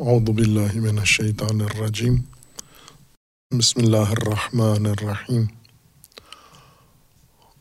اعوذ 0.00 0.30
باللہ 0.34 0.74
من 0.80 0.98
الشیطان 0.98 1.60
الرجیم 1.60 2.14
بسم 3.58 3.80
اللہ 3.80 4.12
الرحمن 4.12 4.86
الرحیم 4.86 5.42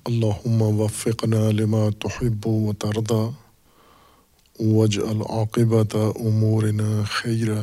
اللہم 0.06 0.62
وفقنا 0.80 1.42
لما 1.52 1.82
تحب 2.04 2.48
و 2.48 2.74
ترضى 2.74 3.20
واجعل 4.60 5.22
عاقبت 5.30 5.96
امورنا 5.96 7.04
خیرا 7.12 7.60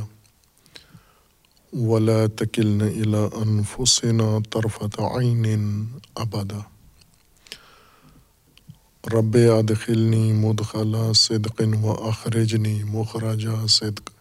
ولا 1.73 2.19
تکلنا 2.27 2.87
الى 2.87 3.25
انفسنا 3.45 4.29
طرفت 4.51 5.01
عین 5.01 5.47
ابدا 6.17 6.61
رب 9.13 9.37
ادخلنی 9.59 10.33
مدخلا 10.33 11.13
صدق 11.23 11.63
و 11.83 11.97
اخرجنی 12.09 12.83
مخرج 12.83 13.49
صدق. 13.69 14.16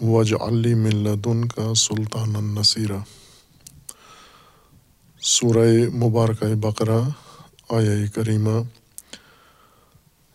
وج 0.00 0.32
علی 0.40 0.72
ملدن 0.74 1.44
کا 1.48 1.74
سلطان 1.74 2.36
النصیرہ 2.36 2.96
سورہ 5.22 5.66
مبارکہ 5.94 6.54
بقرہ 6.60 6.98
آیا 7.70 7.94
کریمہ، 8.14 8.56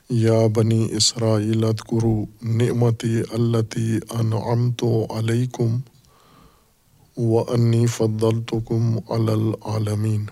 یا 0.09 0.37
بنی 0.55 0.87
اسرائیل 0.97 1.63
اذکرو 1.63 2.13
نعمتی 2.53 3.19
التی 3.31 3.97
انعمت 4.19 4.83
علیکم 5.17 5.79
و 7.17 7.39
انی 7.53 7.85
فضلتکم 7.87 8.97
علی 9.09 9.31
العالمین. 9.31 10.25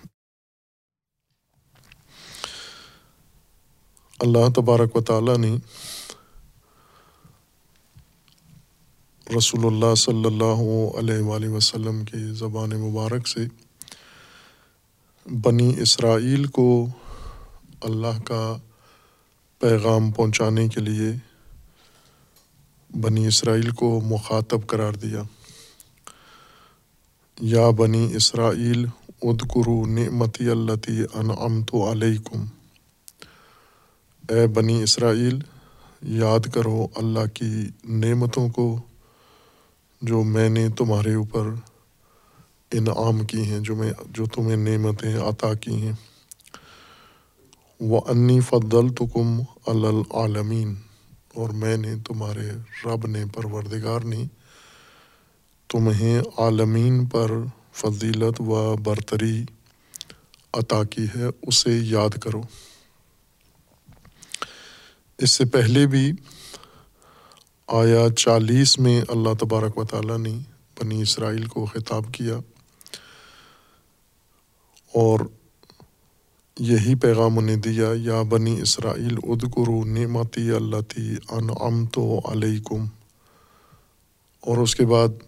اللہ 4.20 4.48
تبارک 4.56 4.96
و 4.96 5.00
تعالیٰ 5.02 5.36
نے 5.38 5.56
رسول 9.36 9.74
اللہ 9.74 9.94
صلی 9.94 10.24
اللہ 10.24 10.98
علیہ 10.98 11.18
وآلہ 11.18 11.48
وسلم 11.48 12.04
کی 12.04 12.34
زبان 12.34 12.70
مبارک 12.70 13.28
سے 13.28 13.40
بنی 15.26 15.74
اسرائیل 15.80 16.46
کو 16.46 16.86
اللہ 17.80 18.20
کا 18.24 18.56
پیغام 19.58 20.10
پہنچانے 20.10 20.68
کے 20.68 20.80
لیے 20.80 21.12
بنی 23.00 23.26
اسرائیل 23.26 23.70
کو 23.70 24.00
مخاطب 24.04 24.66
قرار 24.66 24.92
دیا۔ 24.92 25.22
یا 27.40 27.70
بنی 27.70 28.12
اسرائیل 28.16 28.86
ادکرو 29.22 29.86
نعمتی 29.86 30.48
التی 30.48 31.00
انعمت 31.14 31.74
علیکم۔ 31.74 32.44
اے 34.28 34.46
بنی 34.46 34.82
اسرائیل، 34.82 35.38
یاد 36.02 36.40
کرو 36.54 36.86
اللہ 36.94 37.26
کی 37.34 37.68
نعمتوں 37.84 38.48
کو 38.48 38.80
جو 40.02 40.22
میں 40.22 40.48
نے 40.48 40.68
تمہارے 40.68 41.14
اوپر 41.14 41.46
انعام 42.72 43.24
کی 43.24 43.44
ہیں، 43.44 43.60
جو 43.60 43.76
میں 43.76 43.92
جو 44.06 44.26
تمہیں 44.26 44.56
نعمتیں 44.56 45.16
عطا 45.16 45.54
کی 45.54 45.82
ہیں۔ 45.82 45.92
وہ 47.80 48.00
انی 48.08 48.40
فضل 48.40 48.94
تو 48.94 49.06
کم 49.06 49.40
العالمین 49.66 50.74
اور 51.34 51.48
میں 51.48 51.76
نے 51.76 51.94
تمہارے 52.06 52.50
رب 52.84 53.06
نے 53.06 53.24
پروردگار 53.34 54.00
نے 54.00 54.24
تمہیں 55.68 56.20
عالمین 56.38 57.06
پر 57.06 57.30
فضیلت 57.72 58.40
و 58.40 58.76
برتری 58.76 59.44
عطا 60.52 60.84
کی 60.84 61.04
ہے، 61.04 61.24
اسے 61.42 61.78
یاد 61.82 62.18
کرو۔ 62.18 62.42
اس 65.18 65.30
سے 65.30 65.44
پہلے 65.44 65.86
بھی 65.86 66.12
آیا 67.76 68.02
چالیس 68.16 68.78
میں 68.78 69.00
اللہ 69.08 69.34
تبارک 69.40 69.78
و 69.78 69.84
تعالیٰ 69.84 70.16
نے 70.18 70.30
بنی 70.80 71.00
اسرائیل 71.02 71.46
کو 71.46 71.64
خطاب 71.64 72.04
کیا 72.12 72.36
اور 74.94 75.20
یہی 76.58 76.94
پیغام 76.94 77.38
انہیں 77.38 77.56
دیا، 77.56 77.88
یا 77.94 78.22
بنی 78.22 78.60
اسرائیل 78.60 79.16
ادکرو 79.22 79.84
نعمتی 79.84 80.50
اللہ 80.50 80.80
تی 80.88 81.14
ان 81.30 81.86
تو 81.86 82.20
علیکم. 82.24 82.86
اور 84.40 84.58
اس 84.58 84.74
کے 84.74 84.86
بعد 84.86 85.22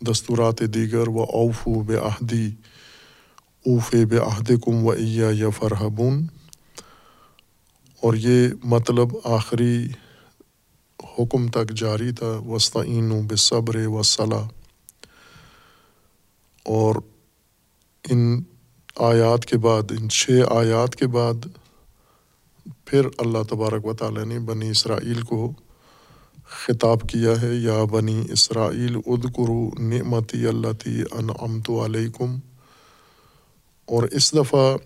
دستورات 0.00 0.62
دیگر 0.74 1.08
و 1.08 1.22
اوف 1.22 1.68
و 1.68 1.80
بے 1.82 1.96
اوف 1.96 3.94
بے 4.10 4.18
عہد 4.18 4.50
کم 4.64 4.86
و 4.86 4.92
عیا 4.92 5.30
یا 5.34 5.50
فرحبون. 5.58 6.26
اور 8.02 8.14
یہ 8.14 8.48
مطلب 8.64 9.16
آخری 9.24 9.88
حکم 11.18 11.48
تک 11.48 11.70
جاری 11.70 12.12
تھا 12.12 12.26
وسطین 12.26 13.26
بصبر 13.26 13.86
و 13.86 14.02
صلاح 14.02 14.48
اور 16.62 16.94
ان 18.10 18.42
آیات 18.96 19.46
کے 19.46 19.58
بعد، 19.58 19.82
ان 19.90 20.08
چھ 20.08 20.30
آیات 20.50 20.96
کے 20.96 21.06
بعد 21.06 21.46
پھر 22.84 23.06
اللہ 23.18 23.42
تبارک 23.50 23.86
و 23.86 23.94
تعالیٰ 23.94 24.24
نے 24.24 24.38
بنی 24.38 24.70
اسرائیل 24.70 25.22
کو 25.22 25.52
خطاب 26.44 27.00
کیا 27.08 27.42
ہے، 27.42 27.54
یا 27.54 27.84
بنی 27.84 28.24
اسرائیل 28.32 28.96
ادکرو 29.06 29.70
نعمتی 29.78 30.46
اللہ 30.46 30.72
تی 30.72 31.02
انعمت 31.12 31.70
علیکم۔ 31.70 32.36
اور 33.86 34.02
اس 34.02 34.34
دفعہ 34.34 34.76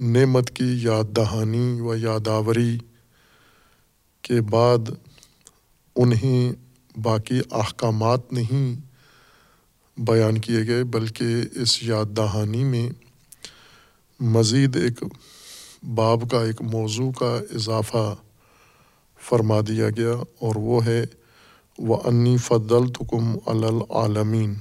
نعمت 0.00 0.50
کی 0.50 0.78
یاد 0.82 1.16
دہانی 1.16 1.80
و 1.80 1.96
یاداوری 1.96 2.78
کے 4.22 4.40
بعد 4.40 4.90
انہیں 5.96 6.52
باقی 6.98 7.40
احکامات 7.50 8.32
نہیں 8.32 8.80
بیان 9.96 10.38
کیے 10.38 10.66
گئے، 10.66 10.84
بلکہ 10.84 11.24
اس 11.62 11.82
یاد 11.82 12.16
دہانی 12.16 12.64
میں 12.64 12.88
مزید 14.20 14.76
ایک 14.76 15.02
باب 15.94 16.30
کا، 16.30 16.42
ایک 16.42 16.62
موضوع 16.62 17.10
کا 17.12 17.34
اضافہ 17.54 18.14
فرما 19.20 19.60
دیا 19.68 19.88
گیا 19.90 20.12
اور 20.38 20.56
وہ 20.56 20.84
ہے 20.86 21.04
وہ 21.78 21.96
انی 22.04 22.36
فضل 22.36 22.88
تکم 22.92 23.36
العالمین 23.46 24.54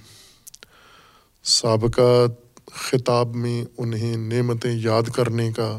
سابقہ 1.46 2.26
خطاب 2.74 3.36
میں 3.36 3.64
انہیں 3.78 4.16
نعمتیں 4.18 4.72
یاد 4.74 5.10
کرنے 5.16 5.52
کا 5.52 5.78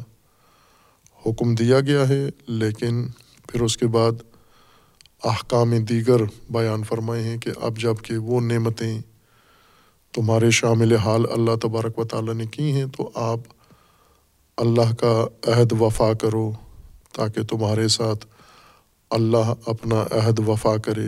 حکم 1.23 1.55
دیا 1.55 1.81
گیا 1.81 2.09
ہے، 2.09 2.29
لیکن 2.47 3.07
پھر 3.49 3.61
اس 3.61 3.77
کے 3.77 3.87
بعد 3.87 4.23
احکام 5.25 5.77
دیگر 5.77 6.25
بیان 6.51 6.85
فرمائے 6.85 7.23
ہیں 7.23 7.39
کہ 7.39 7.51
اب 7.61 7.79
جبکہ 7.79 8.17
وہ 8.19 8.41
نعمتیں 8.41 9.01
تمہارے 10.13 10.51
شامل 10.51 10.97
حال 10.97 11.25
اللہ 11.31 11.57
تبارک 11.63 11.99
و 11.99 12.05
تعالیٰ 12.05 12.35
نے 12.35 12.47
کی 12.47 12.73
ہیں، 12.73 12.87
تو 12.97 13.11
آپ 13.15 13.39
اللہ 14.57 14.95
کا 14.95 15.27
عہد 15.47 15.73
وفا 15.81 16.13
کرو 16.13 16.53
تاکہ 17.13 17.43
تمہارے 17.43 17.89
ساتھ 17.89 18.27
اللہ 19.11 19.53
اپنا 19.67 20.03
عہد 20.11 20.49
وفا 20.49 20.77
کرے 20.77 21.07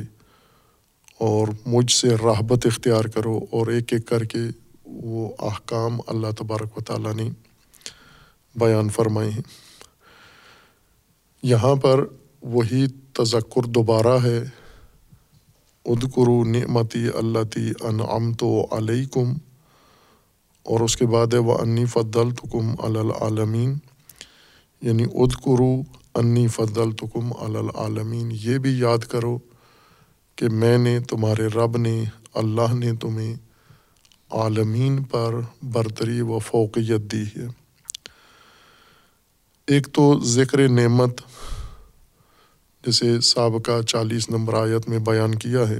اور 1.18 1.48
مجھ 1.66 1.92
سے 1.92 2.08
راحبت 2.08 2.66
اختیار 2.66 3.04
کرو 3.04 3.40
اور 3.50 3.66
ایک 3.66 3.92
ایک 3.92 4.06
کر 4.06 4.24
کے 4.24 4.38
وہ 4.84 5.32
احکام 5.38 6.00
اللہ 6.06 6.26
تبارک 6.38 6.78
و 6.78 6.80
تعالیٰ 6.80 7.14
نے 7.14 7.28
بیان 8.56 8.88
فرمائے 8.88 9.30
ہیں۔ 9.30 9.42
یہاں 11.42 11.74
پر 11.74 12.04
وہی 12.42 12.86
تذکر 13.14 13.62
دوبارہ 13.62 14.18
ہے۔ 14.24 14.42
ادکرو 15.84 16.44
نعمتی 16.44 17.06
اللہ 17.14 17.42
تی 17.54 17.70
انعام 17.80 18.32
تو 18.32 18.66
علیکم۔ 18.70 19.32
اور 20.62 20.80
اس 20.80 20.96
کے 20.96 21.06
بعد 21.06 21.26
ہے 21.34 21.38
وہ 21.38 21.58
انی 21.58 21.84
فضل 21.86 22.30
تکم 22.30 22.74
العالمین 22.78 23.74
یعنی 24.80 25.04
ادکرو 25.04 25.82
انی 26.14 26.48
فضل 26.48 26.92
تکم 26.92 27.32
العالمین۔ 27.40 28.28
یہ 28.32 28.58
بھی 28.58 28.78
یاد 28.78 28.98
کرو 28.98 29.38
کہ 30.36 30.48
میں 30.48 30.78
نے، 30.78 31.00
تمہارے 31.00 31.46
رب 31.46 31.76
نے، 31.76 32.04
اللہ 32.34 32.74
نے 32.74 32.96
تمہیں 32.96 33.34
عالمین 34.30 35.02
پر 35.02 35.34
برتری 35.62 36.20
و 36.20 36.38
فوقیت 36.38 37.00
دی 37.00 37.22
ہے۔ 37.22 37.46
ایک 39.66 39.88
تو 39.92 40.20
ذکر 40.20 40.68
نعمت 40.68 41.20
جیسے 42.86 43.20
سابقہ 43.20 43.82
چالیس 43.82 44.30
نمبر 44.30 44.54
آیت 44.54 44.88
میں 44.88 44.98
بیان 44.98 45.34
کیا 45.34 45.68
ہے۔ 45.68 45.78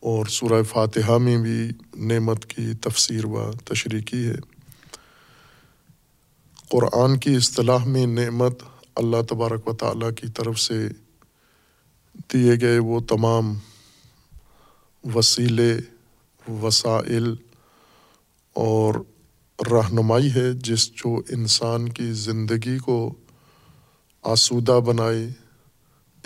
اور 0.00 0.26
سورہ 0.26 0.62
فاتحہ 0.62 1.18
میں 1.18 1.36
بھی 1.36 1.70
نعمت 1.96 2.46
کی 2.46 2.74
تفسیر 2.74 3.24
و 3.24 3.52
تشریح 3.64 4.00
کی 4.00 4.28
ہے۔ 4.28 4.34
قرآن 6.68 7.18
کی 7.18 7.36
اصطلاح 7.36 7.84
میں 7.84 8.06
نعمت 8.06 8.62
اللہ 8.94 9.16
تبارک 9.28 9.68
و 9.68 9.72
تعالیٰ 9.72 10.14
کی 10.14 10.26
طرف 10.26 10.60
سے 10.60 10.88
دیے 12.32 12.52
گئے 12.60 12.78
وہ 12.78 13.00
تمام 13.00 13.54
وسیلے، 15.14 15.76
وسائل 16.48 17.34
اور 18.52 18.94
رہنمائی 19.70 20.34
ہے 20.34 20.52
جس 20.52 20.92
جو 20.92 21.22
انسان 21.28 21.88
کی 21.88 22.12
زندگی 22.12 22.78
کو 22.78 23.14
آسودہ 24.22 24.80
بنائے 24.86 25.28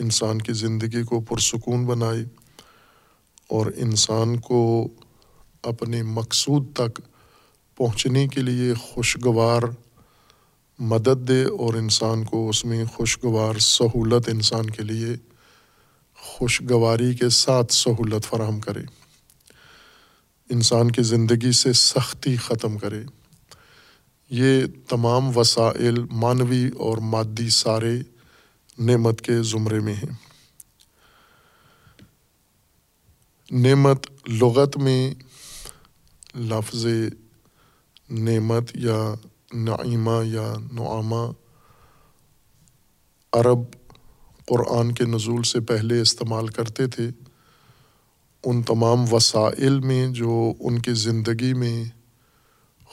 انسان 0.00 0.42
کی 0.42 0.52
زندگی 0.52 1.02
کو 1.02 1.20
پرسکون 1.20 1.86
بنائے 1.86 2.24
اور 3.48 3.66
انسان 3.76 4.40
کو 4.40 4.88
اپنے 5.62 6.02
مقصود 6.02 6.72
تک 6.72 7.00
پہنچنے 7.76 8.28
کے 8.28 8.40
لیے 8.42 8.74
خوشگوار 8.74 9.62
مدد 10.78 11.28
دے 11.28 11.44
اور 11.44 11.74
انسان 11.74 12.24
کو 12.24 12.48
اس 12.48 12.64
میں 12.64 12.84
خوشگوار 12.84 13.58
سہولت 13.58 14.28
انسان 14.28 14.70
کے 14.70 14.82
لیے 14.82 15.14
خوشگواری 16.22 17.14
کے 17.14 17.28
ساتھ 17.28 17.72
سہولت 17.72 18.24
فراہم 18.24 18.60
کرے۔ 18.60 18.82
انسان 20.50 20.90
کی 20.90 21.02
زندگی 21.02 21.52
سے 21.52 21.72
سختی 21.72 22.36
ختم 22.36 22.78
کرے۔ 22.78 23.02
یہ 24.30 24.62
تمام 24.88 25.38
وسائل 25.38 26.04
معنوی 26.10 26.68
اور 26.78 26.98
مادی 26.98 27.48
سارے 27.48 27.98
نعمت 28.78 29.20
کے 29.20 29.42
زمرے 29.42 29.80
میں 29.80 29.94
ہیں۔ 29.94 30.12
نعمت 33.50 34.06
لغت 34.28 34.76
میں 34.76 35.14
لفظ 36.36 36.86
نعمت 38.10 38.70
یا 38.74 39.14
نعیمہ 39.54 40.26
یا 40.26 40.54
نعامہ 40.72 41.30
عرب 43.32 43.58
قرآن 44.46 44.92
کے 44.92 45.04
نزول 45.04 45.42
سے 45.42 45.60
پہلے 45.60 46.00
استعمال 46.00 46.48
کرتے 46.48 46.86
تھے۔ 46.86 47.08
ان 48.44 48.62
تمام 48.62 49.12
وسائل 49.12 49.80
میں 49.80 50.08
جو 50.08 50.52
ان 50.60 50.78
کی 50.78 50.92
زندگی 50.92 51.54
میں 51.54 51.84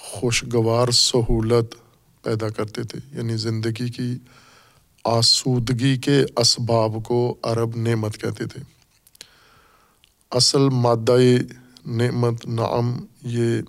خوشگوار 0.05 0.87
سہولت 0.87 1.75
پیدا 2.23 2.49
کرتے 2.49 2.83
تھے۔ 2.83 3.17
یعنی 3.17 3.37
زندگی 3.37 3.89
کی 3.89 4.17
آسودگی 5.03 5.97
کے 5.97 6.25
اسباب 6.35 6.91
کو 7.03 7.37
عرب 7.43 7.75
نعمت 7.75 8.17
کہتے 8.17 8.45
تھے۔ 8.45 8.61
اصل 10.31 10.69
مادہ 10.69 11.17
نعمت 11.85 12.45
نعم 12.45 13.05
یہ 13.21 13.61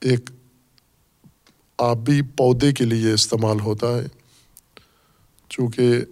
ایک 0.00 0.30
آبی 1.78 2.22
پودے 2.22 2.72
کے 2.72 2.84
لیے 2.84 3.12
استعمال 3.12 3.60
ہوتا 3.60 3.86
ہے۔ 3.86 4.06
چونکہ 5.48 6.04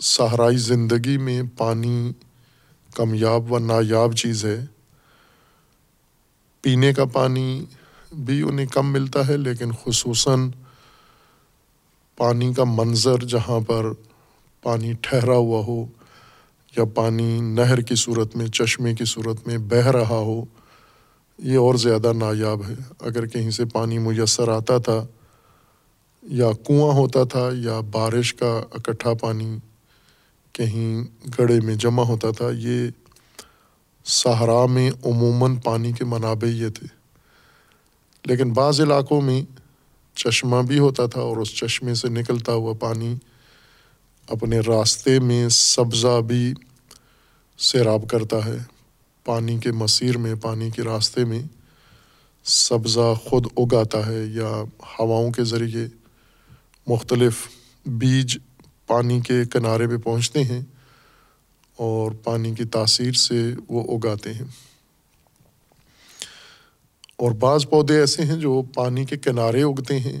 صحرائی 0.00 0.56
زندگی 0.56 1.16
میں 1.16 1.42
پانی 1.56 2.12
کمیاب 2.94 3.52
و 3.52 3.58
نایاب 3.58 4.16
چیز 4.16 4.44
ہے۔ 4.44 4.64
پینے 6.62 6.92
کا 6.92 7.04
پانی 7.04 7.64
بھی 8.12 8.42
انہیں 8.42 8.66
کم 8.66 8.92
ملتا 8.92 9.26
ہے، 9.28 9.36
لیکن 9.36 9.72
خصوصاً 9.72 10.50
پانی 12.16 12.52
کا 12.52 12.64
منظر 12.64 13.24
جہاں 13.24 13.60
پر 13.60 13.86
پانی 14.62 14.92
ٹھہرا 15.02 15.34
ہوا 15.34 15.64
ہو 15.66 15.84
یا 16.76 16.84
پانی 16.84 17.40
نہر 17.40 17.80
کی 17.80 17.94
صورت 17.94 18.36
میں، 18.36 18.46
چشمے 18.46 18.94
کی 18.94 19.04
صورت 19.04 19.46
میں 19.46 19.58
بہہ 19.58 19.86
رہا 19.86 20.18
ہو، 20.18 20.44
یہ 21.38 21.58
اور 21.58 21.74
زیادہ 21.74 22.12
نایاب 22.12 22.64
ہے۔ 22.68 22.74
اگر 23.00 23.26
کہیں 23.26 23.50
سے 23.50 23.64
پانی 23.64 23.98
میسر 23.98 24.48
آتا 24.48 24.78
تھا 24.78 25.06
یا 26.22 26.50
کنواں 26.66 26.92
ہوتا 26.94 27.24
تھا 27.24 27.48
یا 27.54 27.80
بارش 27.80 28.34
کا 28.34 28.52
اکٹھا 28.70 29.14
پانی 29.14 29.56
کہیں 30.52 31.04
گڑھے 31.38 31.60
میں 31.60 31.74
جمع 31.74 32.02
ہوتا 32.02 32.30
تھا، 32.30 32.50
یہ 32.58 32.88
صحرا 34.04 34.66
میں 34.66 34.90
عموماً 35.04 35.56
پانی 35.56 35.92
کے 35.92 36.04
منابع 36.04 36.48
یہ 36.48 36.68
تھے۔ 36.68 36.86
لیکن 38.24 38.52
بعض 38.52 38.80
علاقوں 38.80 39.20
میں 39.20 39.42
چشمہ 40.14 40.56
بھی 40.62 40.78
ہوتا 40.78 41.06
تھا 41.06 41.20
اور 41.20 41.36
اس 41.36 41.48
چشمے 41.48 41.94
سے 41.94 42.08
نکلتا 42.08 42.52
ہوا 42.52 42.72
پانی 42.72 43.16
اپنے 44.28 44.60
راستے 44.60 45.20
میں 45.20 45.48
سبزہ 45.48 46.20
بھی 46.20 46.54
سیراب 47.58 48.08
کرتا 48.08 48.44
ہے۔ 48.44 48.56
پانی 49.24 49.58
کے 49.58 49.72
مسیر 49.72 50.18
میں، 50.18 50.34
پانی 50.34 50.70
کے 50.70 50.82
راستے 50.82 51.24
میں 51.24 51.42
سبزہ 52.44 53.14
خود 53.24 53.46
اگاتا 53.56 54.06
ہے 54.06 54.24
یا 54.24 54.64
ہواؤں 54.98 55.30
کے 55.30 55.44
ذریعے 55.44 55.86
مختلف 56.86 57.48
بیج 57.86 58.38
پانی 58.86 59.20
کے 59.20 59.44
کنارے 59.50 59.86
پہ 59.86 59.96
پہنچتے 59.96 60.44
ہیں۔ 60.44 60.62
اور 61.76 62.12
پانی 62.12 62.54
کی 62.54 62.64
تاثیر 62.64 63.12
سے 63.12 63.54
وہ 63.68 63.98
اگاتے 63.98 64.34
ہیں۔ 64.34 64.44
اور 67.16 67.32
بعض 67.32 67.66
پودے 67.70 68.00
ایسے 68.00 68.22
ہیں 68.22 68.36
جو 68.36 68.62
پانی 68.74 69.04
کے 69.04 69.16
کنارے 69.16 69.62
اگتے 69.62 69.98
ہیں، 69.98 70.20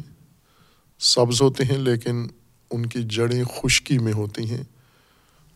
سبز 0.98 1.42
ہوتے 1.42 1.64
ہیں، 1.64 1.78
لیکن 1.78 2.26
ان 2.70 2.86
کی 2.86 3.02
جڑیں 3.02 3.44
خشکی 3.44 3.98
میں 3.98 4.12
ہوتی 4.12 4.50
ہیں۔ 4.50 4.62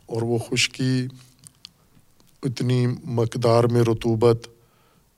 اور 0.06 0.22
وہ 0.22 0.38
خشکی 0.38 1.06
اتنی 2.42 2.86
مقدار 3.04 3.64
میں 3.64 3.82
رتوبت 3.82 4.48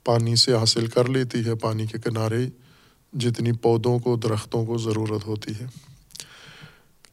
پانی 0.05 0.37
سے 0.37 0.55
حاصل 0.55 0.87
کر 0.87 1.09
لیتی 1.09 1.45
ہے، 1.47 1.55
پانی 1.55 1.87
کے 1.87 1.99
کنارے، 1.99 2.49
جتنی 3.13 3.53
پودوں 3.53 3.99
کو، 3.99 4.17
درختوں 4.17 4.67
کو 4.67 4.79
ضرورت 4.79 5.27
ہوتی 5.27 5.53
ہے۔ 5.61 5.67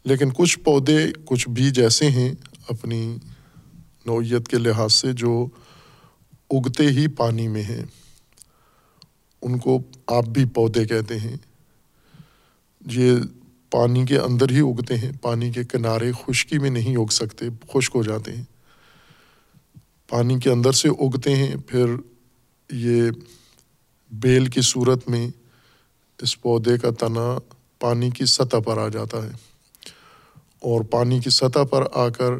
لیکن 0.03 0.29
کچھ 0.33 0.59
پودے 0.59 0.97
کچھ 1.25 1.50
بیج 1.50 1.79
ایسے 1.79 2.09
ہیں، 2.09 2.33
اپنی 2.68 3.18
نوعیت 4.06 4.48
کے 4.48 4.57
لحاظ 4.57 4.94
سے 4.94 5.13
جو 5.13 5.48
اگتے 6.50 6.88
ہی 6.88 7.07
پانی 7.07 7.48
میں 7.48 7.63
ہیں، 7.63 7.84
ان 9.42 9.57
کو 9.57 9.80
آپ 10.07 10.25
بھی 10.25 10.46
پودے 10.46 10.86
کہتے 10.86 11.19
ہیں۔ 11.19 11.38
یہ 12.86 13.16
پانی 13.72 14.06
کے 14.06 14.18
اندر 14.18 14.50
ہی 14.50 14.60
اگتے 14.60 14.98
ہیں، 14.98 15.12
پانی 15.22 15.52
کے 15.52 15.63
کنارے 15.63 16.12
خشکی 16.12 16.57
میں 16.57 16.69
نہیں 16.69 16.98
اگ 16.98 17.12
سکتے، 17.12 17.46
خشک 17.74 17.92
ہو 17.96 18.04
جاتے 18.04 18.36
ہیں۔ 18.36 18.44
پانی 20.10 20.40
کے 20.40 20.50
اندر 20.50 20.72
سے 20.72 20.90
اگتے 20.90 21.36
ہیں، 21.36 21.56
پھر 21.68 21.86
یہ 22.72 23.02
بیل 24.12 24.46
کی 24.46 24.62
صورت 24.62 25.10
میں 25.10 25.30
اس 26.22 26.42
پودے 26.42 26.78
کا 26.78 26.90
تنا 27.00 27.38
پانی 27.80 28.10
کی 28.10 28.25
سطح 28.25 28.57
پر 28.66 28.78
آ 28.78 28.88
جاتا 28.88 29.25
ہے۔ 29.25 29.31
اور 30.60 30.81
پانی 30.81 31.19
کی 31.19 31.30
سطح 31.30 31.63
پر 31.72 31.84
آ 31.94 32.10
کر 32.10 32.31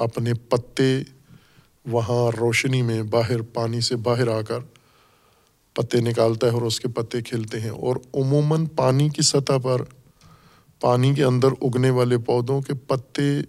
اپنے 0.00 0.34
پتے 0.34 1.02
وہاں 1.86 2.36
روشنی 2.36 2.82
میں 2.82 3.02
باہر 3.02 3.42
پانی 3.42 3.80
سے 3.80 3.96
باہر 3.96 4.28
آ 4.28 4.40
کر 4.42 4.58
پتے 5.72 6.00
نکالتا 6.00 6.46
ہے 6.46 6.52
اور 6.52 6.62
اس 6.62 6.80
کے 6.80 6.88
پتے 6.88 7.22
کھلتے 7.22 7.60
ہیں 7.60 7.70
اور 7.70 7.96
عموماً 8.14 8.66
پانی 8.66 9.08
کی 9.08 9.22
سطح 9.22 9.58
پر 9.62 9.82
پانی 10.80 11.14
کے 11.14 11.24
اندر 11.24 11.48
اگنے 11.60 11.90
والے 11.90 12.18
پودوں 12.18 12.60
کے 12.60 12.74
پتے 12.74 13.40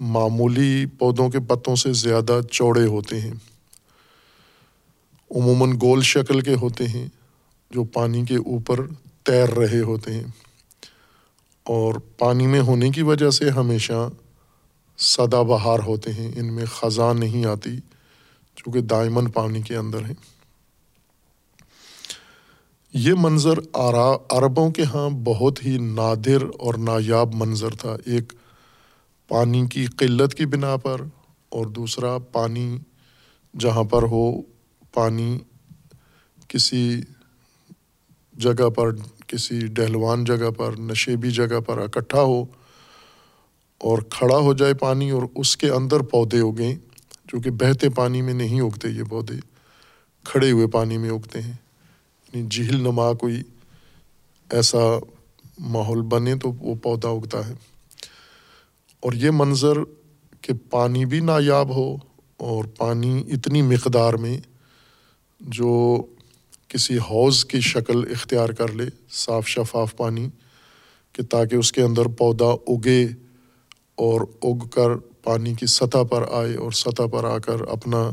معمولی 0.00 0.86
پودوں 0.98 1.28
کے 1.28 1.38
پتوں 1.48 1.76
سے 1.76 1.92
زیادہ 1.92 2.40
چوڑے 2.50 2.86
ہوتے 2.86 3.20
ہیں۔ 3.20 3.32
عموماً 5.30 5.72
گول 5.82 6.02
شکل 6.02 6.40
کے 6.40 6.54
ہوتے 6.54 6.86
ہیں 6.86 7.06
جو 7.70 7.84
پانی 7.84 8.24
کے 8.24 8.36
اوپر 8.36 8.80
تیر 9.22 9.48
رہے 9.48 9.80
ہوتے 9.80 10.12
ہیں 10.12 10.24
اور 11.66 11.94
پانی 12.18 12.46
میں 12.46 12.60
ہونے 12.60 12.90
کی 12.90 13.02
وجہ 13.02 13.30
سے 13.30 13.50
ہمیشہ 13.50 14.08
سدا 14.98 15.42
بہار 15.42 15.78
ہوتے 15.78 16.12
ہیں، 16.12 16.32
ان 16.36 16.52
میں 16.52 16.64
خزاں 16.64 17.14
نہیں 17.14 17.46
آتی 17.46 17.78
چونکہ 18.56 18.80
دائمن 18.80 19.30
پانی 19.30 19.62
کے 19.62 19.76
اندر 19.76 20.04
ہیں۔ 20.04 20.14
یہ 22.94 23.12
منظر 23.16 23.58
عربوں 24.30 24.70
کے 24.70 24.82
ہاں 24.82 25.10
بہت 25.10 25.66
ہی 25.66 25.78
نادر 25.78 26.42
اور 26.58 26.74
نایاب 26.74 27.34
منظر 27.34 27.70
تھا۔ 27.70 27.96
ایک 28.06 28.32
پانی 29.28 29.66
کی 29.66 29.86
قلت 29.86 30.34
کی 30.34 30.46
بنا 30.46 30.76
پر 30.76 31.00
اور 31.48 31.66
دوسرا 31.66 32.18
پانی 32.18 32.78
جہاں 33.58 33.84
پر 33.84 34.02
ہو، 34.02 34.42
پانی 34.92 35.38
کسی 36.48 37.00
جگہ 38.32 38.68
پر، 38.68 38.90
کسی 39.26 39.60
ڈہلوان 39.66 40.24
جگہ 40.24 40.50
پر، 40.50 40.72
نشیبی 40.78 41.30
جگہ 41.30 41.60
پر 41.60 41.78
اکٹھا 41.78 42.20
ہو۔ 42.20 42.44
اور 43.82 43.98
کھڑا 43.98 44.36
ہو 44.36 44.54
جائے 44.54 44.74
پانی 44.74 45.10
اور 45.10 45.22
اس 45.34 45.56
کے 45.56 45.70
اندر 45.70 46.00
پودے 46.00 46.38
اگیں، 46.38 46.74
جو 47.24 47.40
کہ 47.40 47.50
بہتے 47.50 47.90
پانی 47.90 48.22
میں 48.22 48.34
نہیں 48.34 48.60
اگتے، 48.60 48.88
یہ 48.88 49.02
پودے 49.10 49.34
کھڑے 50.24 50.50
ہوئے 50.50 50.66
پانی 50.66 50.98
میں 50.98 51.10
اگتے 51.10 51.40
ہیں۔ 51.40 51.52
یعنی 52.32 52.48
جھیل 52.48 52.76
نما 52.76 53.12
کوئی 53.12 53.42
ایسا 54.50 54.78
ماحول 55.58 56.02
بنے 56.02 56.36
تو 56.36 56.52
وہ 56.52 56.74
پودا 56.74 57.08
اگتا 57.08 57.48
ہے۔ 57.48 57.54
اور 59.00 59.12
یہ 59.12 59.30
منظر 59.30 59.74
کہ 60.40 60.52
پانی 60.70 61.04
بھی 61.04 61.20
نایاب 61.20 61.76
ہو 61.76 61.96
اور 62.36 62.64
پانی 62.64 63.24
اتنی 63.28 63.62
مقدار 63.62 64.14
میں 64.14 64.38
جو 65.40 66.02
کسی 66.68 66.98
حوض 66.98 67.44
کی 67.44 67.60
شکل 67.60 68.10
اختیار 68.10 68.48
کر 68.48 68.72
لے، 68.72 68.84
صاف 69.10 69.48
شفاف 69.48 69.96
پانی، 69.96 70.28
کہ 71.12 71.22
تاکہ 71.22 71.56
اس 71.56 71.72
کے 71.72 71.82
اندر 71.82 72.06
پودا 72.06 72.46
اگے۔ 72.46 73.08
اور 74.02 74.20
اگ 74.42 74.68
کر 74.68 74.96
پانی 75.22 75.54
کی 75.54 75.66
سطح 75.66 76.02
پر 76.10 76.24
آئے 76.32 76.56
اور 76.56 76.70
سطح 76.70 77.02
پر 77.12 77.24
آ 77.24 77.38
کر 77.38 77.60
اپنا 77.60 78.10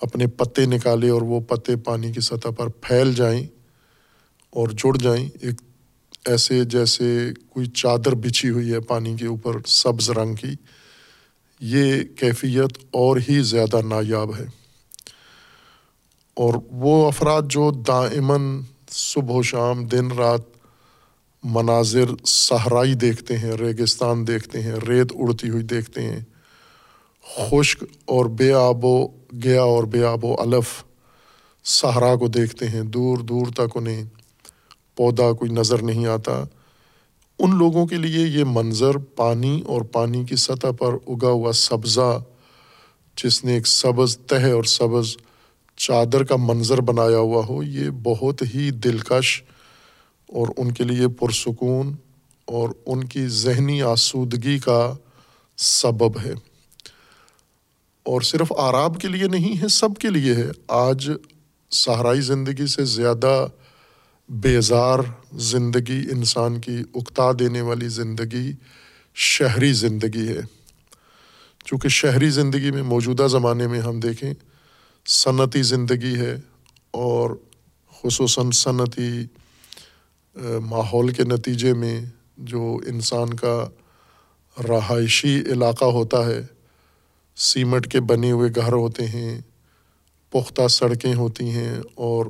اپنے 0.00 0.26
پتے 0.26 0.66
نکالے 0.66 1.08
اور 1.08 1.22
وہ 1.22 1.40
پتے 1.40 1.76
پانی 1.76 2.12
کی 2.12 2.20
سطح 2.20 2.48
پر 2.48 2.68
پھیل 2.68 3.14
جائیں 3.14 3.46
اور 4.50 4.68
جڑ 4.68 4.96
جائیں۔ 4.96 5.28
ایک 5.40 5.60
ایسے 6.26 6.64
جیسے 6.64 7.30
کوئی 7.50 7.66
چادر 7.66 8.14
بچھی 8.14 8.50
ہوئی 8.50 8.72
ہے 8.72 8.80
پانی 8.80 9.16
کے 9.16 9.26
اوپر 9.26 9.52
سبز 9.66 10.10
رنگ 10.10 10.34
کی۔ 10.34 10.54
یہ 11.60 12.04
کیفیت 12.04 12.84
اور 12.90 13.16
ہی 13.28 13.42
زیادہ 13.42 13.80
نایاب 13.82 14.36
ہے۔ 14.38 14.46
اور 16.34 16.54
وہ 16.70 17.06
افراد 17.06 17.42
جو 17.50 17.70
دائمن 17.70 18.60
صبح 18.90 19.34
و 19.34 19.42
شام 19.42 19.84
دن 19.84 20.10
رات 20.10 20.51
مناظر 21.42 22.24
صحرائی 22.26 22.94
دیکھتے 22.94 23.38
ہیں، 23.38 23.52
ریگستان 23.52 24.26
دیکھتے 24.26 24.62
ہیں، 24.62 24.74
ریت 24.88 25.12
اڑتی 25.14 25.48
ہوئی 25.48 25.62
دیکھتے 25.62 26.02
ہیں۔ 26.02 26.20
خشک 27.36 27.84
اور 28.04 28.26
بے 28.26 28.52
آب 28.52 28.84
و 28.84 29.06
گیا 29.44 29.62
اور 29.62 29.84
بے 29.84 30.04
آب 30.04 30.24
و 30.24 30.36
الف 30.38 30.84
صحرا 31.64 32.16
کو 32.16 32.28
دیکھتے 32.28 32.68
ہیں، 32.68 32.82
دور 32.82 33.18
دور 33.18 33.46
تک 33.46 33.76
انہیں 33.76 34.04
پودا 34.96 35.32
کوئی 35.32 35.50
نظر 35.50 35.82
نہیں 35.82 36.06
آتا۔ 36.06 36.44
ان 37.38 37.58
لوگوں 37.58 37.86
کے 37.86 37.96
لیے 37.96 38.26
یہ 38.26 38.44
منظر 38.46 38.96
پانی 38.96 39.62
اور 39.66 39.82
پانی 39.82 40.24
کی 40.24 40.36
سطح 40.36 40.70
پر 40.78 40.94
اگا 41.06 41.28
ہوا 41.28 41.52
سبزہ، 41.52 42.22
جس 43.24 43.44
نے 43.44 43.54
ایک 43.54 43.66
سبز 43.66 44.18
تہ 44.18 44.52
اور 44.52 44.64
سبز 44.64 45.16
چادر 45.76 46.24
کا 46.24 46.36
منظر 46.36 46.80
بنایا 46.80 47.18
ہوا 47.18 47.46
ہو، 47.46 47.62
یہ 47.62 47.90
بہت 48.02 48.42
ہی 48.54 48.70
دلکش 48.70 49.42
اور 50.32 50.46
ان 50.56 50.72
کے 50.72 50.84
لیے 50.84 51.08
پرسکون 51.08 51.96
اور 52.44 52.68
ان 52.86 53.04
کی 53.04 53.28
ذہنی 53.28 53.82
آسودگی 53.82 54.58
کا 54.58 54.94
سبب 55.56 56.20
ہے۔ 56.20 56.32
اور 58.02 58.20
صرف 58.20 58.52
آراب 58.56 59.00
کے 59.00 59.08
لیے 59.08 59.28
نہیں 59.28 59.62
ہے، 59.62 59.68
سب 59.68 59.88
کے 60.00 60.10
لیے 60.10 60.34
ہے۔ 60.34 60.50
آج 60.68 61.10
صحرائی 61.70 62.20
زندگی 62.20 62.66
سے 62.66 62.84
زیادہ 62.84 63.46
بیزار 64.28 64.98
زندگی، 65.32 66.06
انسان 66.12 66.60
کی 66.60 66.82
اکتا 66.94 67.30
دینے 67.38 67.60
والی 67.60 67.88
زندگی 67.88 68.52
شہری 69.14 69.72
زندگی 69.72 70.28
ہے۔ 70.28 70.40
چونکہ 71.64 71.88
شہری 71.88 72.30
زندگی 72.30 72.70
میں 72.70 72.82
موجودہ 72.82 73.26
زمانے 73.30 73.66
میں 73.66 73.80
ہم 73.80 74.00
دیکھیں، 74.00 74.34
صنعتی 75.06 75.62
زندگی 75.62 76.14
ہے 76.14 76.36
اور 76.90 77.30
خصوصاً 78.02 78.50
صنعتی 78.50 79.24
ماحول 80.36 81.12
کے 81.12 81.24
نتیجے 81.24 81.72
میں 81.72 82.00
جو 82.36 82.78
انسان 82.86 83.34
کا 83.34 83.68
رہائشی 84.68 85.40
علاقہ 85.40 85.84
ہوتا 85.84 86.26
ہے 86.26 86.40
سیمٹ 87.36 87.92
کے 87.92 88.00
بنے 88.00 88.30
ہوئے 88.30 88.50
گھر 88.56 88.72
ہوتے 88.72 89.06
ہیں، 89.06 89.40
پختہ 90.30 90.68
سڑکیں 90.68 91.14
ہوتی 91.14 91.50
ہیں 91.50 91.74
اور 91.94 92.26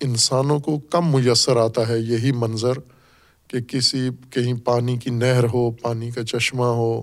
انسانوں 0.00 0.58
کو 0.58 0.78
کم 0.78 1.12
میسر 1.12 1.56
آتا 1.56 1.88
ہے۔ 1.88 1.98
یہی 1.98 2.32
منظر 2.32 2.72
کہ 3.48 3.60
کسی، 3.60 4.08
کہیں 4.30 4.54
پانی 4.54 4.96
کی 4.96 5.10
نہر 5.10 5.44
ہو، 5.44 5.70
پانی 5.70 6.10
کا 6.10 6.24
چشمہ 6.24 6.64
ہو، 6.64 7.02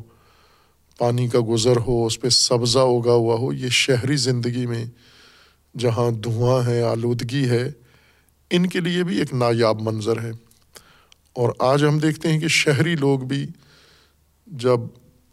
پانی 0.98 1.28
کا 1.28 1.40
گزر 1.50 1.78
ہو، 1.78 2.06
اس 2.06 2.22
پہ 2.22 2.30
سبزہ 2.30 2.80
اگا 2.80 3.12
ہوا 3.12 3.36
ہو، 3.36 3.54
یہ 3.54 3.70
شہری 3.70 4.16
زندگی 4.16 4.66
میں 4.66 4.86
جہاں 5.78 6.12
دھواں 6.12 6.68
ہے، 6.68 6.82
آلودگی 6.82 7.50
ہے 7.50 7.72
ان 8.56 8.68
کے 8.68 8.80
لیے 8.80 9.04
بھی 9.04 9.20
ایک 9.20 9.34
نایاب 9.34 9.82
منظر 9.82 10.22
ہے۔ 10.22 10.32
اور 11.34 11.50
آج 11.60 11.84
ہم 11.84 12.00
دیکھتے 12.00 12.34
ہیں 12.34 12.40
کہ 12.40 12.48
شہری 12.48 12.96
لوگ 12.96 13.20
بھی 13.20 13.48
جب 14.48 14.80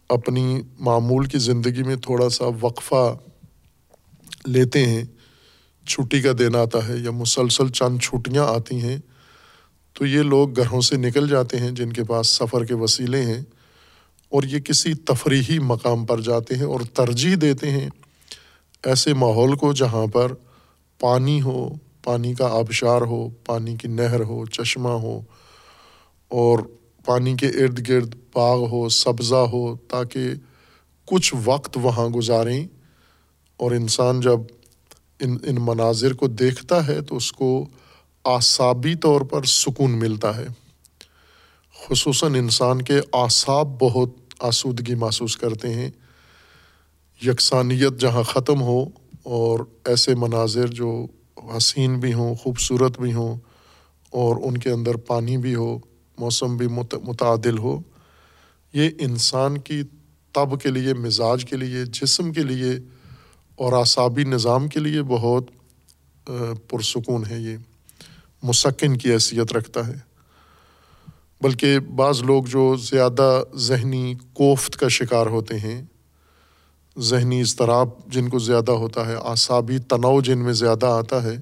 اپنی 0.09 0.63
معمول 0.79 1.27
کی 1.27 1.39
زندگی 1.39 1.83
میں 1.83 1.97
تھوڑا 1.97 2.29
سا 2.29 2.45
وقفہ 2.61 3.17
لیتے 4.45 4.87
ہیں، 4.87 5.05
چھٹی 5.87 6.23
کا 6.23 6.33
دن 6.39 6.57
آتا 6.57 6.89
ہے 6.89 6.97
یا 6.97 7.11
مسلسل 7.11 7.69
چند 7.69 7.99
چھٹیاں 7.99 8.47
آتی 8.47 8.81
ہیں، 8.81 8.99
تو 9.93 10.07
یہ 10.07 10.23
لوگ 10.23 10.57
گھروں 10.57 10.81
سے 10.81 10.97
نکل 10.97 11.29
جاتے 11.29 11.59
ہیں 11.59 11.71
جن 11.71 11.93
کے 11.93 12.05
پاس 12.05 12.27
سفر 12.27 12.65
کے 12.65 12.75
وسیلے 12.75 13.23
ہیں 13.23 13.41
اور 14.29 14.43
یہ 14.43 14.61
کسی 14.61 14.95
تفریحی 14.95 15.59
مقام 15.59 16.07
پر 16.07 16.21
جاتے 16.21 16.55
ہیں 16.55 16.65
اور 16.65 16.81
ترجیح 16.81 17.37
دیتے 17.41 17.71
ہیں 17.71 17.91
ایسے 18.83 19.15
ماحول 19.15 19.57
کو 19.57 19.73
جہاں 19.73 20.07
پر 20.07 20.33
پانی 21.01 21.41
ہو 21.41 21.75
پانی 22.05 22.35
کا 22.35 22.47
آبشار 22.47 23.03
ہو، 23.03 23.29
پانی 23.29 23.77
کی 23.77 23.89
نہر 23.89 24.21
ہو، 24.21 24.47
چشمہ 24.47 24.89
ہو، 24.89 25.21
اور 26.29 26.59
پانی 27.05 27.37
کے 27.37 27.47
ارد 27.47 27.89
گرد 27.89 28.15
باغ 28.35 28.69
ہو، 28.69 28.89
سبزہ 28.89 29.35
ہو، 29.35 29.77
تاکہ 29.77 30.31
کچھ 31.05 31.35
وقت 31.45 31.79
وہاں 31.83 32.09
گزاریں۔ 32.09 32.67
اور 33.57 33.71
انسان 33.71 34.21
جب 34.21 34.41
ان 35.21 35.37
ان 35.43 35.57
مناظر 35.61 36.13
کو 36.13 36.27
دیکھتا 36.27 36.87
ہے 36.87 37.01
تو 37.01 37.17
اس 37.17 37.33
کو 37.33 37.67
اعصابی 38.25 38.95
طور 38.95 39.21
پر 39.21 39.45
سکون 39.45 39.91
ملتا 39.91 40.37
ہے۔ 40.37 40.47
خصوصاً 41.89 42.35
انسان 42.35 42.83
کے 42.83 42.99
اعصاب 43.13 43.81
بہت 43.81 44.11
آسودگی 44.39 44.95
محسوس 44.95 45.37
کرتے 45.37 45.75
ہیں۔ 45.75 45.91
یکسانیت 47.27 48.01
جہاں 48.01 48.23
ختم 48.23 48.63
ہو 48.63 48.85
اور 49.23 49.59
ایسے 49.85 50.15
مناظر 50.15 50.67
جو 50.67 51.07
حسین 51.57 52.01
بھی 52.01 52.13
ہوں، 52.13 52.35
خوبصورت 52.35 53.01
بھی 53.01 53.13
ہوں 53.13 53.37
اور 54.11 54.37
ان 54.43 54.59
کے 54.59 54.71
اندر 54.71 54.97
پانی 54.97 55.37
بھی 55.37 55.55
ہو، 55.55 55.79
موسم 56.19 56.57
بھی 56.57 56.67
متعدل 57.03 57.59
ہو۔ 57.59 57.81
یہ 58.73 58.91
انسان 58.99 59.59
کی 59.59 59.83
تب 60.33 60.61
کے 60.61 60.69
لیے، 60.69 60.95
مزاج 60.95 61.45
کے 61.45 61.57
لیے، 61.57 61.85
جسم 61.85 62.33
کے 62.33 62.43
لیے 62.43 62.71
اور 63.57 63.73
اعصابی 63.73 64.25
نظام 64.25 64.69
کے 64.69 64.81
لیے 64.81 65.03
بہت 65.03 65.45
پرسکون 66.69 67.23
ہے۔ 67.31 67.39
یہ 67.39 67.57
مسکن 68.43 68.97
کی 68.97 69.13
حیثیت 69.13 69.53
رکھتا 69.53 69.87
ہے۔ 69.87 70.11
بلکہ 71.41 71.79
بعض 71.79 72.23
لوگ 72.23 72.45
جو 72.45 72.77
زیادہ 72.77 73.43
ذہنی 73.55 74.15
کوفت 74.33 74.77
کا 74.77 74.89
شکار 74.89 75.27
ہوتے 75.27 75.59
ہیں 75.59 75.83
ذہنی 76.99 77.41
اضطراب 77.41 77.89
جن 78.07 78.29
کو 78.29 78.39
زیادہ 78.39 78.73
ہوتا 78.73 79.07
ہے، 79.07 79.15
اعصابی 79.15 79.79
تناؤ 79.79 80.21
جن 80.21 80.39
میں 80.39 80.53
زیادہ 80.53 80.87
آتا 80.87 81.23
ہے، 81.23 81.37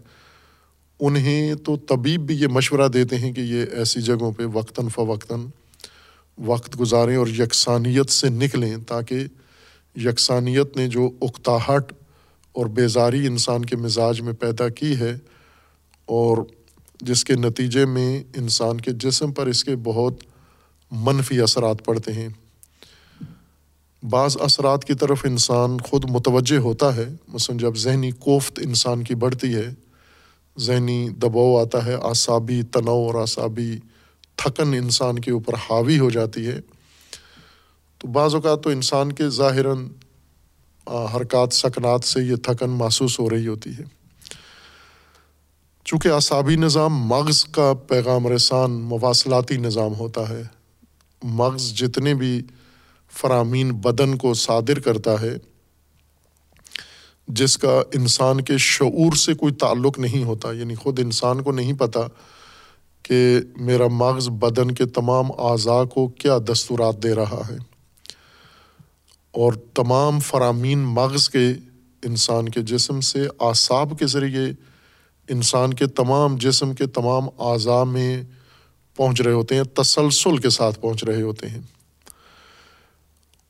انہیں 1.01 1.55
تو 1.55 1.77
طبیب 1.77 2.27
بھی 2.27 2.35
یہ 2.35 2.47
مشورہ 2.47 2.89
دیتے 2.89 3.17
ہیں 3.17 3.33
کہ 3.33 3.41
یہ 3.41 3.65
ایسی 3.73 4.01
جگہوں 4.01 4.33
پہ 4.33 4.43
وقتاً 4.53 4.89
فوقتاً 4.89 5.47
وقت 6.47 6.81
گزاریں 6.81 7.17
اور 7.17 7.27
یکسانیت 7.27 8.11
سے 8.11 8.29
نکلیں 8.29 8.77
تاکہ 8.87 9.27
یکسانیت 9.97 10.77
نے 10.77 10.89
جو 10.89 11.11
اکتاہٹ 11.21 11.93
اور 12.53 12.67
بیزاری 12.67 13.27
انسان 13.27 13.65
کے 13.65 13.77
مزاج 13.77 14.21
میں 14.21 14.33
پیدا 14.33 14.69
کی 14.69 14.97
ہے 14.97 15.19
اور 16.07 16.39
جس 17.01 17.25
کے 17.25 17.35
نتیجے 17.35 17.87
میں 17.87 18.23
انسان 18.37 18.81
کے 18.81 18.91
جسم 18.93 19.33
پر 19.33 19.47
اس 19.47 19.65
کے 19.65 19.77
بہت 19.77 20.15
منفی 20.91 21.41
اثرات 21.41 21.85
پڑتے 21.85 22.13
ہیں۔ 22.13 22.29
بعض 24.03 24.37
اثرات 24.41 24.85
کی 24.85 24.95
طرف 24.95 25.25
انسان 25.25 25.79
خود 25.79 26.11
متوجہ 26.11 26.59
ہوتا 26.59 26.97
ہے، 26.97 27.09
مثلاً 27.29 27.59
جب 27.59 27.77
ذہنی 27.77 28.11
کوفت 28.11 28.61
انسان 28.65 29.05
کی 29.05 29.15
بڑھتی 29.15 29.55
ہے، 29.55 29.71
ذہنی 30.59 31.09
دباؤ 31.09 31.57
آتا 31.57 31.87
ہے، 31.87 31.95
اعصابی 31.95 32.63
تناؤ 32.63 33.07
اور 33.07 33.15
اعصابی 33.15 33.79
تھکن 34.37 34.75
انسان 34.75 35.19
کے 35.19 35.31
اوپر 35.31 35.55
حاوی 35.55 35.99
ہو 35.99 36.11
جاتی 36.11 36.47
ہے۔ 36.47 36.61
تو 37.99 38.09
بعض 38.09 38.35
اوقات 38.35 38.63
تو 38.63 38.71
انسان 38.71 39.13
کے 39.13 39.29
ظاہراً 39.29 39.89
حرکات، 41.15 41.53
سکنات 41.53 42.05
سے 42.05 42.21
یہ 42.21 42.37
تھکن 42.37 42.71
محسوس 42.71 43.21
ہو 43.21 43.31
رہی 43.31 43.47
ہوتی 43.47 43.71
ہے۔ 43.71 43.85
چونکہ 45.85 46.09
اعصابی 46.09 46.57
نظام 46.57 46.95
مغز 46.95 47.45
کا 47.45 47.73
پیغام 47.89 48.27
رسان 48.27 48.71
مواصلاتی 48.71 49.57
نظام 49.57 49.95
ہوتا 49.95 50.29
ہے۔ 50.29 50.43
مغز 51.23 51.75
جتنے 51.75 52.15
بھی 52.15 52.43
فرامین 53.13 53.73
بدن 53.73 54.17
کو 54.17 54.35
صادر 54.35 54.79
کرتا 54.79 55.21
ہے، 55.21 55.37
جس 57.29 57.59
کا 57.59 57.83
انسان 57.95 58.41
کے 58.41 58.55
شعور 58.59 59.17
سے 59.17 59.35
کوئی 59.35 59.55
تعلق 59.55 59.99
نہیں 59.99 60.25
ہوتا۔ 60.25 60.53
یعنی 60.53 60.75
خود 60.75 60.99
انسان 60.99 61.43
کو 61.43 61.53
نہیں 61.53 61.73
پتہ 61.73 61.99
کہ 63.03 63.39
میرا 63.57 63.87
مغز 63.87 64.29
بدن 64.29 64.71
کے 64.71 64.87
تمام 64.87 65.33
اعضاء 65.39 65.85
کو 65.85 66.09
کیا 66.09 66.39
دستورات 66.53 67.03
دے 67.03 67.15
رہا 67.15 67.43
ہے۔ 67.51 67.57
اور 69.31 69.53
تمام 69.53 70.21
فرامین 70.21 70.79
مغز 70.79 71.31
کے 71.31 71.47
انسان 72.03 72.49
کے 72.49 72.63
جسم 72.63 73.01
سے 73.01 73.27
اعصاب 73.41 73.99
کے 73.99 74.07
ذریعے 74.07 74.53
انسان 75.29 75.75
کے 75.75 75.87
تمام 75.87 76.37
جسم 76.37 76.75
کے 76.75 76.87
تمام 76.87 77.25
اعضاء 77.39 77.85
میں 77.85 78.23
پہنچ 78.97 79.21
رہے 79.21 79.33
ہوتے 79.33 79.55
ہیں، 79.55 79.65
تسلسل 79.65 80.37
کے 80.37 80.51
ساتھ 80.51 80.81
پہنچ 80.81 81.05
رہے 81.05 81.23
ہوتے 81.23 81.49
ہیں۔ 81.49 81.61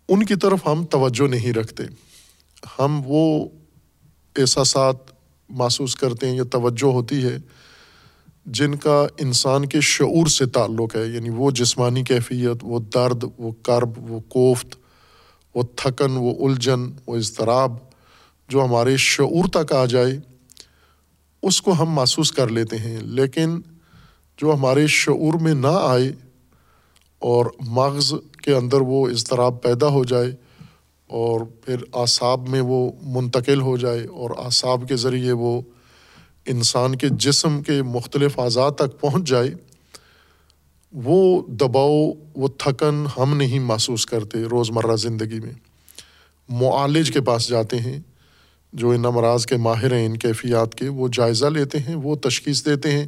ان 0.08 0.24
کی 0.24 0.34
طرف 0.34 0.66
ہم 0.66 0.84
توجہ 0.84 1.28
نہیں 1.28 1.52
رکھتے۔ 1.52 1.82
ہم 2.78 3.00
وہ 3.04 3.48
احساسات 4.36 4.96
محسوس 5.48 5.96
کرتے 5.96 6.28
ہیں 6.28 6.36
یا 6.36 6.42
توجہ 6.50 6.92
ہوتی 6.92 7.24
ہے 7.24 7.36
جن 8.46 8.74
کا 8.74 9.06
انسان 9.18 9.66
کے 9.66 9.80
شعور 9.80 10.26
سے 10.26 10.46
تعلق 10.46 10.96
ہے 10.96 11.06
یعنی 11.06 11.30
وہ 11.30 11.50
جسمانی 11.50 12.02
کیفیت، 12.02 12.56
وہ 12.62 12.78
درد، 12.78 13.24
وہ 13.38 13.52
کرب، 13.52 14.12
وہ 14.12 14.20
کوفت، 14.20 14.76
وہ 15.54 15.62
تھکن، 15.76 16.10
وہ 16.10 16.48
الجھن، 16.48 16.92
وہ 17.06 17.16
اضطراب 17.16 17.72
جو 18.48 18.64
ہمارے 18.64 18.96
شعور 18.96 19.48
تک 19.48 19.72
آ 19.72 19.84
جائے، 19.84 20.18
اس 21.42 21.62
کو 21.62 21.72
ہم 21.72 21.90
محسوس 21.90 22.32
کر 22.32 22.48
لیتے 22.48 22.78
ہیں۔ 22.78 22.98
لیکن 23.02 23.60
جو 24.36 24.54
ہمارے 24.54 24.86
شعور 24.86 25.34
میں 25.40 25.54
نہ 25.54 25.80
آئے 25.82 26.12
اور 27.18 27.46
مغز 27.60 28.14
کے 28.48 28.54
اندر 28.54 28.80
وہ 28.80 29.08
اضطراب 29.08 29.62
پیدا 29.62 29.88
ہو 29.88 30.04
جائے 30.04 30.30
اور 31.06 31.40
پھر 31.64 31.76
اعصاب 31.94 32.48
میں 32.48 32.60
وہ 32.60 32.90
منتقل 33.02 33.60
ہو 33.60 33.76
جائے 33.76 34.06
اور 34.06 34.30
اعصاب 34.44 34.84
کے 34.88 34.96
ذریعے 34.96 35.32
وہ 35.32 35.60
انسان 36.46 36.94
کے 36.94 37.08
جسم 37.08 37.62
کے 37.62 37.82
مختلف 37.82 38.38
اعضاء 38.38 38.68
تک 38.68 39.00
پہنچ 39.00 39.28
جائے، 39.28 39.50
وہ 40.92 41.42
دباؤ، 41.48 42.12
وہ 42.36 42.48
تھکن 42.58 43.04
ہم 43.16 43.36
نہیں 43.36 43.58
محسوس 43.58 44.06
کرتے 44.06 44.44
روزمرہ 44.44 44.96
زندگی 44.96 45.40
میں۔ 45.40 45.52
معالج 46.48 47.10
کے 47.10 47.20
پاس 47.20 47.48
جاتے 47.48 47.78
ہیں، 47.78 48.00
جو 48.72 48.90
ان 48.90 49.06
امراض 49.06 49.46
کے 49.46 49.56
ماہر 49.56 49.92
ہیں، 49.92 50.06
ان 50.06 50.16
کیفیات 50.16 50.74
کے، 50.74 50.88
وہ 50.88 51.08
جائزہ 51.12 51.46
لیتے 51.46 51.78
ہیں، 51.78 51.94
وہ 51.94 52.16
تشخیص 52.16 52.64
دیتے 52.64 52.92
ہیں 52.92 53.06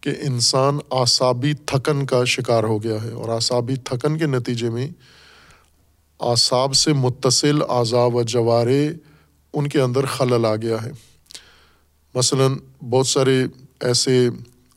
کہ 0.00 0.10
انسان 0.22 0.78
اعصابی 0.90 1.54
تھکن 1.54 2.06
کا 2.06 2.24
شکار 2.24 2.64
ہو 2.64 2.82
گیا 2.82 3.02
ہے 3.02 3.10
اور 3.10 3.28
اعصابی 3.28 3.74
تھکن 3.74 4.18
کے 4.18 4.26
نتیجے 4.26 4.70
میں 4.70 4.88
اعصاب 6.20 6.74
سے 6.74 6.92
متصل 6.92 7.62
اعضاء 7.68 8.06
و 8.06 8.22
جوارے 8.22 8.90
ان 9.52 9.68
کے 9.68 9.80
اندر 9.80 10.06
خلل 10.06 10.46
آ 10.46 10.56
گیا 10.56 10.82
ہے۔ 10.82 10.90
مثلاً 12.14 12.52
بہت 12.90 13.06
سارے 13.06 13.44
ایسے 13.80 14.28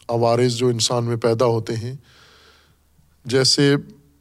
عوارض 0.07 0.53
جو 0.53 0.67
انسان 0.67 1.03
میں 1.03 1.15
پیدا 1.15 1.45
ہوتے 1.45 1.75
ہیں، 1.75 1.95
جیسے 3.25 3.75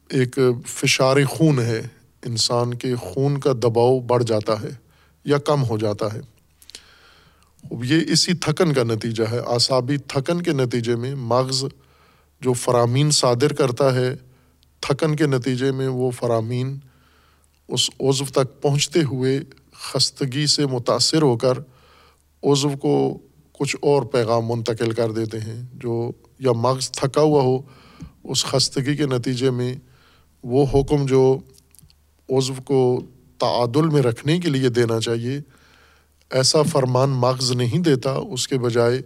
ایک 0.09 0.39
فشار 0.67 1.17
خون 1.29 1.59
ہے، 1.59 1.81
انسان 2.25 2.73
کے 2.73 2.95
خون 2.95 3.37
کا 3.37 3.53
دباؤ 3.53 3.99
بڑھ 3.99 4.23
جاتا 4.23 4.61
ہے 4.61 4.69
یا 5.25 5.37
کم 5.37 5.63
ہو 5.63 5.77
جاتا 5.77 6.13
ہے۔ 6.13 6.19
یہ 7.71 8.01
اسی 8.07 8.33
تھکن 8.33 8.73
کا 8.73 8.83
نتیجہ 8.83 9.23
ہے۔ 9.31 9.39
اعصابی 9.39 9.97
تھکن 9.97 10.41
کے 10.41 10.51
نتیجے 10.51 10.95
میں 10.95 11.15
مغز 11.15 11.65
جو 12.41 12.53
فرامین 12.53 13.11
صادر 13.11 13.53
کرتا 13.53 13.95
ہے، 13.95 14.15
تھکن 14.79 15.15
کے 15.15 15.25
نتیجے 15.25 15.71
میں 15.71 15.87
وہ 15.87 16.11
فرامین 16.11 16.77
اس 17.67 17.89
عضو 17.99 18.25
تک 18.25 18.61
پہنچتے 18.61 19.03
ہوئے 19.03 19.39
خستگی 19.73 20.47
سے 20.47 20.65
متاثر 20.65 21.21
ہو 21.21 21.37
کر 21.37 21.59
عضو 22.43 22.69
کو 22.69 23.17
کچھ 23.59 23.75
اور 23.81 24.03
پیغام 24.03 24.45
منتقل 24.47 24.91
کر 24.91 25.11
دیتے 25.11 25.39
ہیں۔ 25.39 25.63
جو 25.73 26.11
یا 26.39 26.51
مغز 26.51 26.91
تھکا 26.91 27.21
ہوا 27.21 27.41
ہو، 27.41 27.61
اس 28.23 28.45
خستگی 28.45 28.95
کے 28.95 29.05
نتیجے 29.05 29.49
میں 29.49 29.75
وہ 30.43 30.65
حکم 30.73 31.05
جو 31.05 31.39
عضو 32.29 32.53
کو 32.65 33.01
تعادل 33.37 33.89
میں 33.89 34.01
رکھنے 34.01 34.39
کے 34.39 34.49
لیے 34.49 34.69
دینا 34.69 34.99
چاہیے 34.99 35.39
ایسا 36.31 36.63
فرمان 36.63 37.09
مغز 37.09 37.51
نہیں 37.51 37.77
دیتا، 37.77 38.11
اس 38.11 38.47
کے 38.47 38.57
بجائے 38.57 39.01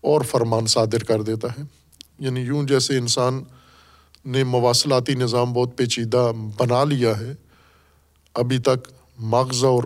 اور 0.00 0.20
فرمان 0.20 0.66
صادر 0.66 1.04
کر 1.04 1.22
دیتا 1.22 1.48
ہے۔ 1.48 1.62
یعنی 2.18 2.40
یوں 2.40 2.62
جیسے 2.62 2.98
انسان 2.98 3.42
نے 4.24 4.44
مواصلاتی 4.44 5.14
نظام 5.14 5.52
بہت 5.52 5.76
پیچیدہ 5.76 6.32
بنا 6.58 6.84
لیا 6.84 7.20
ہے، 7.20 7.34
ابھی 8.34 8.58
تک 8.58 8.88
مغز 9.18 9.64
اور 9.64 9.84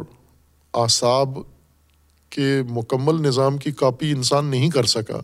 اعصاب 0.75 1.39
کے 2.31 2.63
مکمل 2.69 3.23
نظام 3.23 3.59
کی 3.59 3.73
کاپی 3.73 4.11
انسان 4.11 4.45
نہیں 4.45 4.71
کر 4.71 4.85
سکا، 4.85 5.21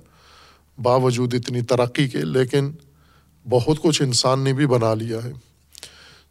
باوجود 0.82 1.34
اتنی 1.34 1.62
ترقی 1.62 2.08
کے، 2.08 2.18
لیکن 2.18 2.72
بہت 3.48 3.82
کچھ 3.82 4.02
انسان 4.02 4.40
نے 4.40 4.52
بھی 4.52 4.66
بنا 4.66 4.94
لیا 4.94 5.18
ہے۔ 5.24 5.32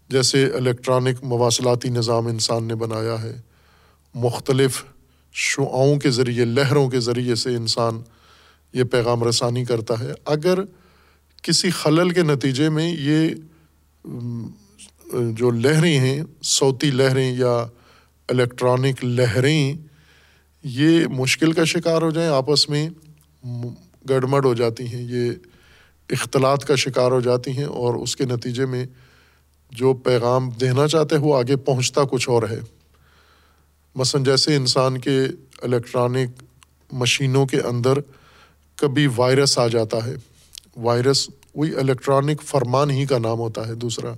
جیسے 0.09 0.45
الیکٹرانک 0.45 1.23
مواصلاتی 1.23 1.89
نظام 1.89 2.27
انسان 2.27 2.63
نے 2.63 2.75
بنایا 2.75 3.21
ہے، 3.21 3.41
مختلف 4.13 4.83
شعاؤں 5.33 5.99
کے 5.99 6.09
ذریعے، 6.09 6.45
لہروں 6.45 6.89
کے 6.89 6.99
ذریعے 6.99 7.35
سے 7.35 7.55
انسان 7.55 8.01
یہ 8.73 8.83
پیغام 8.83 9.23
رسانی 9.23 9.65
کرتا 9.65 9.99
ہے۔ 9.99 10.11
اگر 10.25 10.59
کسی 11.41 11.69
خلل 11.69 12.09
کے 12.09 12.21
نتیجے 12.21 12.69
میں 12.69 12.95
یہ 12.99 13.29
جو 15.31 15.49
لہریں 15.49 15.99
ہیں، 15.99 16.21
صوتی 16.43 16.91
لہریں 16.91 17.31
یا 17.37 17.65
الیکٹرانک 18.29 19.05
لہریں، 19.05 19.73
یہ 20.63 21.07
مشکل 21.07 21.51
کا 21.51 21.63
شکار 21.63 22.01
ہو 22.01 22.11
جائیں، 22.11 22.29
آپس 22.29 22.69
میں 22.69 22.89
گڑمڑ 24.09 24.45
ہو 24.45 24.53
جاتی 24.53 24.87
ہیں، 24.87 25.01
یہ 25.01 25.31
اختلاط 26.09 26.65
کا 26.65 26.75
شکار 26.75 27.11
ہو 27.11 27.19
جاتی 27.19 27.51
ہیں 27.51 27.63
اور 27.63 27.95
اس 27.95 28.15
کے 28.15 28.25
نتیجے 28.25 28.65
میں 28.65 28.85
جو 29.71 29.93
پیغام 29.93 30.49
دینا 30.49 30.87
چاہتے 30.87 31.17
وہ 31.17 31.37
آگے 31.37 31.55
پہنچتا 31.55 32.01
کچھ 32.11 32.29
اور 32.29 32.43
ہے۔ 32.49 32.59
مثلاً 33.95 34.23
جیسے 34.23 34.55
انسان 34.55 34.97
کے 34.97 35.21
الیکٹرانک 35.61 36.43
مشینوں 36.91 37.45
کے 37.45 37.59
اندر 37.59 37.93
کبھی 38.75 39.07
وائرس 39.15 39.59
آ 39.59 39.67
جاتا 39.67 40.05
ہے۔ 40.05 40.15
وائرس 40.77 41.29
وہی 41.55 41.75
الیکٹرانک 41.75 42.43
فرمان 42.43 42.91
ہی 42.91 43.05
کا 43.05 43.17
نام 43.17 43.39
ہوتا 43.39 43.67
ہے۔ 43.67 43.75
دوسرا، 43.75 44.13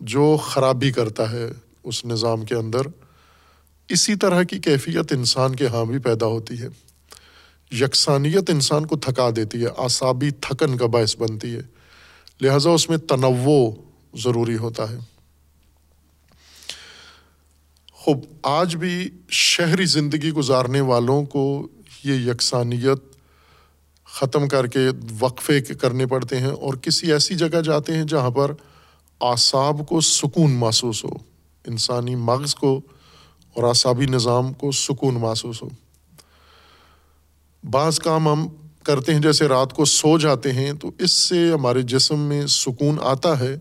جو 0.00 0.36
خرابی 0.42 0.92
کرتا 0.92 1.32
ہے 1.32 1.46
اس 1.84 2.04
نظام 2.04 2.44
کے 2.44 2.54
اندر۔ 2.54 2.80
اسی 3.88 4.14
طرح 4.14 4.42
کی 4.42 4.58
کیفیت 4.58 5.12
انسان 5.12 5.56
کے 5.56 5.66
ہاں 5.66 5.84
بھی 5.84 5.98
پیدا 5.98 6.26
ہوتی 6.26 6.62
ہے۔ 6.62 6.68
یکسانیت 7.72 8.50
انسان 8.50 8.86
کو 8.86 8.96
تھکا 8.96 9.30
دیتی 9.36 9.62
ہے، 9.62 9.66
اعصابی 9.66 10.30
تھکن 10.30 10.76
کا 10.76 10.86
باعث 10.86 11.16
بنتی 11.16 11.54
ہے۔ 11.54 11.60
لہٰذا 12.40 12.70
اس 12.70 12.88
میں 12.88 12.98
تنوع 12.98 13.70
ضروری 14.14 14.56
ہوتا 14.56 14.90
ہے۔ 14.90 14.98
خوب، 18.00 18.24
آج 18.42 18.76
بھی 18.76 19.10
شہری 19.28 19.84
زندگی 19.84 20.30
گزارنے 20.30 20.80
والوں 20.80 21.24
کو 21.24 21.68
یہ 22.04 22.30
یکسانیت 22.30 23.16
ختم 24.04 24.48
کر 24.48 24.66
کے 24.66 24.88
وقفے 25.18 25.60
کرنے 25.60 26.06
پڑتے 26.06 26.38
ہیں 26.38 26.46
اور 26.46 26.74
کسی 26.74 27.12
ایسی 27.12 27.34
جگہ 27.34 27.60
جاتے 27.60 27.96
ہیں 27.96 28.04
جہاں 28.04 28.30
پر 28.30 28.52
اعصاب 29.20 29.82
کو 29.88 30.00
سکون 30.00 30.50
محسوس 30.50 31.04
ہو، 31.04 31.10
انسانی 31.66 32.14
مغز 32.14 32.54
کو 32.54 32.80
اور 33.54 33.64
اعصابی 33.64 34.06
نظام 34.06 34.52
کو 34.52 34.72
سکون 34.72 35.14
محسوس 35.14 35.62
ہو۔ 35.62 35.68
بعض 37.70 37.98
کام 37.98 38.28
ہم 38.28 38.48
کرتے 38.82 39.14
ہیں، 39.14 39.20
جیسے 39.20 39.48
رات 39.48 39.72
کو 39.72 39.84
سو 39.84 40.18
جاتے 40.18 40.52
ہیں 40.52 40.72
تو 40.72 40.90
اس 40.98 41.10
سے 41.10 41.52
ہمارے 41.52 41.82
جسم 41.82 42.18
میں 42.18 42.46
سکون 42.46 42.96
آتا 43.02 43.40
ہے۔ 43.40 43.56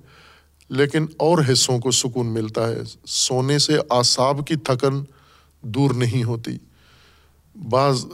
لیکن 0.69 1.05
اور 1.17 1.37
حصوں 1.51 1.79
کو 1.79 1.91
سکون 1.91 2.27
ملتا 2.27 2.69
ہے۔ 2.69 2.79
سونے 3.05 3.59
سے 3.59 3.77
اعصاب 3.89 4.47
کی 4.47 4.55
تھکن 4.55 5.03
دور 5.61 5.91
نہیں 5.91 6.23
ہوتی۔ 6.23 6.51
بعض 7.69 8.05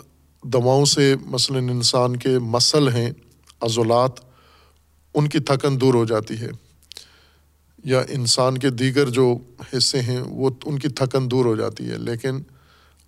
دواؤں 0.44 0.86
سے 0.86 1.16
مثلاً 1.26 1.70
انسان 1.70 2.16
کے 2.16 2.40
مسل 2.40 2.90
ہیں، 2.90 3.12
عضلات، 3.62 4.12
ان 5.14 5.30
کی 5.30 5.40
تھکن 5.40 5.82
دور 5.82 5.94
ہو 5.94 6.06
جاتی 6.06 6.42
ہے۔ 6.42 6.50
یا 7.84 8.04
انسان 8.10 8.58
کے 8.58 8.70
دیگر 8.70 9.10
جو 9.10 9.38
حصے 9.78 10.02
ہیں، 10.02 10.22
وہ 10.22 10.50
ان 10.66 10.80
کی 10.80 10.88
تھکن 10.88 11.32
دور 11.32 11.46
ہو 11.46 11.56
جاتی 11.56 11.90
ہے۔ 11.90 11.98
لیکن 11.98 12.40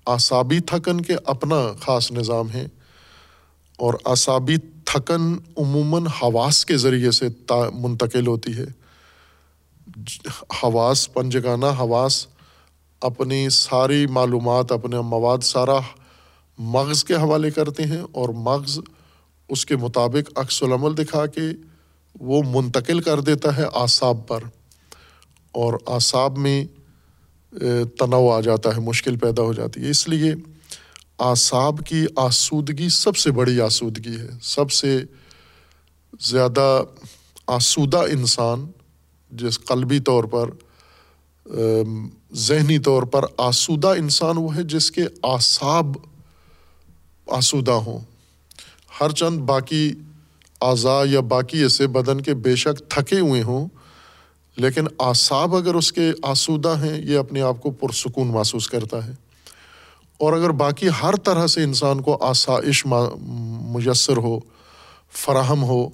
اعصابی 0.07 0.60
تھکن 0.60 1.01
کے 1.01 1.15
اپنا 1.25 1.73
خاص 1.79 2.12
نظام 2.12 2.51
ہے 2.51 2.67
اور 3.77 3.93
اعصابی 4.05 4.57
تھکن 4.86 5.38
عموماً 5.57 6.05
حواس 6.07 6.65
کے 6.65 6.77
ذریعے 6.77 7.12
سے 7.12 7.27
منتقل 7.73 8.27
ہوتی 8.27 8.57
ہے۔ 8.57 8.65
حواس، 10.63 11.13
پنجگانہ 11.13 11.65
حواس، 11.65 12.27
اپنی 13.01 13.49
ساری 13.49 14.07
معلومات، 14.07 14.71
اپنے 14.71 15.01
مواد 15.01 15.38
سارا 15.38 15.79
مغز 16.57 17.03
کے 17.03 17.13
حوالے 17.13 17.51
کرتے 17.51 17.83
ہیں 17.83 18.01
اور 18.12 18.29
مغز 18.29 18.79
اس 19.49 19.65
کے 19.65 19.75
مطابق 19.75 20.39
عکس 20.39 20.63
العمل 20.63 20.97
دکھا 20.97 21.25
کے 21.25 21.41
وہ 22.19 22.41
منتقل 22.45 22.99
کر 22.99 23.19
دیتا 23.19 23.57
ہے 23.57 23.63
اعصاب 23.63 24.27
پر 24.27 24.43
اور 25.51 25.73
اعصاب 25.88 26.38
میں 26.38 26.65
تنوع 27.99 28.38
آ 28.38 28.41
جاتا 28.41 28.75
ہے، 28.75 28.81
مشکل 28.81 29.17
پیدا 29.17 29.43
ہو 29.43 29.53
جاتی 29.53 29.83
ہے۔ 29.83 29.89
اس 29.89 30.07
لیے 30.07 30.33
اعصاب 31.19 31.79
کی 31.86 32.05
آسودگی 32.15 32.89
سب 32.89 33.17
سے 33.17 33.31
بڑی 33.31 33.62
آسودگی 33.62 34.15
ہے۔ 34.19 34.29
سب 34.41 34.71
سے 34.71 34.99
زیادہ 36.19 36.83
آسودہ 37.47 37.97
انسان 37.97 38.65
جس 39.32 39.60
قلبی 39.60 40.00
طور 40.00 40.24
پر 40.24 40.50
ذہنی 42.34 42.80
طور 42.80 43.04
پر 43.04 43.26
آسودہ 43.38 43.88
انسان 43.88 44.38
وہ 44.38 44.56
ہے 44.56 44.63
جس 44.63 44.92
کے 44.92 45.04
اعصاب 45.24 45.86
آسودہ 47.28 47.72
ہوں۔ 47.72 48.00
ہر 49.02 49.10
چند 49.10 49.40
باقی 49.40 49.94
اعضاء 50.62 51.04
یا 51.06 51.20
باقی 51.20 51.62
ایسے 51.62 51.88
بدن 51.88 52.22
کے 52.22 52.34
بے 52.34 52.56
شک 52.56 52.90
تھکے 52.90 53.20
ہوئے 53.20 53.44
ہوں، 53.44 53.68
لیکن 54.58 54.86
اعصاب 55.00 55.56
اگر 55.56 55.76
اس 55.76 55.92
کے 55.92 56.12
آسودہ 56.24 56.76
ہیں، 56.82 57.02
یہ 57.06 57.18
اپنے 57.18 57.42
آپ 57.42 57.62
کو 57.62 57.72
پرسکون 57.72 58.28
محسوس 58.28 58.70
کرتا 58.70 59.06
ہے۔ 59.06 59.12
اور 60.18 60.34
اگر 60.34 60.50
باقی 60.50 60.88
ہر 61.04 61.16
طرح 61.16 61.48
سے 61.48 61.63
انسان 61.63 62.02
کو 62.02 62.18
آسائش 62.22 62.86
میسر 62.86 64.18
ہو، 64.18 64.40
فراہم 65.12 65.63
ہو، 65.63 65.90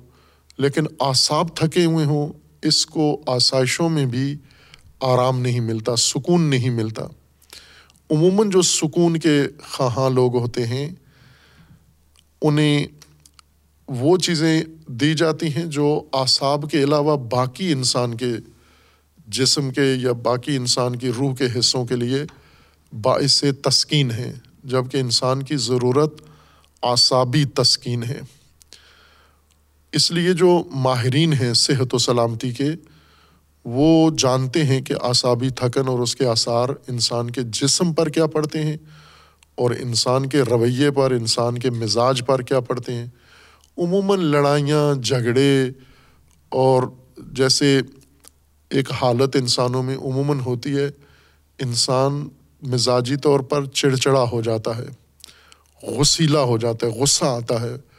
لیکن 0.58 0.86
اعصاب 1.00 1.56
تھکے 1.56 1.86
ہوئے 1.86 2.06
ہوں 2.06 2.43
اس 2.64 2.86
کو 2.86 3.22
آسائشوں 3.26 3.90
میں 3.90 4.06
بھی 4.06 4.36
آرام 5.00 5.40
نہیں 5.40 5.60
ملتا، 5.60 5.96
سکون 5.96 6.42
نہیں 6.42 6.70
ملتا۔ 6.70 7.04
عموماً 8.12 8.50
جو 8.50 8.62
سکون 8.62 9.18
کے 9.18 9.44
خواہاں 9.70 10.10
لوگ 10.10 10.38
ہوتے 10.38 10.68
ہیں، 10.68 10.90
انہیں 12.42 12.88
وہ 13.88 14.18
چیزیں 14.18 14.64
دی 14.88 15.14
جاتی 15.14 15.48
ہیں 15.48 15.66
جو 15.66 16.04
اعصاب 16.14 16.66
کے 16.72 16.84
علاوہ 16.84 17.18
باقی 17.18 17.72
انسان 17.72 18.18
کے 18.18 18.32
جسم 19.28 19.72
کے 19.72 19.94
یا 19.94 20.12
باقی 20.12 20.56
انسان 20.56 20.96
کی 20.96 21.10
روح 21.10 21.36
کے 21.36 21.60
حصوں 21.60 21.86
کے 21.86 21.96
لیے 21.96 22.24
باعث 23.02 23.44
تسکین 23.62 24.12
ہیں 24.12 24.34
جبکہ 24.64 24.98
انسان 24.98 25.44
کی 25.44 25.56
ضرورت 25.56 26.22
اعصابی 26.84 27.46
تسکین 27.46 28.04
ہے۔ 28.04 28.20
اس 29.94 30.12
لیے 30.12 30.34
جو 30.34 30.64
ماہرین 30.76 31.34
ہیں 31.34 31.54
صحت 31.54 31.94
و 31.94 31.98
سلامتی 31.98 32.52
کے، 32.52 32.70
وہ 33.66 34.12
جانتے 34.18 34.64
ہیں 34.64 34.82
کہ 34.82 34.94
اعصابی 35.04 35.50
تھکن 35.50 35.88
اور 35.88 36.00
اس 36.00 36.16
کے 36.16 36.26
آثار 36.26 36.70
انسان 36.88 37.30
کے 37.30 37.42
جسم 37.44 37.94
پر 37.94 38.10
کیا 38.10 38.26
پڑتے 38.26 38.64
ہیں 38.64 38.78
اور 39.56 39.72
انسان 39.72 40.30
کے 40.30 40.42
رویے 40.42 40.92
پر، 40.92 41.12
انسان 41.12 41.58
کے 41.58 41.70
مزاج 41.70 42.26
پر 42.26 42.42
کیا 42.42 42.60
پڑتے 42.60 42.94
ہیں۔ 42.94 43.08
عموماً 43.78 44.20
لڑائیاں، 44.20 45.02
جھگڑے 45.02 45.70
اور 46.50 46.84
جیسے 47.18 47.82
ایک 48.70 48.92
حالت 48.92 49.36
انسانوں 49.36 49.84
میں 49.84 49.98
عموماً 49.98 50.40
ہوتی 50.40 50.78
ہے، 50.78 50.90
انسان 51.60 52.28
مزاجی 52.62 53.16
طور 53.16 53.40
پر 53.40 53.66
چڑچڑا 53.66 54.24
ہو 54.32 54.42
جاتا 54.42 54.78
ہے 54.78 54.88
غسیلا 55.84 56.42
ہو 56.42 56.58
جاتا 56.58 56.88
ہے، 56.88 56.92
غصہ 56.92 57.26
آتا 57.26 57.62
ہے۔ 57.62 57.93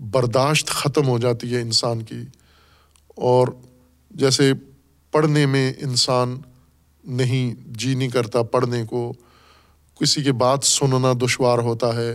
برداشت 0.00 0.66
ختم 0.66 1.08
ہو 1.08 1.18
جاتی 1.18 1.54
ہے 1.54 1.60
انسان 1.60 2.02
کی 2.02 2.20
اور 3.08 3.48
جیسے 4.10 4.52
پڑھنے 5.10 5.46
میں 5.46 5.72
انسان 5.78 6.36
نہیں 7.04 7.54
جی 7.66 7.94
نہیں 7.94 8.08
کرتا 8.08 8.42
پڑھنے 8.42 8.84
کو، 8.84 9.12
کسی 10.00 10.22
کی 10.22 10.32
بات 10.32 10.64
سننا 10.64 11.12
دشوار 11.22 11.58
ہوتا 11.58 11.96
ہے، 11.96 12.14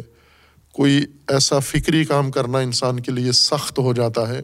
کوئی 0.71 1.05
ایسا 1.27 1.59
فکری 1.59 2.05
کام 2.05 2.31
کرنا 2.31 2.57
انسان 2.57 2.99
کے 2.99 3.11
لیے 3.11 3.31
سخت 3.31 3.79
ہو 3.79 3.93
جاتا 3.93 4.29
ہے۔ 4.29 4.41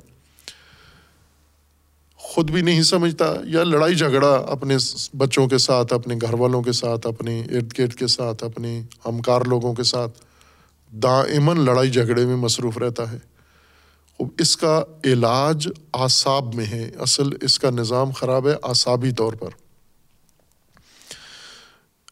خود 2.15 2.51
بھی 2.51 2.61
نہیں 2.61 2.83
سمجھتا 2.83 3.25
یا 3.43 3.63
لڑائی 3.63 3.95
جھگڑا 3.95 4.45
اپنے 4.47 4.77
بچوں 5.17 5.47
کے 5.47 5.57
ساتھ، 5.57 5.93
اپنے 5.93 6.15
گھر 6.21 6.33
والوں 6.33 6.61
کے 6.61 6.71
ساتھ، 6.71 7.07
اپنے 7.07 7.41
ارد 7.41 7.79
گرد 7.79 7.93
کے 7.93 8.07
ساتھ، 8.07 8.43
اپنے 8.43 8.81
ہمکار 9.05 9.41
لوگوں 9.41 9.73
کے 9.73 9.83
ساتھ۔ 9.83 10.26
دائمن 10.91 11.59
لڑائی 11.59 11.91
جھگڑے 11.91 12.25
میں 12.25 12.35
مصروف 12.35 12.77
رہتا 12.77 13.11
ہے۔ 13.11 13.17
اس 14.37 14.57
کا 14.57 14.83
علاج 15.03 15.67
اعصاب 15.93 16.55
میں 16.55 16.65
ہے۔ 16.65 16.91
اصل 16.99 17.29
اس 17.41 17.59
کا 17.59 17.69
نظام 17.69 18.11
خراب 18.11 18.47
ہے 18.47 18.53
اعصابی 18.63 19.11
طور 19.11 19.33
پر۔ 19.33 19.49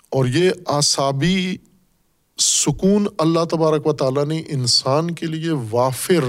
اور 0.09 0.25
یہ 0.25 0.51
اعصابی 0.67 1.57
سکون 2.37 3.07
اللہ 3.17 3.45
تبارک 3.51 3.87
و 3.87 3.93
تعالیٰ 3.93 4.25
نے 4.25 4.43
انسان 4.47 5.11
کے 5.11 5.25
لیے 5.25 5.51
وافر 5.71 6.23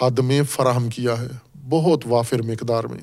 حد 0.00 0.18
میں 0.18 0.42
فراہم 0.42 0.90
کیا 0.90 1.20
ہے، 1.20 1.28
بہت 1.68 2.02
وافر 2.06 2.42
مقدار 2.42 2.84
میں۔ 2.84 3.00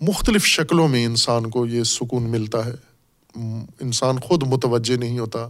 مختلف 0.00 0.44
شکلوں 0.44 0.88
میں 0.88 1.04
انسان 1.04 1.50
کو 1.50 1.66
یہ 1.66 1.82
سکون 1.82 2.22
ملتا 2.22 2.66
ہے۔ 2.66 2.74
انسان 3.80 4.20
خود 4.20 4.42
متوجہ 4.42 4.96
نہیں 4.96 5.18
ہوتا۔ 5.18 5.48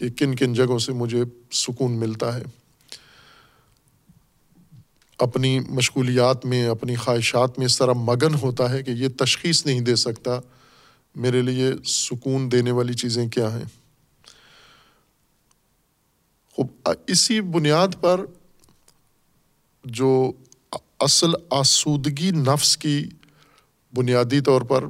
کہ 0.00 0.10
کن 0.10 0.34
کن 0.34 0.52
جگہوں 0.52 0.78
سے 0.78 0.92
مجھے 0.92 1.24
سکون 1.52 1.92
ملتا 1.92 2.34
ہے۔ 2.34 2.42
اپنی 5.18 5.60
مشغولیات 5.60 6.46
میں، 6.46 6.66
اپنی 6.66 6.96
خواہشات 6.96 7.58
میں 7.58 7.66
اس 7.66 7.78
طرح 7.78 7.92
مگن 7.92 8.34
ہوتا 8.34 8.70
ہے 8.70 8.82
کہ 8.82 8.90
یہ 8.90 9.08
تشخیص 9.18 9.66
نہیں 9.66 9.80
دے 9.80 9.96
سکتا 9.96 10.40
میرے 11.14 11.42
لیے 11.42 11.72
سکون 11.84 12.52
دینے 12.52 12.70
والی 12.70 12.94
چیزیں 12.94 13.28
کیا 13.28 13.58
ہیں۔ 13.58 13.64
اسی 17.08 17.40
بنیاد 17.40 17.88
پر 18.00 18.24
جو 19.84 20.32
اصل 20.98 21.30
آسودگی 21.50 22.30
نفس 22.30 22.76
کی 22.76 23.04
بنیادی 23.94 24.40
طور 24.40 24.62
پر 24.62 24.84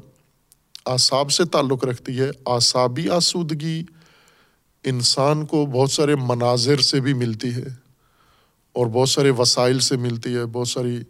اعصاب 0.87 1.31
سے 1.31 1.45
تعلق 1.45 1.85
رکھتی 1.85 2.21
ہے، 2.21 2.31
اعصابی 2.47 3.11
آسودگی 3.11 3.85
انسان 4.85 5.47
کو 5.47 5.67
بہت 5.67 5.91
سارے 5.91 6.17
مناظر 6.17 6.79
سے 6.79 7.01
بھی 7.01 7.15
ملتی 7.15 7.55
ہے 7.55 7.67
اور 8.73 8.87
بہت 8.87 9.09
سارے 9.09 9.31
وسائل 9.31 9.81
سے 9.81 9.97
ملتی 9.97 10.35
ہے، 10.35 10.47
بہت 10.47 10.69
ساری 10.69 11.01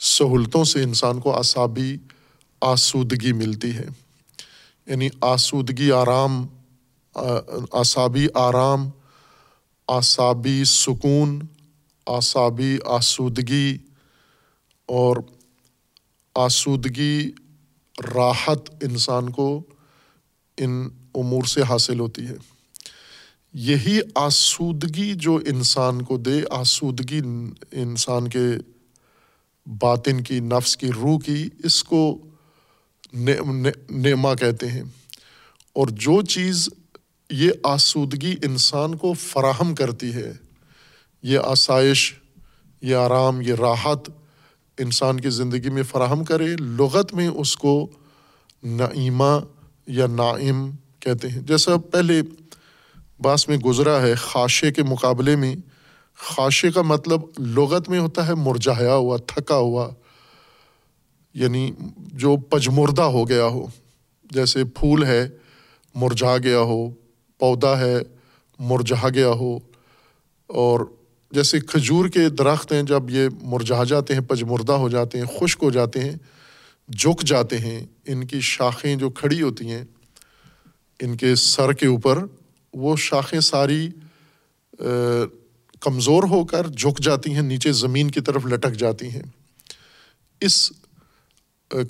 سہولتوں 0.00 0.64
سے 0.64 0.82
انسان 0.82 1.20
کو 1.20 1.36
اعصابی 1.36 1.96
آسودگی 2.60 3.32
ملتی 3.32 3.76
ہے۔ 3.76 3.84
یعنی 4.86 5.08
آسودگی 5.20 5.92
آرام، 5.92 6.46
اعصابی 7.72 8.26
آرام، 8.34 8.90
اعصابی 9.88 10.64
سکون، 10.64 11.40
اعصابی 12.06 12.78
آسودگی 12.84 13.78
اور 14.86 15.16
آسودگی 16.34 17.30
راحت 18.14 18.70
انسان 18.82 19.30
کو 19.30 19.62
ان 20.56 20.88
امور 21.14 21.44
سے 21.44 21.62
حاصل 21.62 22.00
ہوتی 22.00 22.26
ہے۔ 22.26 22.36
یہی 23.54 24.00
آسودگی 24.14 25.14
جو 25.14 25.36
انسان 25.36 26.02
کو 26.02 26.16
دے، 26.16 26.40
آسودگی 26.50 27.20
انسان 27.72 28.28
کے 28.28 28.46
باطن 29.66 30.20
کی، 30.20 30.40
نفس 30.40 30.76
کی، 30.76 30.88
روح 30.92 31.18
کی، 31.18 31.48
اس 31.64 31.84
کو 31.84 32.18
نعما 33.90 34.34
کہتے 34.34 34.68
ہیں۔ 34.68 34.82
اور 35.72 35.86
جو 35.86 36.22
چیز 36.22 36.68
یہ 37.30 37.50
آسودگی 37.62 38.34
انسان 38.44 38.94
کو 38.94 39.12
فراہم 39.12 39.74
کرتی 39.74 40.14
ہے، 40.14 40.32
یہ 41.22 41.38
آسائش، 41.38 42.14
یہ 42.80 42.96
آرام، 42.96 43.40
یہ 43.40 43.54
راحت 43.54 44.10
انسان 44.78 45.20
کی 45.20 45.30
زندگی 45.30 45.70
میں 45.70 45.82
فراہم 45.82 46.24
کرے، 46.24 46.56
لغت 46.60 47.14
میں 47.14 47.28
اس 47.28 47.56
کو 47.56 47.90
نعیمہ 48.62 49.38
یا 49.86 50.06
نائم 50.06 50.70
کہتے 51.00 51.28
ہیں۔ 51.28 51.40
جیسا 51.40 51.76
پہلے 51.76 52.22
باس 53.22 53.48
میں 53.48 53.56
گزرا 53.56 54.02
ہے 54.02 54.14
خاشے 54.14 54.72
کے 54.72 54.82
مقابلے 54.82 55.36
میں۔ 55.36 55.56
خاشے 56.16 56.70
کا 56.70 56.82
مطلب 56.82 57.20
لغت 57.38 57.88
میں 57.88 57.98
ہوتا 57.98 58.26
ہے 58.26 58.34
مرجھایا 58.34 58.94
ہوا، 58.94 59.16
تھکا 59.26 59.56
ہوا 59.56 59.90
یعنی 61.34 61.70
جو 61.96 62.36
پجمردہ 62.36 63.02
ہو 63.02 63.28
گیا 63.28 63.44
ہو۔ 63.44 63.66
جیسے 64.30 64.64
پھول 64.64 65.04
ہے، 65.04 65.28
مرجھا 65.94 66.38
گیا 66.38 66.58
ہو، 66.58 66.90
پودا 67.38 67.78
ہے، 67.78 67.98
مرجھا 68.58 69.08
گیا 69.08 69.28
ہو۔ 69.28 69.58
اور 70.46 70.80
جیسے 71.30 71.60
کھجور 71.60 72.08
کے 72.08 72.28
درخت 72.28 72.72
ہیں، 72.72 72.82
جب 72.82 73.10
یہ 73.10 73.28
مرجھا 73.42 73.84
جاتے 73.84 74.14
ہیں، 74.14 74.20
پجمردہ 74.20 74.72
ہو 74.72 74.88
جاتے 74.88 75.18
ہیں، 75.18 75.24
خشک 75.40 75.62
ہو 75.62 75.70
جاتے 75.70 76.00
ہیں، 76.00 76.12
جھک 76.88 77.22
جاتے 77.22 77.58
ہیں۔ 77.58 77.86
ان 78.06 78.26
کی 78.26 78.40
شاخیں 78.40 78.96
جو 78.96 79.10
کھڑی 79.10 79.42
ہوتی 79.42 79.70
ہیں، 79.70 79.84
ان 81.00 81.16
کے 81.16 81.34
سر 81.34 81.72
کے 81.72 81.86
اوپر 81.86 82.18
وہ 82.72 82.96
شاخیں 82.96 83.40
ساری 83.40 83.88
کمزور 85.80 86.22
ہو 86.22 86.44
کر 86.44 86.66
جھک 86.68 87.00
جاتی 87.00 87.34
ہیں، 87.34 87.42
نیچے 87.42 87.72
زمین 87.72 88.10
کی 88.10 88.20
طرف 88.20 88.46
لٹک 88.46 88.72
جاتی 88.72 89.10
ہیں۔ 89.10 89.22
اس 90.40 90.72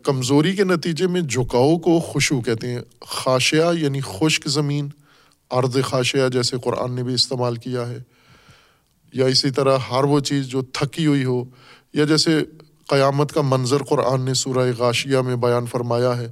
کمزوری 0.02 0.56
کے 0.56 0.64
نتیجے 0.64 1.06
میں 1.06 1.20
جھکاؤ 1.20 1.76
کو 1.78 2.00
خوشو 2.00 2.40
کہتے 2.40 2.70
ہیں۔ 2.70 2.80
خاشیہ 3.00 3.64
یعنی 3.78 4.00
خشک 4.00 4.48
زمین 4.48 4.88
ارد 5.50 5.76
خاشیہ 5.84 6.28
جیسے 6.32 6.56
قرآن 6.64 6.92
نے 6.92 7.02
بھی 7.02 7.14
استعمال 7.14 7.56
کیا 7.56 7.88
ہے۔ 7.88 7.98
یا 9.12 9.26
اسی 9.26 9.50
طرح 9.50 9.78
ہر 9.78 10.04
وہ 10.04 10.20
چیز 10.20 10.46
جو 10.46 10.62
تھکی 10.62 11.06
ہوئی 11.06 11.24
ہو، 11.24 11.44
یا 11.92 12.04
جیسے 12.04 12.44
قیامت 12.88 13.32
کا 13.32 13.40
منظر 13.42 13.82
قرآن 13.82 14.20
نے 14.20 14.34
سورہ 14.34 14.70
غاشیہ 14.78 15.18
میں 15.18 15.36
بیان 15.36 15.66
فرمایا 15.66 16.16
ہے 16.16 16.30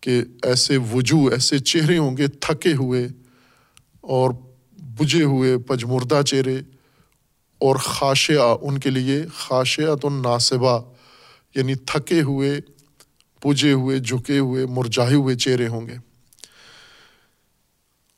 کہ 0.00 0.22
ایسے 0.42 0.76
وجوہ، 0.76 1.30
ایسے 1.30 1.58
چہرے 1.58 1.98
ہوں 1.98 2.16
گے 2.16 2.28
تھکے 2.28 2.72
ہوئے 2.72 3.08
اور 4.02 4.30
بجھے 4.78 5.22
ہوئے 5.22 5.58
پجمردہ 5.58 6.20
چہرے 6.26 6.56
اور 7.58 7.76
خاشعہ 7.76 8.56
ان 8.62 8.78
کے 8.78 8.90
لیے 8.90 9.22
خاشعت 9.36 10.04
الناصبہ 10.04 10.92
یعنی 11.54 11.74
تھکے 11.74 12.22
ہوئے 12.22 12.60
پجے 13.40 13.72
ہوئے، 13.72 13.98
جھکے 13.98 14.38
ہوئے، 14.38 14.66
مرجائے 14.66 15.14
ہوئے 15.14 15.36
چہرے 15.36 15.68
ہوں 15.68 15.88
گے۔ 15.88 15.96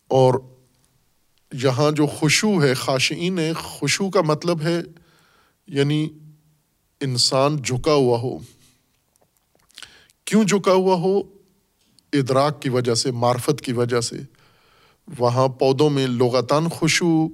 اور 0.09 0.35
یہاں 1.53 1.91
جو 1.91 2.07
خوشو 2.07 2.63
ہے، 2.63 2.75
خاشعین 2.75 3.39
ہے 3.39 3.53
خوشو 3.53 4.11
کا 4.11 4.21
مطلب 4.21 4.63
ہے 4.63 4.81
یعنی 5.67 6.09
انسان 7.01 7.57
جھکا 7.57 7.93
ہوا 7.93 8.19
ہو۔ 8.19 8.39
کیوں 10.25 10.45
جھکا 10.45 10.73
ہوا 10.73 10.95
ہو؟ 10.95 11.19
ادراک 12.13 12.63
کی 12.63 12.69
وجہ 12.69 12.95
سے، 12.95 13.11
معرفت 13.11 13.61
کی 13.61 13.73
وجہ 13.73 14.01
سے۔ 14.01 14.17
وہاں 15.19 15.49
پودوں 15.49 15.91
میں 15.91 16.07
لغتاً 16.07 16.69
خوشو 16.69 17.29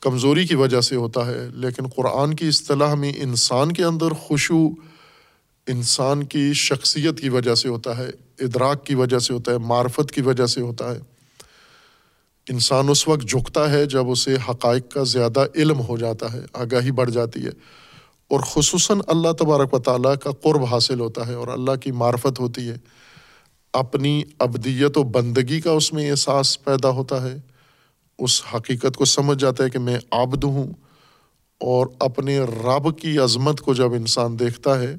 کمزوری 0.00 0.46
کی 0.46 0.54
وجہ 0.54 0.80
سے 0.80 0.96
ہوتا 0.96 1.26
ہے، 1.26 1.48
لیکن 1.54 1.86
قرآن 1.96 2.34
کی 2.34 2.48
اصطلاح 2.48 2.94
میں 2.94 3.12
انسان 3.16 3.72
کے 3.72 3.84
اندر 3.84 4.10
خوشو 4.10 4.68
انسان 5.66 6.24
کی 6.24 6.52
شخصیت 6.52 7.20
کی 7.20 7.28
وجہ 7.28 7.54
سے 7.54 7.68
ہوتا 7.68 7.96
ہے، 7.96 8.10
ادراک 8.38 8.86
کی 8.86 8.94
وجہ 8.94 9.18
سے 9.18 9.34
ہوتا 9.34 9.52
ہے، 9.52 9.58
معرفت 9.58 10.12
کی 10.12 10.20
وجہ 10.20 10.46
سے 10.46 10.60
ہوتا 10.60 10.94
ہے۔ 10.94 11.00
انسان 12.48 12.88
اس 12.88 13.08
وقت 13.08 13.28
جھکتا 13.28 13.70
ہے 13.70 13.86
جب 13.86 14.10
اسے 14.10 14.36
حقائق 14.48 14.90
کا 14.90 15.02
زیادہ 15.02 15.46
علم 15.54 15.80
ہو 15.80 15.96
جاتا 15.96 16.32
ہے، 16.32 16.40
آگاہی 16.52 16.90
بڑھ 16.90 17.10
جاتی 17.10 17.44
ہے۔ 17.44 17.50
اور 18.28 18.40
خصوصاً 18.40 18.98
اللہ 19.06 19.32
تبارک 19.32 19.74
و 19.74 19.78
تعالیٰ 19.78 20.14
کا 20.16 20.30
قرب 20.30 20.64
حاصل 20.64 21.00
ہوتا 21.00 21.26
ہے 21.26 21.34
اور 21.34 21.48
اللہ 21.48 21.76
کی 21.80 21.92
معرفت 21.92 22.40
ہوتی 22.40 22.68
ہے۔ 22.68 22.76
اپنی 23.72 24.22
ابدیت 24.38 24.98
و 24.98 25.02
بندگی 25.02 25.60
کا 25.60 25.70
اس 25.70 25.92
میں 25.92 26.10
احساس 26.10 26.64
پیدا 26.64 26.88
ہوتا 26.88 27.22
ہے، 27.22 27.36
اس 28.18 28.42
حقیقت 28.54 28.96
کو 28.96 29.04
سمجھ 29.04 29.38
جاتا 29.38 29.64
ہے 29.64 29.70
کہ 29.70 29.78
میں 29.78 29.98
عبد 30.10 30.44
ہوں 30.44 30.72
اور 31.60 31.86
اپنے 32.00 32.40
رب 32.40 32.98
کی 32.98 33.18
عظمت 33.18 33.60
کو 33.60 33.74
جب 33.74 33.92
انسان 33.92 34.38
دیکھتا 34.38 34.78
ہے، 34.80 34.96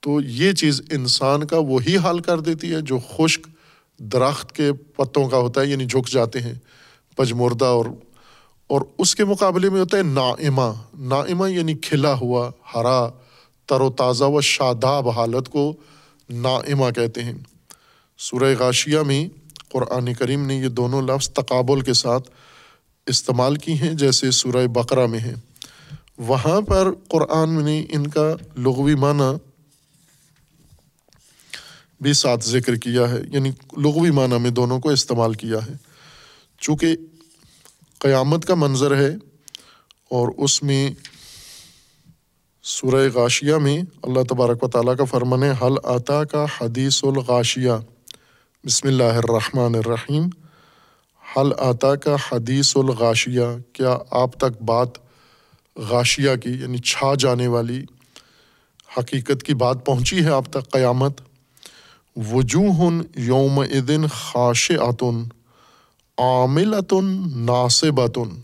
تو 0.00 0.20
یہ 0.20 0.52
چیز 0.52 0.82
انسان 0.92 1.46
کا 1.46 1.58
وہی 1.58 1.96
حال 1.96 2.18
کر 2.18 2.40
دیتی 2.40 2.72
ہے 2.72 2.80
جو 2.80 2.98
خشک 3.16 3.46
درخت 3.98 4.52
کے 4.52 4.72
پتوں 4.72 5.28
کا 5.28 5.36
ہوتا 5.36 5.60
ہے 5.60 5.66
یعنی 5.66 5.86
جھک 5.86 6.08
جاتے 6.08 6.40
ہیں، 6.40 6.54
پجمردہ 7.16 7.64
اور 7.64 7.84
اور 8.66 8.80
اس 8.98 9.14
کے 9.14 9.24
مقابلے 9.24 9.70
میں 9.70 9.80
ہوتا 9.80 9.96
ہے 9.96 10.02
نائمہ۔ 10.02 10.72
نائمہ 10.98 11.50
یعنی 11.50 11.74
کھلا 11.74 12.14
ہوا، 12.14 12.50
ہرا، 12.74 13.08
تر 13.66 13.80
و 13.80 13.90
تازہ 13.90 14.24
و 14.24 14.40
شاداب 14.40 15.08
حالت 15.08 15.48
کو 15.48 15.74
نائمہ 16.30 16.90
کہتے 16.90 17.22
ہیں۔ 17.22 17.34
سورہ 18.18 18.54
غاشیہ 18.58 18.98
میں 18.98 19.28
قرآن 19.72 20.14
کریم 20.14 20.46
نے 20.46 20.56
یہ 20.56 20.68
دونوں 20.68 21.02
لفظ 21.02 21.28
تقابل 21.28 21.80
کے 21.80 21.92
ساتھ 21.92 22.30
استعمال 23.06 23.56
کی 23.56 23.72
ہیں، 23.72 23.94
جیسے 23.94 24.30
سورہ 24.30 24.66
بقرہ 24.66 25.06
میں 25.06 25.18
ہیں۔ 25.18 25.34
وہاں 26.18 26.60
پر 26.60 26.88
قرآن 27.08 27.64
نے 27.64 27.86
ان 27.88 28.06
کا 28.06 28.32
لغوی 28.58 28.94
معنی 28.94 29.36
بھی 32.00 32.12
ساتھ 32.12 32.44
ذکر 32.48 32.74
کیا 32.74 33.10
ہے 33.10 33.20
یعنی 33.32 33.50
لغوی 33.76 34.10
معنی 34.10 34.38
میں 34.38 34.50
دونوں 34.50 34.80
کو 34.80 34.90
استعمال 34.90 35.34
کیا 35.34 35.58
ہے۔ 35.66 35.74
چونکہ 36.60 36.96
قیامت 37.98 38.44
کا 38.44 38.54
منظر 38.54 38.96
ہے 38.96 39.14
اور 40.10 40.28
اس 40.36 40.62
میں 40.62 40.90
سورہ 42.62 43.08
غاشیہ 43.14 43.54
میں 43.54 43.82
اللہ 44.02 44.20
تبارک 44.28 44.62
و 44.62 44.68
تعالیٰ 44.68 44.96
کا 44.96 45.04
فرمان 45.04 45.42
حل 45.42 45.74
آتا 45.84 46.24
کا 46.24 46.44
حدیث 46.60 47.04
الغاشیہ 47.04 47.72
بسم 48.66 48.88
اللہ 48.88 49.02
الرحمن 49.02 49.74
الرحیم۔ 49.74 50.28
حل 51.36 51.52
آتا 51.58 51.96
کا 51.96 52.16
حدیث 52.32 52.76
الغاشیہ۔ 52.76 53.42
کیا 53.72 53.98
آپ 54.10 54.36
تک 54.36 54.62
بات 54.62 54.88
غاشیہ 55.76 56.30
کی 56.42 56.50
یعنی 56.50 56.78
چھا 56.78 57.14
جانے 57.18 57.46
والی 57.46 57.84
حقیقت 58.98 59.42
کی 59.42 59.54
بات 59.54 59.86
پہنچی 59.86 60.24
ہے 60.24 60.30
آپ 60.30 60.44
تک 60.50 60.70
قیامت؟ 60.72 61.20
وجوہ 62.32 62.90
یوم 63.16 63.58
ادن 63.58 64.06
خاش 64.06 64.70
آتن 64.70 65.22
عاملتن 66.18 67.04
ناصبتن 67.36 68.40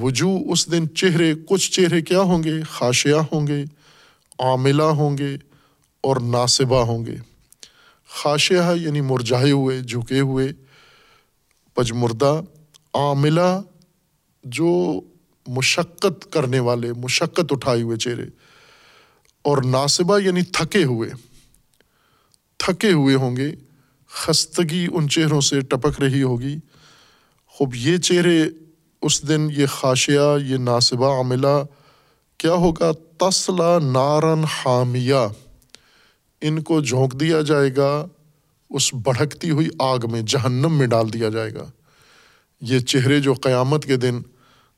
وجوہ 0.00 0.38
اس 0.52 0.72
دن 0.72 0.94
چہرے، 0.94 1.34
کچھ 1.48 1.70
چہرے 1.70 2.02
کیا 2.02 2.20
ہوں 2.20 2.42
گے؟ 2.42 2.62
خاشیہ 2.62 3.20
ہوں 3.32 3.46
گے، 3.46 3.64
عاملہ 4.38 4.82
ہوں 4.82 5.18
گے 5.18 5.36
اور 6.00 6.16
ناصبہ 6.16 6.84
ہوں 6.84 7.06
گے۔ 7.06 7.31
خاشیہ 8.14 8.70
یعنی 8.76 9.00
مرجائے 9.00 9.50
ہوئے، 9.50 9.80
جھکے 9.80 10.20
ہوئے، 10.20 10.48
پجمردہ، 11.74 12.40
عاملہ، 12.94 13.60
جو 14.44 15.00
مشقت 15.46 16.32
کرنے 16.32 16.60
والے، 16.60 16.92
مشقت 16.92 17.52
اٹھائے 17.52 17.82
ہوئے 17.82 17.96
چہرے، 17.96 18.24
اور 19.42 19.62
ناصبہ 19.62 20.18
یعنی 20.20 20.42
تھکے 20.42 20.84
ہوئے۔ 20.84 21.10
تھکے 22.58 22.92
ہوئے 22.92 23.14
ہوں 23.14 23.36
گے، 23.36 23.54
خستگی 24.08 24.86
ان 24.92 25.08
چہروں 25.08 25.40
سے 25.40 25.60
ٹپک 25.60 26.00
رہی 26.00 26.22
ہوگی۔ 26.22 26.56
خوب، 27.46 27.74
یہ 27.74 27.96
چہرے 27.96 28.42
اس 29.02 29.28
دن، 29.28 29.48
یہ 29.56 29.66
خاشیہ، 29.66 30.38
یہ 30.46 30.56
ناصبہ 30.56 31.20
عملہ 31.20 31.62
کیا 32.38 32.52
ہوگا؟ 32.52 32.92
تسلا 33.18 33.78
نارن 33.78 34.44
حامیہ۔ 34.44 35.26
ان 36.42 36.62
کو 36.62 36.80
جھونک 36.80 37.12
دیا 37.20 37.40
جائے 37.40 37.70
گا، 37.76 38.06
اس 38.70 38.94
بڑھکتی 38.94 39.50
ہوئی 39.50 39.68
آگ 39.78 39.98
میں 40.10 40.22
جہنم 40.22 40.78
میں 40.78 40.86
ڈال 40.86 41.12
دیا 41.12 41.28
جائے 41.28 41.54
گا۔ 41.54 41.64
یہ 42.60 42.78
چہرے 42.78 43.20
جو 43.20 43.34
قیامت 43.34 43.84
کے 43.84 43.96
دن 43.96 44.20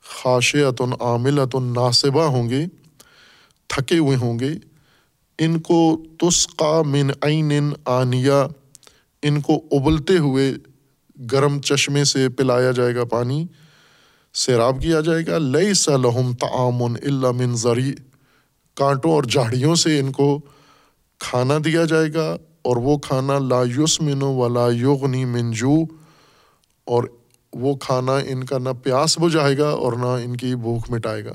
خاشیت 0.05 0.83
عاملت 1.01 1.55
ناصبہ 1.55 2.23
ہوں 2.23 2.49
گے، 2.51 2.65
تھکے 3.69 3.99
ہوئے 3.99 4.17
ہوں 4.17 4.39
گے، 4.39 4.53
ان 5.39 5.59
کو 5.61 5.81
تسقا 6.21 6.83
من 6.83 7.11
عین 7.23 7.73
آنیا 7.85 8.47
ان 9.23 9.41
کو 9.41 9.61
ابلتے 9.71 10.19
ہوئے 10.19 10.53
گرم 11.33 11.61
چشمے 11.61 12.05
سے 12.05 12.29
پلایا 12.29 12.71
جائے 12.71 12.95
گا 12.95 13.05
پانی، 13.05 13.45
سیراب 14.35 14.83
کیا 14.83 15.01
جائے 15.01 15.27
گا۔ 15.27 15.39
لئی 15.39 15.73
لحم 15.87 16.33
تعامن 16.33 16.97
اللہ 17.03 17.33
من 17.33 17.55
ذری 17.57 17.93
کانٹوں 18.77 19.13
اور 19.13 19.23
جھاڑیوں 19.23 19.75
سے 19.75 19.99
ان 19.99 20.13
کو 20.13 20.41
کھانا 21.25 21.59
دیا 21.65 21.85
جائے 21.85 22.15
گا 22.15 22.37
اور 22.63 22.77
وہ 22.77 22.99
کھانا 22.99 23.39
لا 23.39 23.63
یسمن 23.77 24.23
و 24.23 24.49
لا 24.49 24.69
یغنی 24.77 25.25
منجو 25.25 25.75
اور 26.85 27.05
وہ 27.53 27.75
کھانا 27.77 28.17
ان 28.17 28.45
کا 28.45 28.59
نہ 28.59 28.69
پیاس 28.83 29.19
بجھائے 29.19 29.59
گا 29.59 29.69
اور 29.69 29.93
نہ 29.93 30.25
ان 30.25 30.37
کی 30.37 30.55
بھوک 30.55 30.91
مٹائے 30.91 31.25
گا۔ 31.25 31.33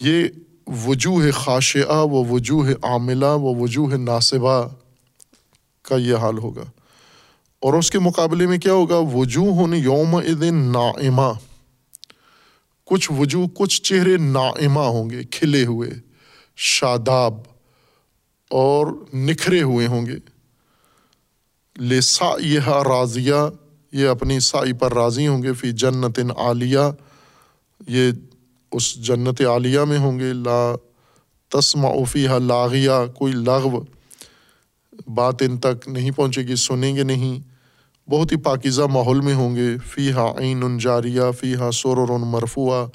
یہ 0.00 0.24
وجوہ 0.86 1.30
خاشعہ 1.30 2.04
و 2.04 2.24
وجوہ 2.24 2.66
عاملہ 2.82 3.26
و 3.26 3.62
وجوہ 3.62 3.96
ناصبہ 3.96 4.68
کا 5.82 5.96
یہ 5.96 6.14
حال 6.14 6.38
ہوگا۔ 6.38 6.64
اور 7.60 7.74
اس 7.74 7.90
کے 7.90 7.98
مقابلے 7.98 8.46
میں 8.46 8.58
کیا 8.58 8.72
ہوگا؟ 8.72 8.96
وجوہ 8.96 9.76
یوم 9.76 10.20
نائمہ۔ 10.70 11.32
کچھ 12.84 13.12
وجوہ، 13.12 13.46
کچھ 13.54 13.82
چہرے 13.82 14.16
نائمہ 14.16 14.80
ہوں 14.80 15.10
گے، 15.10 15.22
کھلے 15.30 15.66
ہوئے، 15.66 15.90
شاداب 16.56 17.55
اور 18.50 18.86
نکھرے 19.14 19.62
ہوئے 19.62 19.86
ہوں 19.86 20.06
گے۔ 20.06 20.16
لسا 21.78 22.30
یہ 22.40 22.60
راضیہ، 22.60 23.34
یہ 23.92 24.08
اپنی 24.08 24.40
سائی 24.40 24.72
پر 24.72 24.94
راضی 24.94 25.26
ہوں 25.26 25.42
گے۔ 25.42 25.52
فی 25.52 25.72
جنت 25.72 26.20
عالیہ، 26.36 26.78
یہ 27.88 28.10
اس 28.72 28.94
جنت 28.94 29.40
عالیہ 29.40 29.80
میں 29.80 29.98
ہوں 29.98 30.18
گے۔ 30.18 30.32
لا 30.32 30.74
تسما 31.48 31.88
فیحہ 32.12 32.38
لاغیہ، 32.38 33.06
کوئی 33.14 33.32
لغو 33.32 33.84
بات 35.06 35.34
ان 35.40 35.58
تک 35.58 35.88
نہیں 35.88 36.10
پہنچے 36.10 36.42
گی، 36.42 36.56
سنیں 36.56 36.96
گے 36.96 37.02
نہیں۔ 37.02 37.56
بہت 38.10 38.32
ہی 38.32 38.36
پاکیزہ 38.36 38.82
ماحول 38.82 39.20
میں 39.20 39.34
ہوں 39.34 39.56
گے۔ 39.56 39.78
فی 39.78 40.12
ہا 40.12 40.32
عین 40.38 40.78
جاریہ 40.78 41.22
فی 41.40 41.54
ہا 41.54 41.70
سور 41.70 41.96
مرفوع 42.18 42.86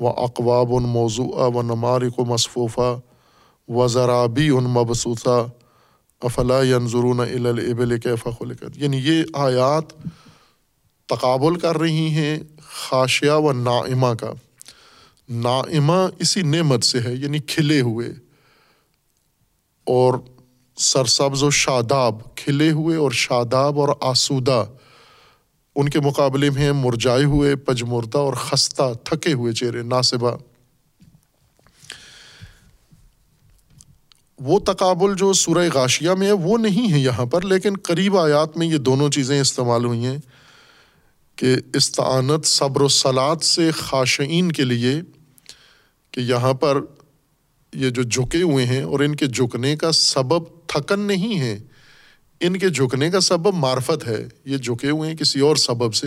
و 0.00 0.08
اقواب 0.08 0.70
موضوع 0.70 1.34
و 1.34 1.62
نمارک 1.62 2.18
و 2.18 2.24
مصفوفہ۔ 2.24 3.00
و 3.68 3.86
ذرابی 3.88 4.48
ان 4.48 4.64
مبسوسہ 4.64 5.46
افلا 6.20 6.62
ینظرون 6.62 7.20
الابل 7.20 8.00
کیف 8.00 8.28
خلقت؟ 8.38 8.64
یعنی 8.74 8.96
یہ 8.96 9.24
آیات 9.32 9.92
تقابل 11.06 11.58
کر 11.58 11.78
رہی 11.78 12.08
ہیں 12.10 12.38
خاشیہ 12.62 13.30
و 13.30 13.52
نائمہ 13.52 14.06
کا۔ 14.20 14.32
نائمہ 15.28 16.06
اسی 16.18 16.42
نعمت 16.42 16.84
سے 16.84 17.00
ہے 17.00 17.14
یعنی 17.14 17.38
کھلے 17.38 17.80
ہوئے 17.80 18.08
اور 19.84 20.14
سرسبز 20.76 21.42
و 21.42 21.50
شاداب، 21.50 22.36
کھلے 22.36 22.70
ہوئے 22.70 22.96
اور 22.96 23.10
شاداب 23.10 23.80
اور 23.80 23.88
آسودہ۔ 24.00 24.64
ان 25.76 25.88
کے 25.88 26.00
مقابلے 26.00 26.50
میں 26.50 26.72
مرجائے 26.72 27.24
ہوئے، 27.24 27.56
پجمردہ 27.56 28.18
اور 28.18 28.34
خستہ، 28.34 28.82
تھکے 29.04 29.32
ہوئے 29.32 29.52
چہرے، 29.52 29.82
ناصبہ۔ 29.82 30.30
وہ 34.38 34.58
تقابل 34.58 35.14
جو 35.14 35.32
سورہ 35.32 35.68
غاشیہ 35.74 36.10
میں 36.10 36.26
ہے 36.26 36.32
وہ 36.32 36.58
نہیں 36.58 36.92
ہے 36.92 36.98
یہاں 36.98 37.26
پر، 37.26 37.44
لیکن 37.44 37.74
قریب 37.82 38.18
آیات 38.18 38.56
میں 38.56 38.66
یہ 38.66 38.78
دونوں 38.78 39.10
چیزیں 39.10 39.40
استعمال 39.40 39.84
ہوئی 39.84 40.04
ہیں 40.04 40.18
کہ 41.36 41.56
استعانت 41.74 42.46
صبر 42.46 42.80
و 42.80 42.88
سلاد 42.88 43.36
سے 43.36 43.70
خاشعین 43.70 44.52
کے 44.52 44.64
لیے 44.64 45.00
کہ 46.10 46.20
یہاں 46.20 46.52
پر 46.52 46.80
یہ 47.74 47.90
جو 47.90 48.02
جھکے 48.02 48.42
ہوئے 48.42 48.66
ہیں 48.66 48.82
اور 48.82 49.00
ان 49.00 49.16
کے 49.16 49.26
جھکنے 49.26 49.76
کا 49.76 49.92
سبب 49.92 50.44
تھکن 50.66 51.00
نہیں 51.00 51.40
ہے۔ 51.40 51.58
ان 52.40 52.58
کے 52.58 52.68
جھکنے 52.68 53.10
کا 53.10 53.20
سبب 53.20 53.54
معرفت 53.54 54.06
ہے، 54.06 54.28
یہ 54.44 54.56
جھکے 54.56 54.90
ہوئے 54.90 55.10
ہیں 55.10 55.16
کسی 55.16 55.40
اور 55.40 55.56
سبب 55.56 55.94
سے۔ 55.94 56.06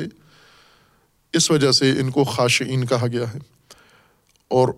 اس 1.34 1.52
وجہ 1.52 1.72
سے 1.72 1.92
ان 1.92 2.12
کو 2.12 2.24
خاشعین 2.24 2.86
کہا 2.86 3.08
گیا 3.08 3.34
ہے۔ 3.34 3.40
اور 4.48 4.70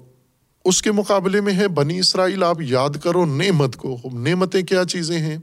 اس 0.65 0.81
کے 0.81 0.91
مقابلے 0.91 1.41
میں 1.41 1.53
ہے، 1.53 1.67
بنی 1.67 1.99
اسرائیل، 1.99 2.43
آپ 2.43 2.61
یاد 2.61 2.89
کرو 3.03 3.25
نعمت 3.25 3.75
کو۔ 3.75 3.97
نعمتیں 4.13 4.61
کیا 4.61 4.83
چیزیں 4.85 5.19
ہیں؟ 5.19 5.37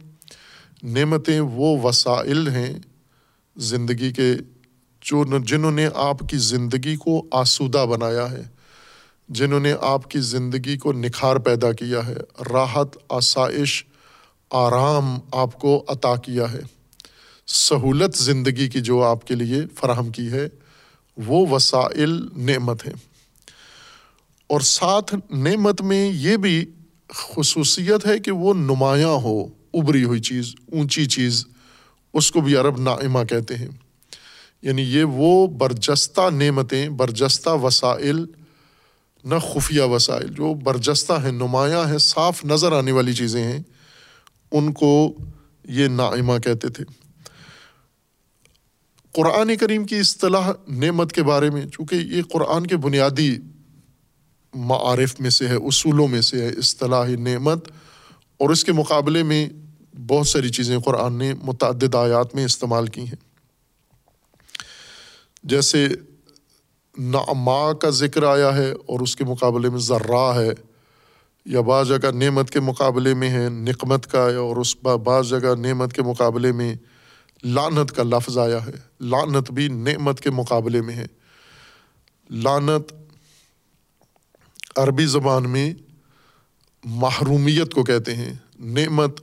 نعمتیں 0.83 1.41
وہ 1.41 1.81
وسائل 1.83 2.49
ہیں 2.49 2.79
زندگی 3.57 4.13
کے 4.13 4.35
جو 5.01 5.39
جنہوں 5.39 5.71
نے 5.71 5.89
آپ 5.95 6.21
کی 6.21 6.37
زندگی 6.37 6.97
کو 6.97 7.27
آسودہ 7.31 7.87
بنایا 7.91 8.31
ہے، 8.31 8.43
جنہوں 9.29 9.61
نے 9.61 9.75
آپ 9.81 10.11
کی 10.11 10.21
زندگی 10.21 10.77
کو 10.77 10.93
نکھار 10.93 11.37
پیدا 11.37 11.73
کیا 11.73 12.07
ہے۔ 12.07 12.17
راحت، 12.53 12.97
آسائش، 13.09 13.85
آرام 14.51 15.19
آپ 15.33 15.61
کو 15.61 15.85
عطا 15.89 16.17
کیا 16.17 16.53
ہے۔ 16.53 16.61
سہولت 17.47 18.17
زندگی 18.17 18.69
کی 18.69 18.81
جو 18.81 19.03
آپ 19.03 19.27
کے 19.27 19.35
لیے 19.35 19.61
فراہم 19.75 20.11
کی 20.11 20.29
ہے، 20.33 20.49
وہ 21.17 21.47
وسائل 21.47 22.23
نعمت 22.37 22.87
ہے 22.87 22.93
اور 24.49 24.61
ساتھ 24.61 25.15
نعمت 25.31 25.83
میں 25.83 26.13
یہ 26.13 26.37
بھی 26.37 26.65
خصوصیت 27.09 28.07
ہے 28.07 28.19
کہ 28.19 28.31
وہ 28.31 28.55
نمایاں 28.55 29.09
ہو 29.09 29.47
ابری 29.75 30.05
ہوئی 30.05 30.21
چیز، 30.21 30.55
اونچی 30.73 31.07
چیز، 31.07 31.47
اس 32.15 32.33
کو 32.33 32.41
بھی 32.41 32.57
عرب 32.57 32.81
نائمہ 32.81 33.25
کہتے 33.25 33.57
ہیں۔ 33.57 33.69
یعنی 34.63 34.83
یہ 34.83 35.05
وہ 35.05 35.47
برجستہ 35.47 36.31
نعمتیں، 36.31 36.89
برجستہ 36.89 37.51
وسائل، 37.51 38.27
نہ 39.25 39.35
خفیہ 39.39 39.83
وسائل، 39.83 40.27
جو 40.27 40.55
برجستہ 40.55 41.13
ہیں، 41.13 41.33
نمایاں 41.33 41.89
ہیں، 41.89 41.99
صاف 41.99 42.45
نظر 42.45 42.73
آنے 42.73 42.93
والی 42.93 43.13
چیزیں 43.13 43.45
ہیں، 43.45 43.59
ان 44.53 44.73
کو 44.73 45.15
یہ 45.69 45.89
نائمہ 45.89 46.39
کہتے 46.39 46.69
تھے۔ 46.69 46.85
قرآن 49.13 49.57
کریم 49.57 49.85
کی 49.85 49.99
اصطلاح 49.99 50.53
نعمت 50.69 51.13
کے 51.13 51.23
بارے 51.23 51.51
میں، 51.51 51.67
چونکہ 51.67 51.95
یہ 51.95 52.23
قرآن 52.23 52.67
کے 52.67 52.77
بنیادی 52.77 53.37
معارف 54.55 55.21
میں 55.21 55.31
سے 55.31 55.49
ہے، 55.49 55.55
اصولوں 55.55 56.09
میں 56.09 56.21
سے 56.21 56.43
ہے، 56.43 56.49
اصطلاح 56.49 57.07
نعمت۔ 57.09 57.69
اور 58.37 58.51
اس 58.51 58.65
کے 58.65 58.73
مقابلے 58.73 59.23
میں 59.23 59.49
بہت 60.07 60.27
ساری 60.27 60.49
چیزیں 60.49 60.79
قرآن 60.79 61.15
نے 61.15 61.35
متعدد 61.43 61.95
آیات 61.95 62.35
میں 62.35 62.45
استعمال 62.45 62.87
کی 62.87 63.01
ہیں۔ 63.01 63.29
جیسے 65.43 65.89
نعما 66.99 67.73
کا 67.73 67.91
ذکر 67.91 68.23
آیا 68.23 68.57
ہے 68.57 68.73
اور 68.73 69.01
اس 69.01 69.17
کے 69.17 69.25
مقابلے 69.25 69.71
میں 69.71 69.79
ذرا 69.79 70.41
ہے، 70.41 70.51
یا 71.45 71.61
بعض 71.61 71.89
جگہ 71.89 72.11
نعمت 72.11 72.51
کے 72.51 72.61
مقابلے 72.61 73.15
میں 73.15 73.31
ہے، 73.31 73.49
نقمت 73.49 74.07
کا 74.07 74.31
ہے، 74.31 74.35
اور 74.35 74.57
اس 74.57 74.85
بعض 74.85 75.29
جگہ 75.29 75.55
نعمت 75.59 75.93
کے 75.93 76.03
مقابلے 76.03 76.53
میں 76.53 76.75
لانت 77.45 77.93
کا 77.93 78.03
لفظ 78.03 78.39
آیا 78.39 78.67
ہے۔ 78.67 78.73
لانت 79.01 79.51
بھی 79.51 79.69
نعمت 79.69 80.21
کے 80.21 80.31
مقابلے 80.31 80.83
میں 80.83 80.95
ہے۔ 80.95 81.07
لانت 82.31 82.93
عربی 84.79 85.07
زبان 85.07 85.51
میں 85.51 85.75
محرومیت 86.85 87.75
کو 87.75 87.85
کہتے 87.85 88.15
ہیں۔ 88.15 88.35
نعمت 88.61 89.21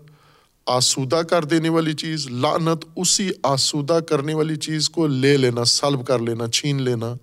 آسودہ 0.66 1.16
کر 1.16 1.44
دینے 1.44 1.70
والی 1.70 1.94
چیز 1.94 2.28
لانت 2.28 2.86
اسی 2.96 3.30
آسودہ 3.44 4.00
کرنے 4.10 4.34
والی 4.34 4.56
چیز 4.56 4.90
کو 4.90 5.08
لے 5.08 5.38
لینا، 5.38 5.66
سلب 5.66 6.08
کر 6.08 6.20
لینا، 6.20 6.48
چھین 6.48 6.82
لینا۔ 6.82 7.14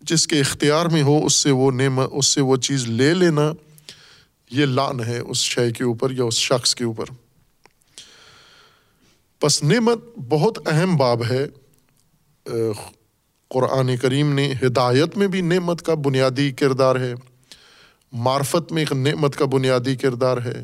جس 0.00 0.26
کے 0.26 0.40
اختیار 0.40 0.86
میں 0.86 1.02
ہو، 1.02 1.26
اس 1.26 1.34
سے 1.34 1.50
وہ 1.50 1.70
نعمت، 1.70 2.08
اس 2.12 2.26
سے 2.26 2.40
وہ 2.40 2.56
چیز 2.56 2.86
لے 2.86 3.14
لینا۔ 3.14 3.52
یہ 4.50 4.66
لان 4.66 5.04
ہے 5.04 5.18
اس 5.18 5.36
شے 5.36 5.72
کے 5.72 5.84
اوپر 5.84 6.10
یا 6.10 6.24
اس 6.24 6.34
شخص 6.34 6.74
کے 6.74 6.84
اوپر۔ 6.84 7.04
پس 9.40 9.62
نعمت 9.62 9.98
بہت 10.28 10.58
اہم 10.66 10.96
باب 10.96 11.22
ہے۔ 11.30 11.46
قرآن 13.48 13.96
کریم 13.96 14.32
نے 14.32 14.52
ہدایت 14.62 15.16
میں 15.16 15.26
بھی 15.26 15.40
نعمت 15.40 15.82
کا 15.82 15.94
بنیادی 15.94 16.52
کردار 16.52 16.96
ہے، 16.96 17.14
معرفت 18.12 18.72
میں 18.72 18.82
ایک 18.82 18.92
نعمت 18.92 19.36
کا 19.36 19.44
بنیادی 19.44 19.96
کردار 19.96 20.38
ہے۔ 20.44 20.62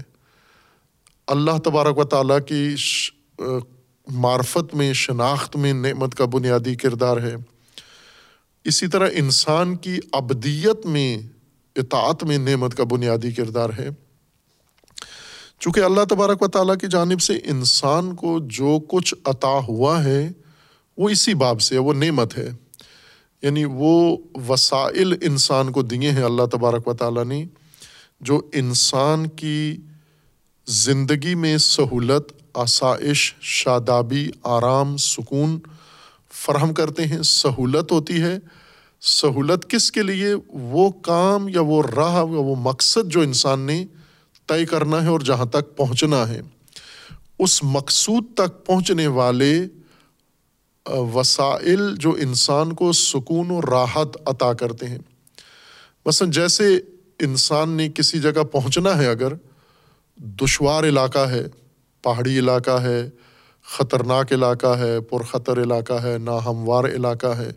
اللہ 1.26 1.58
تبارک 1.64 1.98
و 1.98 2.04
تعالیٰ 2.04 2.38
کی 2.46 2.74
معرفت 4.08 4.74
میں، 4.74 4.92
شناخت 4.92 5.56
میں 5.56 5.72
نعمت 5.72 6.14
کا 6.14 6.24
بنیادی 6.24 6.74
کردار 6.74 7.16
ہے۔ 7.16 7.34
اسی 8.64 8.86
طرح 8.86 9.08
انسان 9.12 9.76
کی 9.76 9.98
ابدیت 10.12 10.86
میں، 10.86 11.18
اطاعت 11.76 12.24
میں 12.24 12.38
نعمت 12.38 12.74
کا 12.74 12.84
بنیادی 12.84 13.32
کردار 13.32 13.70
ہے۔ 13.78 13.88
چونکہ 15.58 15.80
اللہ 15.80 16.00
تبارک 16.10 16.42
و 16.42 16.48
تعالیٰ 16.48 16.76
کی 16.76 16.86
جانب 16.90 17.20
سے 17.20 17.32
انسان 17.44 18.14
کو 18.14 18.38
جو 18.42 18.78
کچھ 18.88 19.14
عطا 19.24 19.58
ہوا 19.68 20.04
ہے، 20.04 20.30
وہ 20.96 21.08
اسی 21.08 21.34
باب 21.34 21.60
سے 21.60 21.74
ہے، 21.74 21.80
وہ 21.80 21.94
نعمت 21.94 22.38
ہے۔ 22.38 22.50
یعنی 23.42 23.64
وہ 23.64 24.16
وسائل 24.48 25.12
انسان 25.22 25.72
کو 25.72 25.82
دیے 25.82 26.10
ہیں 26.10 26.22
اللہ 26.22 26.42
تبارک 26.52 26.88
و 26.88 26.92
تعالیٰ 26.92 27.24
نے، 27.24 27.44
جو 28.20 28.40
انسان 28.52 29.26
کی 29.26 29.76
زندگی 30.66 31.34
میں 31.34 31.58
سہولت، 31.58 32.32
آسائش، 32.54 33.34
شادابی، 33.40 34.30
آرام، 34.42 34.96
سکون 34.96 35.60
فراہم 36.32 36.74
کرتے 36.74 37.06
ہیں۔ 37.06 37.22
سہولت 37.22 37.92
ہوتی 37.92 38.22
ہے۔ 38.22 38.38
سہولت 39.00 39.70
کس 39.70 39.92
کے 39.92 40.02
لیے؟ 40.02 40.34
وہ 40.48 40.90
کام 40.90 41.48
یا 41.48 41.60
وہ 41.60 41.82
راہ 41.96 42.14
یا 42.14 42.22
وہ 42.22 42.56
مقصد 42.58 43.10
جو 43.10 43.20
انسان 43.20 43.60
نے 43.60 43.86
طے 44.46 44.66
کرنا 44.66 45.02
ہے 45.02 45.08
اور 45.08 45.20
جہاں 45.20 45.44
تک 45.44 45.76
پہنچنا 45.76 46.28
ہے۔ 46.28 46.40
اس 47.38 47.64
مقصود 47.64 48.24
تک 48.34 48.66
پہنچنے 48.66 49.06
والے 49.06 49.66
وسائل 50.86 51.94
جو 51.96 52.10
انسان 52.10 52.72
کو 52.72 52.92
سکون 52.92 53.50
و 53.50 53.60
راحت 53.60 54.16
عطا 54.26 54.52
کرتے 54.52 54.86
ہیں۔ 54.88 54.98
مثلاً 56.06 56.30
جیسے 56.30 56.76
انسان 57.20 57.70
نے 57.70 57.88
کسی 57.88 58.20
جگہ 58.20 58.42
پہنچنا 58.42 58.98
ہے، 58.98 59.06
اگر 59.06 59.32
دشوار 60.16 60.84
علاقہ 60.84 61.18
ہے، 61.18 61.42
پہاڑی 62.02 62.38
علاقہ 62.38 62.82
ہے، 62.82 63.10
خطرناک 63.64 64.32
علاقہ 64.32 64.78
ہے، 64.78 65.00
پرخطر 65.00 65.62
علاقہ 65.62 65.92
ہے، 65.92 66.18
ناہموار 66.18 66.84
علاقہ 66.84 67.26
ہے، 67.26 67.50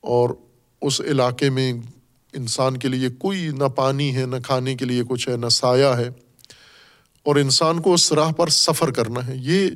اور 0.00 0.30
اس 0.82 1.00
علاقے 1.00 1.50
میں 1.50 1.72
انسان 2.32 2.76
کے 2.76 2.88
لیے 2.88 3.08
کوئی 3.08 3.48
نہ 3.48 3.64
پانی 3.64 4.16
ہے، 4.16 4.26
نہ 4.26 4.36
کھانے 4.44 4.74
کے 4.74 4.84
لیے 4.84 5.02
کچھ 5.08 5.28
ہے، 5.28 5.36
نہ 5.36 5.48
سایہ 5.48 5.86
ہے، 5.86 6.08
اور 7.22 7.36
انسان 7.36 7.80
کو 7.80 7.94
اس 7.94 8.12
راہ 8.12 8.32
پر 8.32 8.48
سفر 8.48 8.90
کرنا 8.90 9.26
ہے۔ 9.26 9.34
یہ 9.36 9.70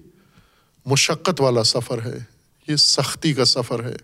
مشقت 0.86 1.40
والا 1.40 1.62
سفر 1.62 2.02
ہے۔ 2.04 2.37
یہ 2.68 2.76
سختی 2.76 3.32
کا 3.32 3.44
سفر 3.44 3.84
ہے۔ 3.84 3.96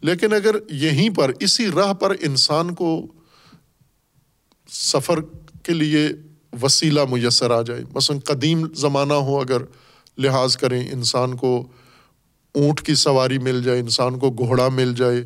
لیکن 0.00 0.32
اگر 0.32 0.56
یہیں 0.70 1.10
پر، 1.10 1.32
اسی 1.40 1.66
راہ 1.66 1.92
پر 1.92 2.16
انسان 2.20 2.74
کو 2.74 3.06
سفر 4.70 5.18
کے 5.62 5.72
لیے 5.72 6.08
وسیلہ 6.62 7.00
میسر 7.10 7.50
آ 7.50 7.62
جائے۔ 7.62 7.84
مثلاً 7.94 8.20
قدیم 8.20 8.74
زمانہ 8.74 9.12
ہو 9.12 9.40
اگر 9.40 9.62
لحاظ 10.18 10.56
کریں، 10.56 10.92
انسان 10.92 11.36
کو 11.36 11.68
اونٹ 12.54 12.80
کی 12.80 12.94
سواری 12.94 13.38
مل 13.38 13.62
جائے، 13.62 13.80
انسان 13.80 14.18
کو 14.18 14.30
گھوڑا 14.30 14.68
مل 14.68 14.94
جائے، 14.94 15.24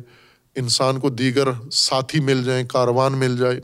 انسان 0.55 0.99
کو 0.99 1.09
دیگر 1.09 1.47
ساتھی 1.71 2.19
مل 2.19 2.43
جائیں، 2.43 2.65
کاروان 2.67 3.13
مل 3.13 3.37
جائے۔ 3.37 3.59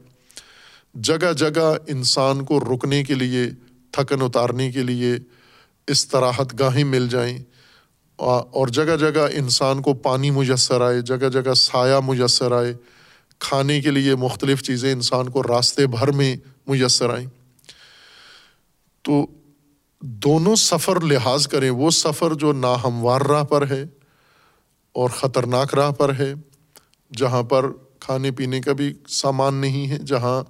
جگہ 0.93 1.33
جگہ 1.33 1.77
انسان 1.87 2.45
کو 2.45 2.59
رکنے 2.59 3.03
کے 3.03 3.13
لیے، 3.13 3.45
تھکن 3.91 4.21
اتارنے 4.21 4.71
کے 4.71 4.83
لیے 4.83 5.13
استراحت 5.87 6.59
گاہیں 6.59 6.83
مل 6.83 7.07
جائیں۔ 7.07 7.39
اور 8.25 8.67
جگہ 8.67 8.95
جگہ 8.97 9.27
انسان 9.33 9.81
کو 9.81 9.93
پانی 9.93 10.31
میسر 10.31 10.81
آئے، 10.81 11.01
جگہ 11.01 11.29
جگہ 11.29 11.53
سایہ 11.53 11.95
میسر 12.05 12.51
آئے۔ 12.51 12.73
کھانے 13.39 13.81
کے 13.81 13.91
لیے 13.91 14.15
مختلف 14.15 14.61
چیزیں 14.61 14.91
انسان 14.91 15.29
کو 15.29 15.43
راستے 15.43 15.87
بھر 15.87 16.11
میں 16.11 16.35
میسر 16.67 17.09
آئیں۔ 17.09 17.27
تو 19.01 19.25
دونوں 20.01 20.55
سفر 20.55 20.99
لحاظ 20.99 21.47
کریں، 21.47 21.69
وہ 21.69 21.89
سفر 21.89 22.33
جو 22.33 22.53
ناہموار 22.53 23.21
راہ 23.21 23.43
پر 23.43 23.67
ہے 23.67 23.83
اور 24.91 25.09
خطرناک 25.09 25.75
راہ 25.75 25.91
پر 25.91 26.11
ہے، 26.19 26.33
جہاں 27.17 27.43
پر 27.43 27.65
کھانے 27.99 28.31
پینے 28.31 28.61
کا 28.61 28.73
بھی 28.73 28.93
سامان 29.07 29.55
نہیں 29.55 29.89
ہے، 29.89 29.97
جہاں 29.97 30.43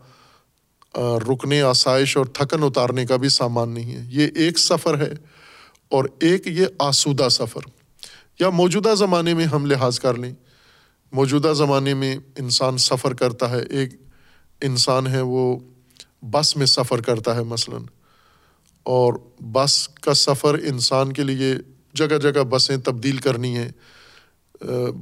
رکنے، 0.97 1.61
آسائش 1.61 2.17
اور 2.17 2.25
تھکن 2.25 2.63
اتارنے 2.63 3.05
کا 3.05 3.15
بھی 3.15 3.29
سامان 3.29 3.69
نہیں 3.69 3.95
ہے۔ 3.95 4.03
یہ 4.07 4.27
ایک 4.35 4.59
سفر 4.59 5.01
ہے۔ 5.01 5.38
اور 5.89 6.05
ایک 6.19 6.47
یہ 6.47 6.65
آسودہ 6.79 7.29
سفر۔ 7.31 7.61
یا 8.39 8.49
موجودہ 8.49 8.93
زمانے 8.97 9.33
میں 9.33 9.45
ہم 9.45 9.65
لحاظ 9.65 9.99
کر 9.99 10.13
لیں۔ 10.17 10.33
موجودہ 11.11 11.53
زمانے 11.55 11.93
میں 11.93 12.15
انسان 12.37 12.77
سفر 12.77 13.13
کرتا 13.13 13.49
ہے، 13.49 13.61
ایک 13.69 13.89
انسان 14.61 15.07
ہے 15.07 15.21
وہ 15.21 15.59
بس 16.21 16.57
میں 16.57 16.65
سفر 16.65 17.01
کرتا 17.01 17.35
ہے 17.35 17.43
مثلاً۔ 17.43 17.81
اور 18.83 19.13
بس 19.39 19.87
کا 19.87 20.13
سفر 20.13 20.53
انسان 20.53 21.13
کے 21.13 21.23
لیے 21.23 21.55
جگہ 21.93 22.17
جگہ 22.17 22.43
بسیں 22.49 22.77
تبدیل 22.77 23.17
کرنی 23.17 23.57
ہیں۔ 23.57 23.69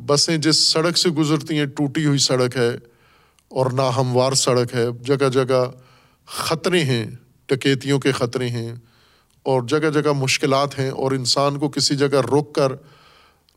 بسیں 0.05 0.37
جس 0.37 0.67
سڑک 0.67 0.97
سے 0.97 1.09
گزرتی 1.09 1.57
ہیں، 1.57 1.65
ٹوٹی 1.65 2.05
ہوئی 2.05 2.17
سڑک 2.17 2.57
ہے 2.57 2.69
اور 3.49 3.71
ناہموار 3.71 4.31
سڑک 4.33 4.75
ہے۔ 4.75 4.85
جگہ 5.01 5.29
جگہ 5.29 5.71
خطرے 6.25 6.83
ہیں، 6.83 7.07
ٹکیتیوں 7.45 7.99
کے 7.99 8.11
خطرے 8.11 8.49
ہیں۔ 8.49 8.75
اور 9.47 9.61
جگہ 9.61 9.89
جگہ 9.89 10.11
مشکلات 10.11 10.79
ہیں 10.79 10.89
اور 10.89 11.11
انسان 11.11 11.59
کو 11.59 11.69
کسی 11.69 11.95
جگہ 11.95 12.21
رک 12.33 12.53
کر 12.53 12.71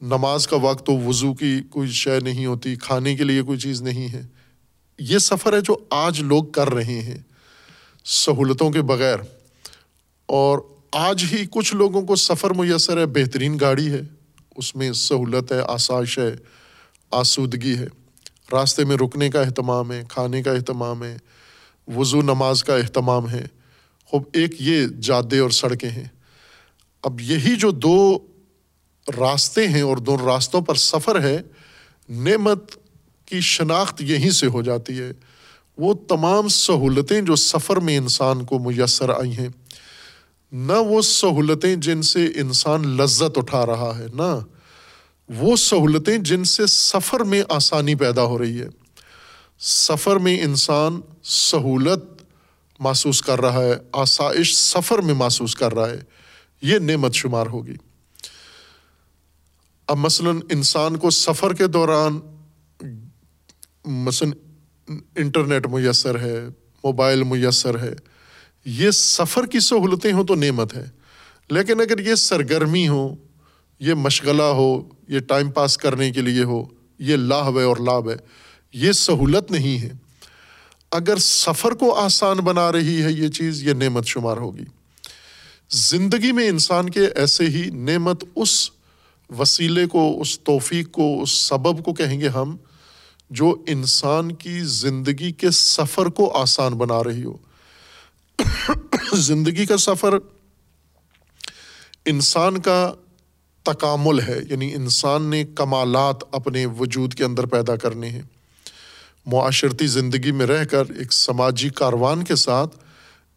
نماز 0.00 0.46
کا 0.46 0.56
وقت 0.56 0.86
تو 0.86 0.92
وضو 0.92 1.34
کی 1.34 1.60
کوئی 1.70 1.88
شے 1.88 2.20
نہیں 2.20 2.46
ہوتی، 2.46 2.76
کھانے 2.76 3.16
کے 3.16 3.24
لیے 3.24 3.42
کوئی 3.42 3.58
چیز 3.58 3.82
نہیں 3.82 4.12
ہے۔ 4.12 4.22
یہ 4.98 5.18
سفر 5.18 5.52
ہے 5.52 5.60
جو 5.60 5.76
آج 5.90 6.20
لوگ 6.20 6.44
کر 6.44 6.70
رہے 6.70 7.00
ہیں 7.00 7.18
سہولتوں 8.04 8.70
کے 8.70 8.82
بغیر۔ 8.82 9.16
اور 10.26 10.58
آج 10.92 11.24
ہی 11.32 11.44
کچھ 11.50 11.74
لوگوں 11.74 12.02
کو 12.02 12.16
سفر 12.16 12.50
میسر 12.50 12.98
ہے، 12.98 13.06
بہترین 13.06 13.58
گاڑی 13.60 13.92
ہے۔ 13.92 14.00
اس 14.56 14.76
میں 14.76 14.92
سہولت 14.92 15.52
ہے، 15.52 15.60
آسائش 15.68 16.18
ہے، 16.18 16.36
آسودگی 17.10 17.74
ہے۔ 17.78 17.86
راستے 18.52 18.84
میں 18.84 18.96
رکنے 18.96 19.30
کا 19.30 19.40
اہتمام 19.40 19.92
ہے، 19.92 20.02
کھانے 20.08 20.42
کا 20.42 20.52
اہتمام 20.52 21.04
ہے، 21.04 21.18
وضو 21.96 22.22
نماز 22.22 22.64
کا 22.64 22.76
اہتمام 22.76 23.30
ہے۔ 23.30 23.46
خوب، 24.10 24.22
ایک 24.32 24.52
یہ 24.58 24.86
جادے 24.86 25.38
اور 25.38 25.50
سڑکیں 25.50 25.90
ہیں۔ 25.90 26.04
اب 27.02 27.20
یہی 27.20 27.56
جو 27.56 27.70
دو 27.70 28.18
راستے 29.18 29.68
ہیں 29.68 29.82
اور 29.82 29.96
دو 29.96 30.16
راستوں 30.16 30.60
پر 30.60 30.74
سفر 30.74 31.22
ہے، 31.22 31.42
نعمت 32.08 32.74
کی 33.26 33.40
شناخت 33.40 34.02
یہیں 34.02 34.30
سے 34.30 34.46
ہو 34.46 34.62
جاتی 34.62 35.00
ہے۔ 35.00 35.12
وہ 35.76 35.94
تمام 35.94 36.48
سہولتیں 36.48 37.20
جو 37.20 37.36
سفر 37.36 37.76
میں 37.76 37.96
انسان 37.96 38.44
کو 38.44 38.58
میسر 38.58 39.10
آئی 39.10 39.36
ہیں۔ 39.36 39.48
نہ 40.52 40.72
وہ 40.72 41.02
سہولتیں 41.02 41.76
جن 41.76 42.02
سے 42.02 42.26
انسان 42.34 42.88
لذت 42.88 43.38
اٹھا 43.38 43.66
رہا 43.66 43.98
ہے، 43.98 44.06
نہ 44.14 44.38
وہ 45.28 45.56
سہولتیں 45.56 46.18
جن 46.18 46.44
سے 46.44 46.66
سفر 46.66 47.20
میں 47.20 47.42
آسانی 47.48 47.94
پیدا 47.94 48.24
ہو 48.24 48.38
رہی 48.38 48.60
ہے۔ 48.60 48.68
سفر 49.60 50.16
میں 50.16 50.40
انسان 50.40 51.00
سہولت 51.22 52.19
محسوس 52.80 53.22
کر 53.22 53.40
رہا 53.40 53.62
ہے، 53.62 53.74
آسائش 53.92 54.56
سفر 54.56 54.98
میں 54.98 55.14
محسوس 55.14 55.54
کر 55.54 55.74
رہا 55.74 55.90
ہے، 55.90 56.00
یہ 56.62 56.78
نعمت 56.78 57.14
شمار 57.14 57.46
ہوگی۔ 57.46 57.74
اب 59.86 59.96
مثلاً 59.96 60.40
انسان 60.50 60.96
کو 60.96 61.10
سفر 61.10 61.54
کے 61.54 61.66
دوران 61.66 62.20
مثلاً 63.84 64.32
انٹرنیٹ 65.16 65.66
میسر 65.66 66.20
ہے، 66.20 66.40
موبائل 66.84 67.22
میسر 67.22 67.78
ہے، 67.78 67.92
یہ 68.64 68.90
سفر 68.90 69.46
کی 69.46 69.60
سہولتیں 69.60 70.12
ہوں 70.12 70.24
تو 70.24 70.34
نعمت 70.34 70.74
ہے۔ 70.74 70.84
لیکن 71.50 71.80
اگر 71.80 71.98
یہ 71.98 72.14
سرگرمی 72.14 72.88
ہو 72.88 73.14
یہ 73.78 73.94
مشغلہ 73.94 74.42
ہو، 74.42 74.88
یہ 75.08 75.18
ٹائم 75.18 75.50
پاس 75.50 75.78
کرنے 75.78 76.10
کے 76.10 76.20
لیے 76.20 76.42
ہو، 76.42 76.64
یہ 76.98 77.16
لاہ 77.16 77.48
ہے 77.48 77.62
اور 77.62 77.76
لابھ 77.76 78.10
ہے، 78.10 78.16
یہ 78.72 78.92
سہولت 78.92 79.50
نہیں 79.50 79.82
ہے۔ 79.82 80.09
اگر 80.90 81.16
سفر 81.16 81.72
کو 81.72 81.94
آسان 81.94 82.36
بنا 82.36 82.72
رہی 82.72 83.02
ہے 83.02 83.12
یہ 83.12 83.28
چیز، 83.28 83.62
یہ 83.62 83.72
نعمت 83.72 84.06
شمار 84.06 84.36
ہوگی۔ 84.36 84.64
زندگی 85.70 86.32
میں 86.32 86.48
انسان 86.48 86.90
کے 86.90 87.00
ایسے 87.06 87.44
ہی 87.44 87.70
نعمت 87.70 88.24
اس 88.36 88.70
وسیلے 89.38 89.86
کو، 89.86 90.20
اس 90.20 90.40
توفیق 90.40 90.92
کو، 90.92 91.22
اس 91.22 91.30
سبب 91.30 91.84
کو 91.84 91.94
کہیں 91.94 92.20
گے 92.20 92.28
ہم، 92.28 92.56
جو 93.30 93.62
انسان 93.66 94.32
کی 94.32 94.60
زندگی 94.62 95.32
کے 95.32 95.50
سفر 95.50 96.06
کو 96.06 96.36
آسان 96.36 96.72
بنا 96.72 97.04
رہی 97.04 97.24
ہو۔ 97.24 97.36
زندگی 99.14 99.66
کا 99.66 99.76
سفر 99.76 100.14
انسان 102.04 102.60
کا 102.60 102.94
تکامل 103.62 104.20
ہے 104.20 104.38
یعنی 104.50 104.74
انسان 104.74 105.22
نے 105.22 105.44
کمالات 105.44 106.16
اپنے 106.32 106.66
وجود 106.66 107.14
کے 107.14 107.24
اندر 107.24 107.46
پیدا 107.46 107.76
کرنے 107.76 108.08
ہیں۔ 108.10 108.22
معاشرتی 109.32 109.86
زندگی 109.86 110.32
میں 110.32 110.46
رہ 110.46 110.64
کر 110.64 110.84
ایک 110.98 111.12
سماجی 111.12 111.68
کاروان 111.68 112.24
کے 112.24 112.36
ساتھ 112.36 112.76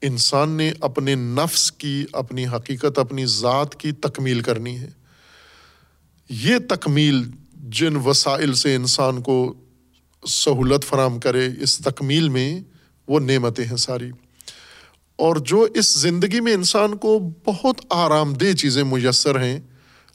انسان 0.02 0.50
نے 0.50 0.72
اپنے 0.82 1.16
نفس 1.16 1.72
کی، 1.72 2.06
اپنی 2.12 2.48
حقیقت، 2.48 3.00
اپنی 3.00 3.26
ذات 3.26 3.76
کی 3.76 3.92
تکمیل 3.92 4.42
کرنی 4.42 4.80
ہے۔ 4.80 4.90
یہ 6.30 6.56
تکمیل 6.70 7.24
جن 7.54 7.96
وسائل 7.96 8.54
سے 8.54 8.76
انسان 8.76 9.22
کو 9.22 9.54
سہولت 10.28 10.84
فراہم 10.84 11.20
کرے، 11.20 11.50
اس 11.60 11.78
تکمیل 11.78 12.30
میں 12.30 12.60
وہ 13.08 13.20
نعمتیں 13.20 13.66
ہیں 13.66 13.78
ساری۔ 13.78 14.12
اور 15.16 15.36
جو 15.36 15.68
اس 15.76 16.02
زندگی 16.02 16.40
میں 16.40 16.54
انسان 16.54 16.98
کو 16.98 17.20
بہت 17.46 17.76
آرام 17.90 18.34
دہ 18.34 18.56
چیزیں 18.56 18.84
میسر 18.84 19.42
ہیں، 19.42 19.60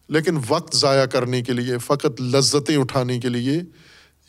لیکن 0.09 0.39
وقت 0.49 0.77
ضائع 0.77 1.05
کرنے 1.05 1.43
کے 1.43 1.53
لیے، 1.53 1.79
فقط 1.79 2.21
لذتیں 2.21 2.77
اٹھانے 2.77 3.21
کے 3.21 3.29
لیے 3.29 3.61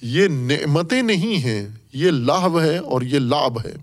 یہ 0.02 0.28
نعمتیں 0.28 1.02
نہیں 1.02 1.44
ہیں، 1.44 1.68
یہ 1.94 2.12
لاہو 2.12 2.62
ہے 2.62 2.78
اور 2.78 3.02
یہ 3.02 3.20
لابھ 3.20 3.66
ہے۔ 3.66 3.74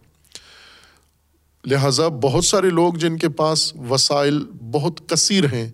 لہٰذا 1.64 2.08
بہت 2.08 2.44
سارے 2.44 2.70
لوگ 2.70 2.94
جن 2.94 3.18
کے 3.18 3.28
پاس 3.28 3.76
وسائل 3.76 4.38
بہت 4.70 5.08
کثیر 5.08 5.44
ہیں، 5.52 5.70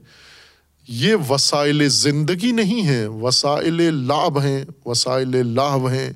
یہ 0.88 1.14
وسائل 1.28 1.88
زندگی 1.88 2.52
نہیں 2.52 2.82
ہیں، 2.82 3.06
وسائل 3.06 3.94
لابھ 3.94 4.44
ہیں، 4.44 4.64
وسائل 4.86 5.46
لاہو 5.46 5.86
ہیں 5.86 6.12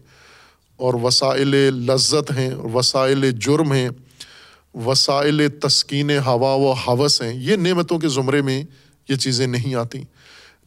اور 0.77 0.95
وسائل 0.95 1.49
لذت 1.74 2.33
ہیں، 2.37 2.55
وسائل 2.55 3.31
جرم 3.31 3.72
ہیں، 3.72 3.89
وسائل 4.74 5.49
تسکین 5.49 6.11
ہوا 6.11 6.55
و 6.55 6.72
حوث 6.72 7.22
ہیں۔ 7.22 7.35
یہ 7.35 7.57
نعمتوں 7.57 7.99
کے 7.99 8.09
زمرے 8.09 8.43
میں 8.43 8.64
یہ 9.09 9.16
چیزیں 9.16 9.47
نہیں 9.47 9.74
آتی۔ 9.74 10.03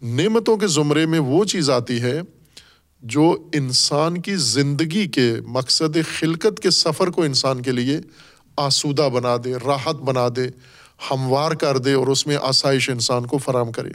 نعمتوں 0.02 0.58
کے 0.58 0.68
زمرے 0.68 1.06
میں 1.06 1.20
وہ 1.20 1.46
چیز 1.46 1.70
آتی 1.70 2.02
ہے 2.02 2.22
جو 3.02 3.50
انسان 3.54 4.22
کی 4.22 4.36
زندگی 4.36 5.08
کے 5.08 5.34
مقصد 5.48 5.98
خلقت 6.20 6.60
کے 6.60 6.70
سفر 6.70 7.08
کو 7.08 7.24
انسان 7.24 7.62
کے 7.62 7.72
لیے 7.72 8.00
آسودہ 8.58 9.10
بنا 9.14 9.36
دے، 9.44 9.54
راحت 9.66 9.96
بنا 9.96 10.28
دے، 10.36 10.48
ہموار 11.12 11.52
کر 11.52 11.78
دے 11.78 11.94
اور 11.94 12.08
اس 12.08 12.28
میں 12.28 12.38
آسائش 12.42 12.90
انسان 12.90 13.26
کو 13.26 13.38
فراہم 13.38 13.72
کرے۔ 13.72 13.90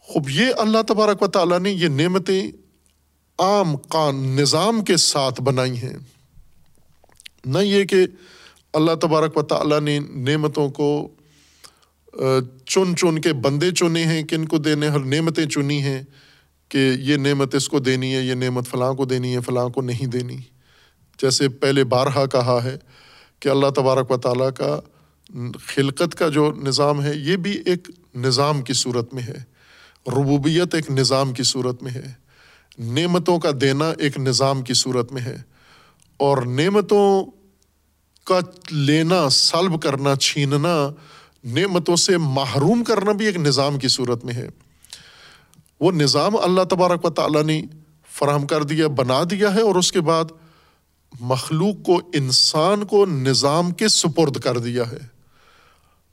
خوب، 0.00 0.30
یہ 0.30 0.46
اللہ 0.58 0.78
تبارک 0.88 1.22
و 1.22 1.26
تعالیٰ 1.26 1.58
نے 1.58 1.70
یہ 1.70 1.88
نعمتیں 1.88 2.52
عام 3.38 3.76
قان، 3.76 4.16
نظام 4.16 4.84
کے 4.84 4.96
ساتھ 4.96 5.40
بنائی 5.40 5.76
ہیں۔ 5.76 5.96
نہ 7.44 7.58
یہ 7.58 7.84
کہ 7.84 8.06
اللہ 8.72 8.92
تبارک 9.00 9.36
و 9.36 9.42
تعالیٰ 9.42 9.80
نے 9.80 9.98
نعمتوں 9.98 10.68
کو 10.68 11.08
چن 12.66 12.96
چن 12.96 13.20
کے 13.20 13.32
بندے 13.32 13.70
چنے 13.70 14.04
ہیں، 14.04 14.22
کن 14.22 14.44
کو 14.44 14.58
دینے 14.58 14.88
ہر 14.88 15.00
نعمتیں 15.00 15.46
چنی 15.46 15.82
ہیں۔ 15.82 16.02
کہ 16.68 16.92
یہ 16.98 17.16
نعمت 17.16 17.54
اس 17.54 17.68
کو 17.68 17.78
دینی 17.78 18.14
ہے، 18.14 18.20
یہ 18.20 18.34
نعمت 18.34 18.66
فلاں 18.66 18.92
کو 18.92 19.04
دینی 19.04 19.36
ہے، 19.36 19.40
فلاں 19.40 19.68
کو 19.68 19.82
نہیں 19.82 20.06
دینی۔ 20.06 20.36
جیسے 21.22 21.48
پہلے 21.48 21.84
بارہا 21.84 22.26
کہا 22.26 22.60
ہے 22.64 22.76
کہ 23.40 23.48
اللہ 23.48 23.66
تبارک 23.66 24.10
و 24.10 24.16
تعالیٰ 24.16 24.52
کا 24.52 24.80
خلقت 25.60 26.14
کا 26.14 26.28
جو 26.28 26.52
نظام 26.56 27.02
ہے، 27.02 27.12
یہ 27.16 27.36
بھی 27.36 27.62
ایک 27.66 27.90
نظام 28.14 28.62
کی 28.62 28.72
صورت 28.72 29.14
میں 29.14 29.22
ہے۔ 29.22 29.36
ربوبیت 30.06 30.74
ایک 30.74 30.90
نظام 30.90 31.32
کی 31.32 31.42
صورت 31.42 31.82
میں 31.82 31.90
ہے۔ 31.90 32.12
نعمتوں 32.78 33.38
کا 33.38 33.50
دینا 33.60 33.92
ایک 33.98 34.18
نظام 34.18 34.62
کی 34.62 34.74
صورت 34.74 35.12
میں 35.12 35.22
ہے۔ 35.22 35.36
اور 36.16 36.38
نعمتوں 36.38 37.24
کا 38.24 38.40
لینا، 38.70 39.28
سلب 39.28 39.82
کرنا، 39.82 40.16
چھیننا، 40.16 40.90
نعمتوں 41.44 41.96
سے 41.96 42.18
محروم 42.18 42.84
کرنا 42.84 43.12
بھی 43.12 43.26
ایک 43.26 43.36
نظام 43.36 43.78
کی 43.78 43.88
صورت 43.88 44.24
میں 44.24 44.34
ہے۔ 44.34 44.48
وہ 45.80 45.92
نظام 45.92 46.36
اللہ 46.36 46.62
تبارک 46.62 47.04
و 47.04 47.10
تعالیٰ 47.10 47.42
نے 47.42 47.62
فراہم 48.12 48.46
کر 48.46 48.62
دیا، 48.62 48.88
بنا 48.88 49.22
دیا 49.30 49.54
ہے 49.54 49.60
اور 49.60 49.74
اس 49.74 49.92
کے 49.92 50.00
بعد 50.00 50.24
مخلوق 51.20 51.86
کو، 51.86 52.00
انسان 52.14 52.84
کو 52.84 53.06
نظام 53.06 53.70
کے 53.70 53.88
سپرد 53.88 54.36
کر 54.36 54.58
دیا 54.58 54.90
ہے۔ 54.90 54.98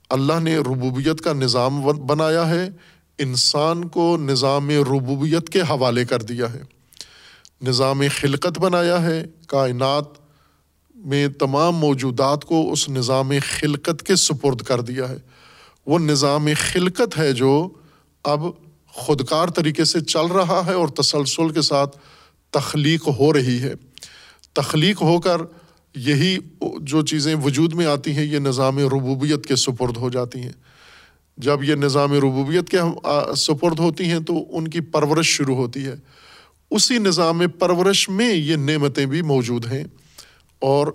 اللہ 0.09 0.39
نے 0.39 0.57
ربوبیت 0.57 1.21
کا 1.21 1.33
نظام 1.33 1.81
بنایا 1.81 2.49
ہے، 2.49 2.69
انسان 3.17 3.87
کو 3.87 4.17
نظام 4.17 4.69
ربوبیت 4.69 5.49
کے 5.49 5.61
حوالے 5.61 6.05
کر 6.05 6.21
دیا 6.21 6.53
ہے۔ 6.53 6.63
نظام 7.61 8.01
خلقت 8.21 8.59
بنایا 8.59 9.01
ہے، 9.01 9.25
کائنات 9.47 10.05
میں 10.95 11.27
تمام 11.27 11.75
موجودات 11.75 12.45
کو 12.45 12.71
اس 12.71 12.89
نظام 12.89 13.31
خلقت 13.59 14.03
کے 14.03 14.15
سپرد 14.15 14.61
کر 14.61 14.81
دیا 14.81 15.09
ہے۔ 15.09 15.17
وہ 15.85 15.99
نظام 15.99 16.47
خلقت 16.57 17.17
ہے 17.17 17.31
جو 17.31 17.69
اب 18.23 18.41
خودکار 18.93 19.47
طریقے 19.47 19.85
سے 19.85 20.01
چل 20.01 20.25
رہا 20.25 20.61
ہے 20.65 20.73
اور 20.73 20.87
تسلسل 20.87 21.49
کے 21.49 21.61
ساتھ 21.61 21.97
تخلیق 22.51 23.07
ہو 23.19 23.33
رہی 23.33 23.61
ہے۔ 23.61 23.73
تخلیق 24.53 25.01
ہو 25.01 25.21
کر 25.21 25.41
یہی 25.95 26.37
جو 26.81 27.01
چیزیں 27.01 27.35
وجود 27.35 27.73
میں 27.73 27.85
آتی 27.85 28.11
ہیں، 28.11 28.23
یہ 28.23 28.39
نظام 28.39 28.77
ربوبیت 28.77 29.45
کے 29.45 29.55
سپرد 29.55 29.97
ہو 29.97 30.09
جاتی 30.09 30.39
ہیں۔ 30.39 30.51
جب 31.37 31.63
یہ 31.63 31.75
نظام 31.75 32.13
ربوبیت 32.13 32.69
کے 32.69 32.77
سپرد 33.37 33.79
ہوتی 33.79 34.03
ہیں 34.03 34.19
تو 34.19 34.57
ان 34.57 34.67
کی 34.67 34.81
پرورش 34.81 35.25
شروع 35.25 35.55
ہوتی 35.55 35.85
ہے۔ 35.85 35.95
اسی 36.71 36.97
نظام 36.97 37.49
پرورش 37.59 38.09
میں 38.09 38.33
یہ 38.33 38.55
نعمتیں 38.55 39.05
بھی 39.05 39.21
موجود 39.21 39.65
ہیں۔ 39.71 39.83
اور 40.59 40.87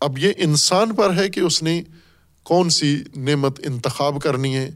اب 0.00 0.18
یہ 0.18 0.32
انسان 0.36 0.94
پر 0.94 1.16
ہے 1.16 1.28
کہ 1.28 1.40
اس 1.40 1.62
نے 1.62 1.82
کون 2.42 2.70
سی 2.70 3.02
نعمت 3.16 3.60
انتخاب 3.66 4.22
کرنی 4.22 4.56
ہے۔ 4.56 4.70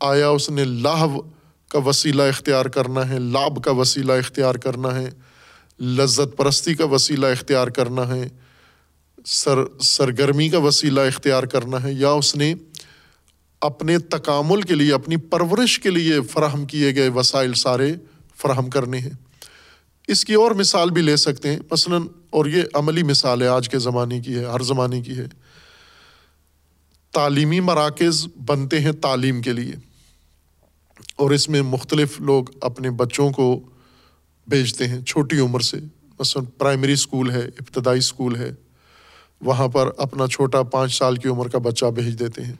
آیا 0.00 0.28
اس 0.28 0.50
نے 0.50 0.64
لاہو 0.64 1.37
کا 1.68 1.78
وسیلہ 1.78 2.22
اختیار 2.22 2.66
کرنا 2.66 3.08
ہے 3.08 3.18
لاب 3.18 3.64
کا 3.64 3.70
وسیلہ 3.70 4.12
اختیار 4.12 4.54
کرنا 4.54 5.00
ہے، 5.00 5.10
لذت 5.82 6.36
پرستی 6.36 6.74
کا 6.74 6.84
وسیلہ 6.84 7.26
اختیار 7.26 7.66
کرنا 7.66 8.08
ہے، 8.08 8.28
سر، 9.26 9.58
سرگرمی 9.80 10.48
کا 10.48 10.58
وسیلہ 10.58 11.00
اختیار 11.00 11.42
کرنا 11.42 11.82
ہے، 11.82 11.92
یا 11.92 12.10
اس 12.10 12.36
نے 12.36 12.54
اپنے 13.60 13.98
تکامل 13.98 14.62
کے 14.62 14.74
لیے، 14.74 14.92
اپنی 14.92 15.16
پرورش 15.16 15.78
کے 15.78 15.90
لیے 15.90 16.20
فراہم 16.20 16.66
کیے 16.66 16.94
گئے 16.94 17.08
وسائل 17.08 17.54
سارے 17.54 17.92
فراہم 18.36 18.70
کرنے 18.70 18.98
ہیں۔ 18.98 19.10
اس 20.08 20.24
کی 20.24 20.34
اور 20.34 20.50
مثال 20.50 20.90
بھی 20.90 21.02
لے 21.02 21.16
سکتے 21.16 21.48
ہیں۔ 21.48 21.60
مثلاً، 21.70 22.02
اور 22.30 22.46
یہ 22.46 22.62
عملی 22.74 23.02
مثال 23.02 23.42
ہے، 23.42 23.46
آج 23.46 23.68
کے 23.68 23.78
زمانے 23.78 24.20
کی 24.20 24.34
ہے، 24.34 24.44
ہر 24.44 24.62
زمانے 24.62 25.02
کی 25.02 25.18
ہے۔ 25.18 25.26
تعلیمی 27.12 27.60
مراکز 27.60 28.26
بنتے 28.46 28.80
ہیں 28.80 28.92
تعلیم 28.92 29.42
کے 29.42 29.52
لیے۔ 29.52 29.87
اور 31.18 31.30
اس 31.30 31.48
میں 31.48 31.62
مختلف 31.62 32.20
لوگ 32.20 32.44
اپنے 32.60 32.90
بچوں 32.90 33.30
کو 33.30 33.60
بھیجتے 34.46 34.88
ہیں، 34.88 35.02
چھوٹی 35.02 35.38
عمر 35.38 35.60
سے۔ 35.60 35.76
مثلاً 36.18 36.44
پرائمری 36.58 36.92
اسکول 36.92 37.30
ہے، 37.30 37.40
ابتدائی 37.40 37.98
اسکول 37.98 38.36
ہے، 38.36 38.52
وہاں 39.40 39.68
پر 39.68 39.90
اپنا 39.96 40.26
چھوٹا 40.26 40.62
پانچ 40.62 40.94
سال 40.98 41.16
کی 41.16 41.28
عمر 41.28 41.48
کا 41.48 41.58
بچہ 41.58 41.86
بھیج 41.86 42.18
دیتے 42.18 42.44
ہیں۔ 42.44 42.52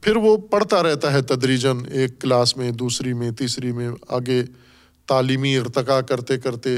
پھر 0.00 0.16
وہ 0.16 0.36
پڑھتا 0.36 0.82
رہتا 0.82 1.12
ہے 1.12 1.22
تدریجن 1.22 1.78
ایک 1.92 2.20
کلاس 2.20 2.56
میں، 2.56 2.70
دوسری 2.70 3.12
میں، 3.12 3.30
تیسری 3.30 3.72
میں، 3.72 3.90
آگے 4.08 4.42
تعلیمی 5.06 5.56
ارتقا 5.56 6.00
کرتے 6.00 6.38
کرتے 6.38 6.76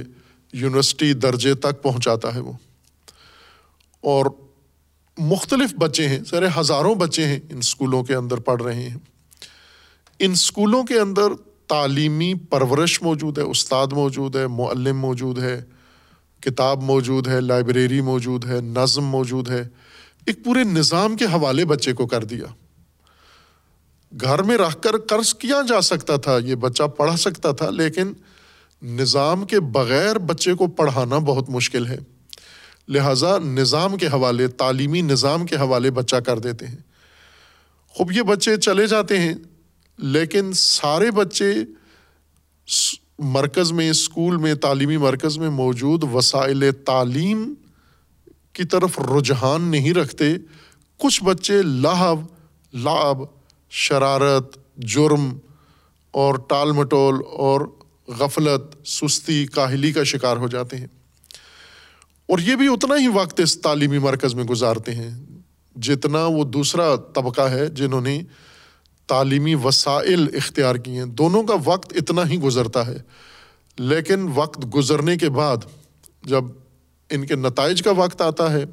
یونیورسٹی 0.53 1.12
درجے 1.12 1.55
تک 1.55 1.83
پہنچاتا 1.83 2.35
ہے 2.35 2.41
وہ۔ 2.41 2.53
اور 4.01 4.27
مختلف 5.18 5.75
بچے 5.75 6.09
ہیں، 6.09 6.25
سارے 6.25 6.47
ہزاروں 6.61 6.95
بچے 6.95 7.25
ہیں 7.25 7.41
ان 7.51 7.59
اسکولوں 7.59 8.05
کے 8.05 8.14
اندر 8.14 8.39
پڑھ 8.39 8.62
رہے 8.62 8.83
ہیں۔ 8.83 9.10
ان 10.21 10.31
اسکولوں 10.31 10.85
کے 10.85 10.99
اندر 10.99 11.23
تعلیمی 11.66 12.35
پرورش 12.35 13.03
موجود 13.03 13.39
ہے، 13.39 13.43
استاد 13.43 13.87
موجود 13.93 14.37
ہے، 14.37 14.47
معلم 14.47 14.99
موجود 14.99 15.39
ہے، 15.39 15.64
کتاب 16.41 16.83
موجود 16.83 17.29
ہے، 17.29 17.41
لائبریری 17.41 18.01
موجود 18.01 18.45
ہے، 18.45 18.61
نظم 18.61 19.05
موجود 19.05 19.51
ہے۔ 19.51 19.68
ایک 20.27 20.45
پورے 20.45 20.64
نظام 20.64 21.16
کے 21.16 21.25
حوالے 21.25 21.64
بچے 21.64 21.93
کو 21.93 22.07
کر 22.07 22.25
دیا۔ 22.25 22.45
گھر 24.21 24.43
میں 24.43 24.59
رکھ 24.59 24.83
کر 24.83 24.99
قرض 24.99 25.35
کیا 25.35 25.62
جا 25.68 25.81
سکتا 25.81 26.16
تھا، 26.16 26.39
یہ 26.39 26.55
بچہ 26.55 26.83
پڑھا 26.83 27.16
سکتا 27.16 27.53
تھا، 27.53 27.71
لیکن 27.71 28.12
نظام 28.83 29.45
کے 29.45 29.61
بغیر 29.61 30.18
بچے 30.18 30.55
کو 30.55 30.66
پڑھانا 30.66 31.18
بہت 31.18 31.51
مشکل 31.51 31.87
ہے۔ 31.87 31.99
لہٰذا 32.89 33.39
نظام 33.39 33.97
کے 33.97 34.07
حوالے، 34.07 34.49
تعلیمی 34.49 35.01
نظام 35.01 35.47
کے 35.47 35.57
حوالے 35.57 35.91
بچہ 35.91 36.16
کر 36.16 36.39
دیتے 36.39 36.66
ہیں۔ 36.66 36.79
خوب 37.89 38.12
یہ 38.12 38.23
بچے 38.23 38.57
چلے 38.57 38.87
جاتے 38.87 39.18
ہیں۔ 39.18 39.35
لیکن 40.03 40.53
سارے 40.53 41.11
بچے 41.11 41.55
مرکز 43.18 43.72
میں، 43.72 43.90
اسکول 43.90 44.36
میں، 44.36 44.55
تعلیمی 44.55 44.96
مرکز 44.96 45.38
میں 45.38 45.51
موجود 45.51 46.05
وسائل 46.14 46.72
تعلیم 46.84 47.55
کی 48.53 48.64
طرف 48.64 48.98
رجحان 48.98 49.62
نہیں 49.62 49.94
رکھتے۔ 49.94 50.34
کچھ 50.98 51.24
بچے 51.24 51.62
لاہب 51.62 52.18
لاب 52.74 53.18
شرارت، 53.70 54.59
جرم 54.76 55.38
اور 56.11 56.34
ٹال 56.48 56.72
مٹول 56.72 57.14
اور 57.14 57.61
غفلت، 58.09 58.88
سستی، 58.88 59.46
کاہلی 59.46 59.92
کا 59.92 60.03
شکار 60.03 60.36
ہو 60.36 60.48
جاتے 60.48 60.76
ہیں۔ 60.76 60.86
اور 62.26 62.38
یہ 62.38 62.57
بھی 62.57 62.66
اتنا 62.66 62.94
ہی 62.96 63.09
وقت 63.09 63.40
اس 63.40 63.61
تعلیمی 63.61 63.98
مرکز 63.98 64.34
میں 64.34 64.44
گزارتے 64.44 64.94
ہیں 64.94 65.20
جتنا 65.76 66.26
وہ 66.26 66.44
دوسرا 66.44 66.96
طبقہ 66.96 67.42
ہے 67.42 67.66
جنہوں 67.66 68.01
نے 68.01 68.22
تعلیمی 69.11 69.55
وسائل 69.55 70.27
اختیار 70.35 70.75
کی 70.75 70.91
ہیں۔ 70.91 71.05
دونوں 71.05 71.43
کا 71.43 71.55
وقت 71.65 71.93
اتنا 71.97 72.29
ہی 72.29 72.39
گزرتا 72.39 72.87
ہے۔ 72.87 73.03
لیکن 73.79 74.29
وقت 74.35 74.75
گزرنے 74.75 75.17
کے 75.17 75.31
بعد 75.31 75.57
جب 76.23 76.45
ان 77.11 77.27
کے 77.27 77.35
نتائج 77.35 77.83
کا 77.83 77.91
وقت 77.91 78.23
آتا 78.23 78.53
ہے، 78.53 78.65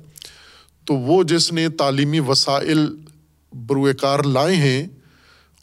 تو 0.86 0.94
وہ 0.94 1.24
جس 1.24 1.54
نے 1.54 1.70
تعلیمی 1.70 2.20
وسائل 2.20 2.96
بروئے 3.54 3.94
کار 3.94 4.20
لائے 4.20 4.56
ہیں 4.56 4.88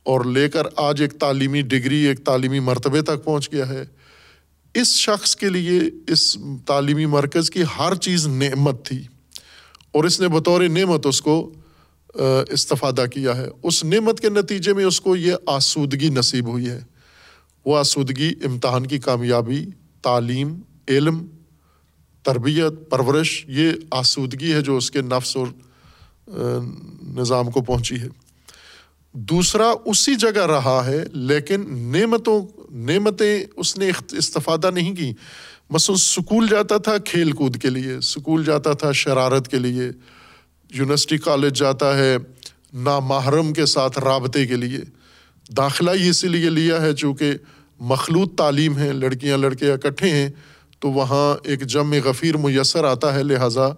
اور 0.03 0.25
لے 0.25 0.49
کر 0.49 0.63
آج 0.77 1.03
ایک 1.03 1.13
تعلیمی 1.13 1.63
ڈگری، 1.63 1.97
ایک 1.97 2.25
تعلیمی 2.25 2.61
مرتبے 2.61 3.03
تک 3.03 3.25
پہنچ 3.25 3.53
گیا 3.53 3.69
ہے، 3.69 3.85
اس 4.75 4.95
شخص 4.95 5.37
کے 5.37 5.49
لیے، 5.49 5.81
اس 6.13 6.39
تعلیمی 6.67 7.07
مرکز 7.07 7.51
کی 7.51 7.63
ہر 7.79 7.95
چیز 7.95 8.27
نعمت 8.27 8.87
تھی۔ 8.87 9.03
اور 9.93 10.05
اس 10.05 10.21
نے 10.21 10.29
بطور 10.29 10.61
نعمت 10.63 11.07
اس 11.07 11.23
کو 11.23 11.53
استفادہ 12.51 13.05
کیا 13.15 13.37
ہے۔ 13.37 13.47
اس 13.63 13.85
نعمت 13.85 14.21
کے 14.21 14.29
نتیجے 14.29 14.73
میں 14.73 14.85
اس 14.85 15.01
کو 15.01 15.17
یہ 15.17 15.35
آسودگی 15.47 16.09
نصیب 16.09 16.47
ہوئی 16.47 16.71
ہے۔ 16.71 16.85
وہ 17.65 17.79
آسودگی 17.79 18.33
امتحان 18.45 18.87
کی 18.87 18.99
کامیابی، 18.99 19.67
تعلیم، 20.03 20.61
علم، 20.89 21.27
تربیت، 22.23 22.91
پرورش، 22.91 23.45
یہ 23.49 23.71
آسودگی 23.91 24.53
ہے 24.53 24.61
جو 24.61 24.77
اس 24.77 24.91
کے 24.91 25.01
نفس 25.01 25.37
اور 25.37 25.47
نظام 27.17 27.51
کو 27.51 27.63
پہنچی 27.63 28.01
ہے۔ 28.01 28.09
دوسرا 29.13 29.73
اسی 29.85 30.15
جگہ 30.15 30.47
رہا 30.47 30.83
ہے، 30.87 31.05
لیکن 31.13 31.79
نعمتوں، 31.79 32.47
نعمتیں 32.75 33.45
اس 33.57 33.79
نے 33.79 33.91
استفادہ 34.13 34.71
نہیں 34.71 34.95
کی۔ 34.95 35.13
مثلاً 35.71 35.95
اسکول 35.95 36.47
جاتا 36.51 36.77
تھا 36.77 36.99
کھیل 36.99 37.33
کود 37.33 37.57
کے 37.57 37.71
لیے 37.71 37.95
اسکول 37.95 38.45
جاتا 38.45 38.73
تھا 38.73 38.93
شرارت 38.93 39.49
کے 39.49 39.59
لیے۔ 39.59 39.91
یونیورسٹی 40.75 41.19
کالج 41.19 41.59
جاتا 41.59 41.99
ہے، 41.99 42.17
نامحرم 42.75 43.53
کے 43.53 43.67
ساتھ 43.67 43.99
رابطے 43.99 44.47
کے 44.47 44.57
لیے۔ 44.57 44.79
داخلہ 45.57 45.91
ہی 45.91 46.09
اسی 46.09 46.29
لیے 46.29 46.51
لیا 46.51 46.83
ہے 46.83 46.95
چونکہ 46.95 47.33
مخلوط 47.81 48.39
تعلیم 48.39 48.79
ہے، 48.79 48.93
لڑکیاں 48.93 49.39
لڑکے 49.39 49.73
اکٹھے 49.73 50.11
ہیں، 50.11 50.31
تو 50.79 50.91
وہاں 50.91 51.37
ایک 51.43 51.67
جم 51.67 51.95
غفیر 52.05 52.37
میسر 52.37 52.85
آتا 52.85 53.15
ہے، 53.15 53.23
لہٰذا 53.23 53.69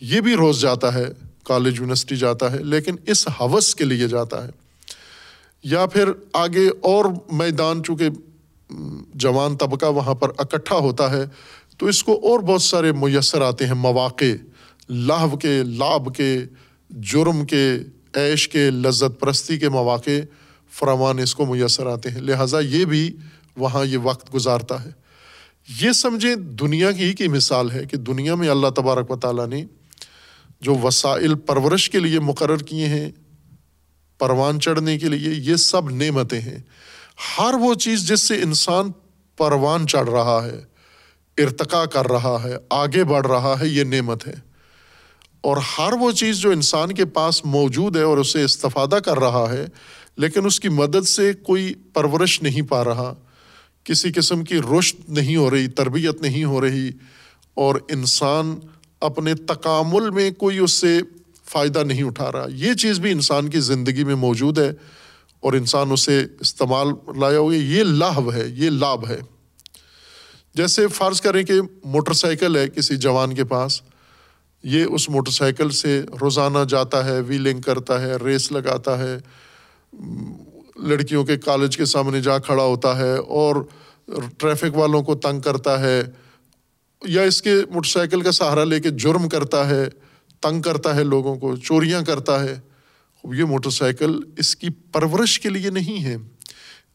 یہ 0.00 0.20
بھی 0.20 0.34
روز 0.34 0.60
جاتا 0.60 0.94
ہے، 0.94 1.06
کالج، 1.44 1.76
یونیورسٹی 1.76 2.16
جاتا 2.16 2.52
ہے، 2.52 2.62
لیکن 2.62 2.96
اس 3.06 3.28
حوث 3.40 3.74
کے 3.74 3.84
لیے 3.84 4.08
جاتا 4.08 4.44
ہے۔ 4.44 4.50
یا 5.64 5.86
پھر 5.86 6.10
آگے 6.32 6.68
اور 6.80 7.04
میدان، 7.32 7.82
چونکہ 7.82 8.08
جوان 9.14 9.56
طبقہ 9.56 9.86
وہاں 9.86 10.14
پر 10.14 10.28
اکٹھا 10.38 10.76
ہوتا 10.76 11.10
ہے، 11.10 11.24
تو 11.78 11.86
اس 11.86 12.02
کو 12.02 12.12
اور 12.12 12.40
بہت 12.40 12.62
سارے 12.62 12.92
میسر 12.92 13.42
آتے 13.42 13.66
ہیں، 13.66 13.74
مواقع۔ 13.74 14.24
لاہو 14.88 15.36
کے 15.36 15.62
لاب 15.62 16.14
کے، 16.16 16.38
جرم 16.90 17.46
کے، 17.46 17.78
عیش 18.14 18.48
کے، 18.48 18.70
لذت 18.70 19.20
پرستی 19.20 19.58
کے 19.58 19.68
مواقع 19.68 20.20
فراوان 20.70 21.18
اس 21.18 21.34
کو 21.34 21.46
میسر 21.46 21.86
آتے 21.86 22.10
ہیں۔ 22.10 22.20
لہٰذا 22.20 22.60
یہ 22.60 22.84
بھی 22.84 23.16
وہاں 23.56 23.84
یہ 23.84 23.98
وقت 23.98 24.34
گزارتا 24.34 24.84
ہے۔ 24.84 24.90
یہ 25.80 25.92
سمجھیں 25.92 26.36
دنیا 26.36 26.92
کی 26.92 27.04
ہی 27.04 27.12
کی 27.12 27.28
مثال 27.28 27.70
ہے 27.70 27.84
کہ 27.84 27.96
دنیا 27.96 28.34
میں 28.34 28.48
اللہ 28.48 28.68
تبارک 28.68 29.10
و 29.10 29.16
تعالیٰ 29.16 29.46
نے 29.46 29.64
جو 30.60 30.74
وسائل 30.74 31.34
پرورش 31.34 31.90
کے 31.90 31.98
لیے 31.98 32.20
مقرر 32.20 32.56
کیے 32.56 32.86
ہیں، 32.86 33.10
پروان 34.18 34.60
چڑھنے 34.60 34.98
کے 34.98 35.08
لیے، 35.08 35.34
یہ 35.34 35.56
سب 35.56 35.90
نعمتیں 35.90 36.40
ہیں۔ 36.40 36.58
ہر 37.38 37.54
وہ 37.54 37.74
چیز 37.74 38.08
جس 38.08 38.20
سے 38.20 38.42
انسان 38.42 38.90
پروان 39.36 39.86
چڑھ 39.86 40.10
رہا 40.10 40.46
ہے، 40.46 40.60
ارتقا 41.42 41.84
کر 41.84 42.06
رہا 42.06 42.38
ہے، 42.44 42.56
آگے 42.70 43.04
بڑھ 43.04 43.26
رہا 43.26 43.54
ہے، 43.60 43.66
یہ 43.66 43.84
نعمت 43.84 44.26
ہے۔ 44.26 44.55
اور 45.46 45.56
ہر 45.78 45.92
وہ 45.92 46.10
چیز 46.12 46.36
جو 46.36 46.50
انسان 46.50 46.94
کے 46.94 47.04
پاس 47.04 47.44
موجود 47.44 47.96
ہے 47.96 48.02
اور 48.02 48.18
اسے 48.18 48.42
استفادہ 48.42 48.98
کر 49.04 49.18
رہا 49.18 49.44
ہے، 49.52 49.66
لیکن 50.16 50.46
اس 50.46 50.60
کی 50.60 50.68
مدد 50.68 51.08
سے 51.08 51.32
کوئی 51.32 51.74
پرورش 51.92 52.42
نہیں 52.42 52.62
پا 52.62 52.84
رہا، 52.84 53.14
کسی 53.84 54.12
قسم 54.12 54.44
کی 54.44 54.58
رشت 54.58 55.08
نہیں 55.08 55.36
ہو 55.36 55.50
رہی، 55.50 55.66
تربیت 55.68 56.22
نہیں 56.22 56.44
ہو 56.44 56.60
رہی، 56.60 56.90
اور 57.54 57.74
انسان 57.88 58.54
اپنے 59.00 59.34
تکامل 59.34 60.10
میں 60.10 60.30
کوئی 60.30 60.58
اس 60.58 60.72
سے 60.72 60.98
فائدہ 61.44 61.82
نہیں 61.84 62.02
اٹھا 62.02 62.32
رہا۔ 62.32 62.46
یہ 62.54 62.74
چیز 62.74 62.98
بھی 62.98 63.10
انسان 63.12 63.48
کی 63.48 63.60
زندگی 63.60 64.04
میں 64.04 64.14
موجود 64.14 64.58
ہے 64.58 64.70
اور 65.40 65.52
انسان 65.52 65.92
اسے 65.92 66.24
استعمال 66.40 66.88
لایا 67.18 67.38
ہوگا 67.38 67.54
یہ 67.54 67.82
لاہو 67.82 68.32
ہے، 68.32 68.46
یہ 68.48 68.70
لابھ 68.70 69.08
ہے۔ 69.08 69.20
جیسے 70.54 70.86
فرض 70.88 71.20
کریں 71.20 71.42
کہ 71.42 71.60
موٹر 71.84 72.12
سائیکل 72.12 72.56
ہے 72.56 72.68
کسی 72.68 72.96
جوان 72.96 73.34
کے 73.34 73.44
پاس 73.44 73.80
یہ 74.68 74.84
اس 74.84 75.08
موٹر 75.08 75.30
سائیکل 75.30 75.70
سے 75.70 76.02
روزانہ 76.20 76.58
جاتا 76.68 77.04
ہے 77.04 77.20
ویلنگ 77.20 77.60
کرتا 77.60 78.02
ہے 78.02 78.16
ریس 78.16 78.52
لگاتا 78.52 78.98
ہے، 78.98 79.18
لڑکیوں 80.76 81.24
کے 81.24 81.36
کالج 81.36 81.76
کے 81.76 81.84
سامنے 81.84 82.20
جا 82.20 82.38
کھڑا 82.38 82.62
ہوتا 82.62 82.98
ہے 82.98 83.16
اور 83.16 83.56
ٹریفک 84.38 84.76
والوں 84.76 85.02
کو 85.02 85.14
تنگ 85.14 85.40
کرتا 85.40 85.80
ہے 85.80 86.02
یا 87.04 87.22
اس 87.22 87.42
کے 87.42 87.54
موٹر 87.70 87.88
سائیکل 87.88 88.20
کا 88.20 88.32
سہارا 88.32 88.64
لے 88.64 88.80
کے 88.80 88.90
جرم 88.90 89.28
کرتا 89.28 89.70
ہے، 89.70 89.84
تنگ 90.40 90.62
کرتا 90.62 90.96
ہے 90.96 91.04
لوگوں 91.04 91.36
کو، 91.36 91.56
چوریاں 91.56 92.02
کرتا 92.02 92.44
ہے۔ 92.44 92.60
یہ 93.24 93.44
موٹر 93.44 93.70
سائیکل 93.70 94.20
اس 94.38 94.56
کی 94.56 94.68
پرورش 94.92 95.40
کے 95.40 95.48
لیے 95.48 95.70
نہیں 95.70 96.04
ہے۔ 96.04 96.16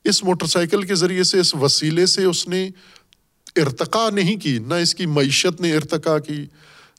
اس 0.03 0.23
موٹر 0.23 0.45
سائیکل 0.45 0.83
کے 0.83 0.95
ذریعے 0.95 1.23
سے، 1.23 1.39
اس 1.39 1.55
وسیلے 1.55 2.05
سے 2.05 2.23
اس 2.23 2.47
نے 2.47 2.69
ارتقا 3.55 4.09
نہیں 4.09 4.37
کی، 4.37 4.59
نہ 4.59 4.73
اس 4.73 4.95
کی 4.95 5.05
معیشت 5.05 5.61
نے 5.61 5.75
ارتقا 5.75 6.19
کی۔ 6.19 6.45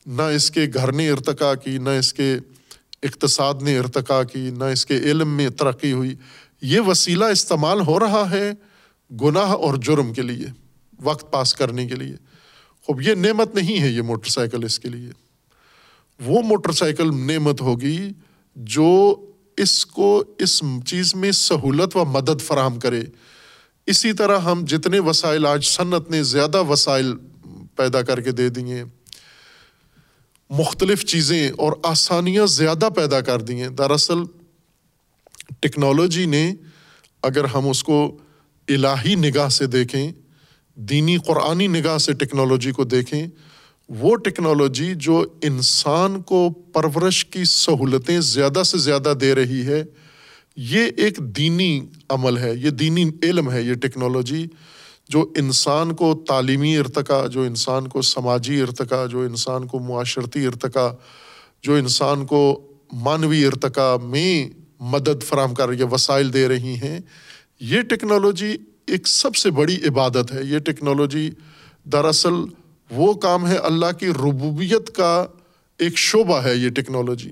نہ 0.07 0.23
اس 0.23 0.51
کے 0.51 0.67
گھر 0.75 0.93
نے 0.93 1.11
ارتقا 1.11 1.55
کی، 1.55 1.79
نہ 1.79 1.89
اس 1.89 2.15
کے 2.15 2.37
اقتصاد 3.03 3.55
نے 3.63 3.79
ارتقا 3.79 4.23
کی، 4.23 4.51
نہ 4.51 4.65
اس 4.65 4.87
کے 4.87 4.97
علم 4.97 5.37
میں 5.37 5.49
ترقی 5.49 5.93
ہوئی۔ 5.93 6.15
یہ 6.63 6.81
وسیلہ 6.81 7.25
استعمال 7.25 7.81
ہو 7.81 8.01
رہا 8.01 8.31
ہے 8.31 8.53
گناہ 9.23 9.49
اور 9.49 9.75
جرم 9.75 10.13
کے 10.13 10.23
لیے، 10.23 10.47
وقت 11.03 11.33
پاس 11.33 11.55
کرنے 11.55 11.87
کے 11.87 11.95
لیے۔ 11.95 12.17
خوب 12.87 13.03
یہ 13.03 13.15
نعمت 13.15 13.55
نہیں 13.55 13.81
ہے 13.81 13.89
یہ 13.89 14.03
موٹر 14.03 14.29
سائیکل 14.29 14.65
اس 14.65 14.79
کے 14.79 14.89
لیے۔ 14.89 15.11
وہ 16.25 16.43
موٹر 16.43 16.73
سائیکل 16.73 17.11
نعمت 17.27 17.61
ہوگی 17.61 18.11
جو 18.57 19.15
اس 19.57 19.87
کو 19.87 20.25
اس 20.39 20.63
چیز 20.87 21.15
میں 21.15 21.33
سہولت 21.33 21.97
و 21.97 22.05
مدد 22.05 22.43
فراہم 22.43 22.79
کرے۔ 22.79 23.05
اسی 23.87 24.13
طرح 24.13 24.39
ہم 24.39 24.65
جتنے 24.69 24.99
وسائل 24.99 25.47
آج 25.47 25.65
صنعت 25.65 26.11
نے 26.11 26.23
زیادہ 26.23 26.63
وسائل 26.63 27.13
پیدا 27.77 28.03
کر 28.03 28.21
کے 28.21 28.33
دے 28.33 28.49
دیے 28.49 28.85
مختلف 30.59 31.05
چیزیں 31.05 31.51
اور 31.59 31.73
آسانیاں 31.83 32.47
زیادہ 32.47 32.89
پیدا 32.97 33.21
کر 33.21 33.41
دی 33.41 33.61
ہیں۔ 33.61 33.69
دراصل 33.69 34.19
ٹیکنالوجی 35.61 36.27
نے 36.27 36.55
اگر 37.23 37.45
ہم 37.45 37.69
اس 37.69 37.85
کو 37.85 38.17
الہی 38.69 39.15
نگاہ 39.15 39.49
سے 39.49 39.67
دیکھیں، 39.67 40.13
دینی 40.75 41.17
قرآنی 41.27 41.67
نگاہ 41.67 41.99
سے 41.99 42.13
ٹیکنالوجی 42.13 42.73
کو 42.73 42.85
دیکھیں، 42.85 43.27
وہ 43.89 44.17
ٹیکنالوجی 44.17 44.93
جو 44.97 45.25
انسان 45.43 46.23
کو 46.23 46.51
پرورش 46.51 47.25
کی 47.25 47.45
سہولتیں 47.45 48.21
زیادہ 48.21 48.63
سے 48.63 48.79
زیادہ 48.79 49.15
دے 49.21 49.35
رہی 49.35 49.67
ہے، 49.67 49.85
یہ 50.57 50.91
ایک 50.97 51.17
دینی 51.19 51.81
عمل 52.09 52.39
ہے، 52.39 52.55
یہ 52.57 52.71
دینی 52.71 53.11
علم 53.23 53.51
ہے، 53.51 53.63
یہ 53.63 53.75
ٹیکنالوجی۔ 53.75 54.47
جو 55.13 55.25
انسان 55.37 55.95
کو 55.95 56.15
تعلیمی 56.29 56.77
ارتقا 56.79 57.27
جو 57.27 57.43
انسان 57.43 57.89
کو 57.89 58.03
سماجی 58.03 58.61
ارتقا 58.61 59.05
جو 59.07 59.21
انسان 59.21 59.67
کو 59.67 59.79
معاشرتی 59.79 60.47
ارتقا 60.47 60.89
جو 61.63 61.75
انسان 61.75 62.27
کو 62.27 62.43
مانوی 62.93 63.45
ارتقا 63.47 63.97
میں 64.03 64.49
مدد 64.93 65.23
فراہم 65.23 65.55
کر 65.55 65.69
رہی 65.69 65.79
ہے، 65.79 65.85
وسائل 65.85 66.33
دے 66.33 66.49
رہی 66.49 66.75
ہیں، 66.75 66.99
یہ 67.61 67.83
ٹیکنالوجی 67.83 68.57
ایک 68.87 69.09
سب 69.09 69.37
سے 69.37 69.51
بڑی 69.51 69.77
عبادت 69.89 70.33
ہے۔ 70.33 70.43
یہ 70.45 70.59
ٹیکنالوجی 70.59 71.31
دراصل 71.85 72.35
وہ 72.91 73.13
کام 73.15 73.47
ہے 73.47 73.57
اللہ 73.57 73.93
کی 74.01 74.09
ربوبیت 74.11 74.95
کا 74.97 75.27
ایک 75.79 75.99
شعبہ 75.99 76.43
ہے۔ 76.45 76.57
یہ 76.57 76.69
ٹیکنالوجی 76.69 77.31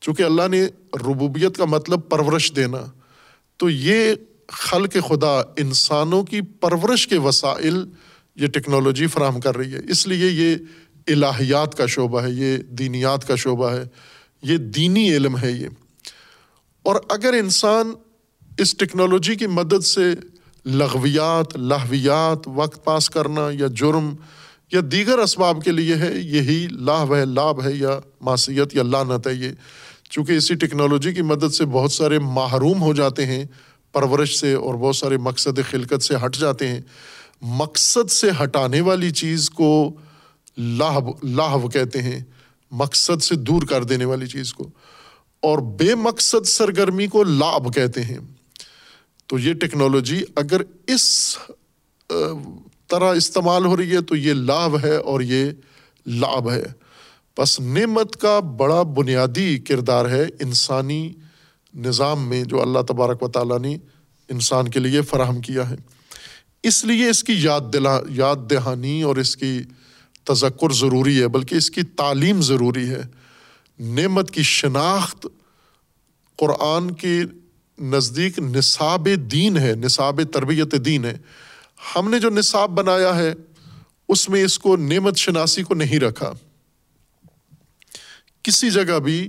چونکہ 0.00 0.22
اللہ 0.22 0.48
نے 0.50 0.62
ربوبیت 1.06 1.56
کا 1.56 1.64
مطلب 1.64 2.08
پرورش 2.08 2.52
دینا، 2.56 2.84
تو 3.56 3.70
یہ 3.70 4.14
خلق 4.48 4.96
خدا 5.08 5.40
انسانوں 5.56 6.22
کی 6.22 6.40
پرورش 6.40 7.08
کے 7.08 7.18
وسائل 7.18 7.84
یہ 8.36 8.46
ٹیکنالوجی 8.46 9.06
فراہم 9.06 9.40
کر 9.40 9.56
رہی 9.56 9.72
ہے۔ 9.72 9.78
اس 9.88 10.06
لیے 10.06 10.30
یہ 10.30 10.56
الہیات 11.06 11.74
کا 11.74 11.86
شعبہ 11.86 12.22
ہے، 12.22 12.30
یہ 12.30 12.56
دینیات 12.56 13.28
کا 13.28 13.34
شعبہ 13.36 13.72
ہے، 13.72 13.84
یہ 14.42 14.56
دینی 14.56 15.16
علم 15.16 15.38
ہے 15.38 15.50
یہ۔ 15.50 15.68
اور 16.82 16.96
اگر 17.08 17.32
انسان 17.32 17.92
اس 18.58 18.76
ٹیکنالوجی 18.76 19.34
کی 19.34 19.46
مدد 19.46 19.84
سے 19.84 20.02
لغویات، 20.64 21.56
لہویات، 21.56 22.48
وقت 22.48 22.84
پاس 22.84 23.10
کرنا 23.10 23.48
یا 23.52 23.66
جرم 23.66 24.14
یا 24.72 24.80
دیگر 24.92 25.18
اسباب 25.18 25.64
کے 25.64 25.72
لیے 25.72 25.94
ہے، 25.94 26.12
یہی 26.14 26.66
لاہ 26.70 27.04
ہے 27.10 27.24
لابھ 27.24 27.64
ہے 27.64 27.72
یا 27.72 28.00
معصیت 28.20 28.74
یا 28.74 28.82
لانت 28.82 29.26
ہے 29.26 29.34
یہ۔ 29.34 29.50
چونکہ 30.10 30.32
اسی 30.32 30.54
ٹیکنالوجی 30.54 31.14
کی 31.14 31.22
مدد 31.22 31.54
سے 31.54 31.64
بہت 31.64 31.92
سارے 31.92 32.18
محروم 32.18 32.82
ہو 32.82 32.94
جاتے 32.94 33.26
ہیں 33.26 33.44
پرورش 33.92 34.36
سے 34.38 34.54
اور 34.54 34.74
بہت 34.74 34.96
سارے 34.96 35.16
مقصد 35.16 35.58
خلقت 35.70 36.02
سے 36.02 36.14
ہٹ 36.24 36.36
جاتے 36.36 36.68
ہیں۔ 36.68 36.80
مقصد 37.42 38.10
سے 38.10 38.30
ہٹانے 38.42 38.80
والی 38.80 39.10
چیز 39.10 39.50
کو 39.50 39.92
لاہب 40.58 41.04
لاہو 41.22 41.68
کہتے 41.68 42.02
ہیں۔ 42.02 42.20
مقصد 42.70 43.22
سے 43.22 43.34
دور 43.34 43.62
کر 43.62 43.84
دینے 43.84 44.04
والی 44.04 44.26
چیز 44.26 44.54
کو۔ 44.54 44.68
اور 45.40 45.58
بے 45.58 45.94
مقصد 45.94 46.46
سرگرمی 46.46 47.06
کو 47.06 47.24
لاب 47.24 47.74
کہتے 47.74 48.02
ہیں۔ 48.02 48.18
تو 49.26 49.38
یہ 49.38 49.54
ٹیکنالوجی 49.54 50.22
اگر 50.36 50.60
اس 50.86 51.36
طرح 52.88 53.14
استعمال 53.14 53.66
ہو 53.66 53.76
رہی 53.76 53.96
ہے 53.96 54.00
تو 54.00 54.16
یہ 54.16 54.32
لابھ 54.32 54.84
ہے 54.84 54.96
اور 54.96 55.20
یہ 55.20 55.50
لابھ 56.06 56.52
ہے۔ 56.52 56.64
بس 57.38 57.60
نعمت 57.60 58.16
کا 58.16 58.40
بڑا 58.40 58.82
بنیادی 58.82 59.58
کردار 59.58 60.10
ہے 60.10 60.22
انسانی 60.22 61.12
نظام 61.74 62.28
میں 62.28 62.44
جو 62.44 62.62
اللہ 62.62 62.78
تبارک 62.88 63.22
و 63.22 63.28
تعالیٰ 63.28 63.58
نے 63.58 63.76
انسان 64.28 64.68
کے 64.68 64.80
لیے 64.80 65.02
فراہم 65.02 65.40
کیا 65.40 65.70
ہے۔ 65.70 65.76
اس 66.62 66.84
لیے 66.84 67.10
اس 67.10 67.24
کی 67.24 67.32
یاد 67.36 67.60
دلا، 67.72 68.00
یاد 68.08 68.36
دہانی 68.50 69.02
اور 69.02 69.16
اس 69.16 69.36
کی 69.36 69.62
تذکر 70.24 70.72
ضروری 70.72 71.22
ہے، 71.22 71.28
بلکہ 71.28 71.54
اس 71.54 71.70
کی 71.70 71.82
تعلیم 71.82 72.42
ضروری 72.42 72.90
ہے۔ 72.90 73.02
نعمت 73.80 74.30
کی 74.30 74.42
شناخت 74.42 75.26
قرآن 76.38 76.90
کے 76.90 77.20
نزدیک 77.80 78.38
نصاب 78.38 79.08
دین 79.16 79.56
ہے، 79.56 79.74
نصاب 79.74 80.20
تربیت 80.32 80.74
دین 80.84 81.04
ہے۔ 81.04 81.18
ہم 81.96 82.10
نے 82.10 82.18
جو 82.18 82.30
نصاب 82.30 82.70
بنایا 82.70 83.16
ہے، 83.16 83.34
اس 84.08 84.28
میں 84.28 84.44
اس 84.44 84.58
کو 84.58 84.76
نعمت 84.76 85.16
شناسی 85.16 85.62
کو 85.62 85.74
نہیں 85.74 86.00
رکھا۔ 86.00 86.32
کسی 88.42 88.70
جگہ 88.70 88.98
بھی 88.98 89.28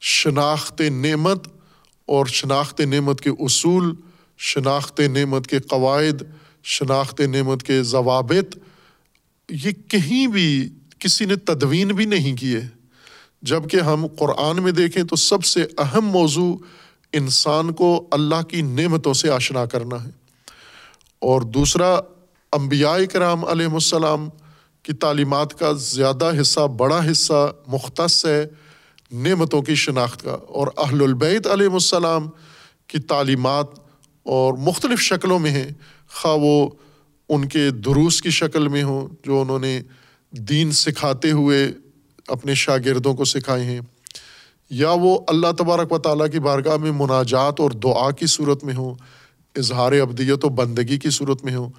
شناخت 0.00 0.80
نعمت 0.80 1.53
اور 2.06 2.26
شناخت 2.26 2.80
نعمت 2.80 3.20
کے 3.20 3.30
اصول، 3.30 3.94
شناخت 4.38 5.00
نعمت 5.00 5.46
کے 5.46 5.58
قواعد، 5.58 6.22
شناخت 6.64 7.20
نعمت 7.20 7.62
کے 7.62 7.82
ضوابط، 7.82 8.58
یہ 9.50 9.70
کہیں 9.88 10.26
بھی 10.26 10.68
کسی 10.98 11.24
نے 11.24 11.36
تدوین 11.36 11.88
بھی 11.88 12.04
نہیں 12.04 12.36
کیے۔ 12.36 12.60
جبکہ 13.42 13.76
ہم 13.76 14.06
قرآن 14.18 14.62
میں 14.62 14.72
دیکھیں 14.72 15.04
تو 15.04 15.16
سب 15.16 15.44
سے 15.44 15.66
اہم 15.78 16.04
موضوع 16.04 16.56
انسان 17.12 17.72
کو 17.72 18.08
اللہ 18.10 18.42
کی 18.42 18.62
نعمتوں 18.62 19.14
سے 19.14 19.30
آشنا 19.30 19.66
کرنا 19.66 20.04
ہے۔ 20.04 20.10
اور 21.18 21.40
دوسرا، 21.40 22.00
انبیاء 22.52 22.96
کرام 23.12 23.44
علیہ 23.44 23.66
السلام 23.66 24.28
کی 24.82 24.92
تعلیمات 24.92 25.58
کا 25.58 25.72
زیادہ 25.72 26.30
حصہ، 26.40 26.60
بڑا 26.60 27.10
حصہ 27.10 27.52
مختص 27.66 28.26
ہے۔ 28.26 28.46
نعمتوں 29.12 29.62
کی 29.62 29.74
شناخت 29.74 30.22
کا 30.22 30.36
اور 30.48 30.66
اہل 30.76 31.02
البعید 31.02 31.46
علیہ 31.46 31.68
السلام 31.68 32.28
کی 32.86 32.98
تعلیمات 32.98 33.66
اور 34.26 34.54
مختلف 34.54 35.00
شکلوں 35.00 35.38
میں 35.38 35.50
ہیں۔ 35.50 35.70
خواہ 36.10 36.36
وہ 36.36 36.68
ان 37.28 37.48
کے 37.48 37.70
دروس 37.70 38.22
کی 38.22 38.30
شکل 38.30 38.68
میں 38.68 38.82
ہوں 38.82 39.08
جو 39.24 39.40
انہوں 39.40 39.58
نے 39.58 39.80
دین 40.32 40.72
سکھاتے 40.72 41.30
ہوئے 41.30 41.72
اپنے 42.28 42.54
شاگردوں 42.54 43.14
کو 43.14 43.24
سکھائے 43.24 43.64
ہیں، 43.64 43.80
یا 44.70 44.90
وہ 44.90 45.18
اللہ 45.28 45.52
تبارک 45.58 45.92
و 45.92 45.98
تعالیٰ 45.98 46.30
کی 46.32 46.38
بارگاہ 46.38 46.76
میں 46.76 46.92
مناجات 46.92 47.60
اور 47.60 47.70
دعا 47.70 48.10
کی 48.10 48.26
صورت 48.26 48.64
میں 48.64 48.74
ہوں، 48.74 48.94
اظہار 49.56 49.92
ابدیت 49.92 50.44
و 50.44 50.48
بندگی 50.48 50.98
کی 50.98 51.10
صورت 51.10 51.44
میں 51.44 51.54
ہوں۔ 51.56 51.70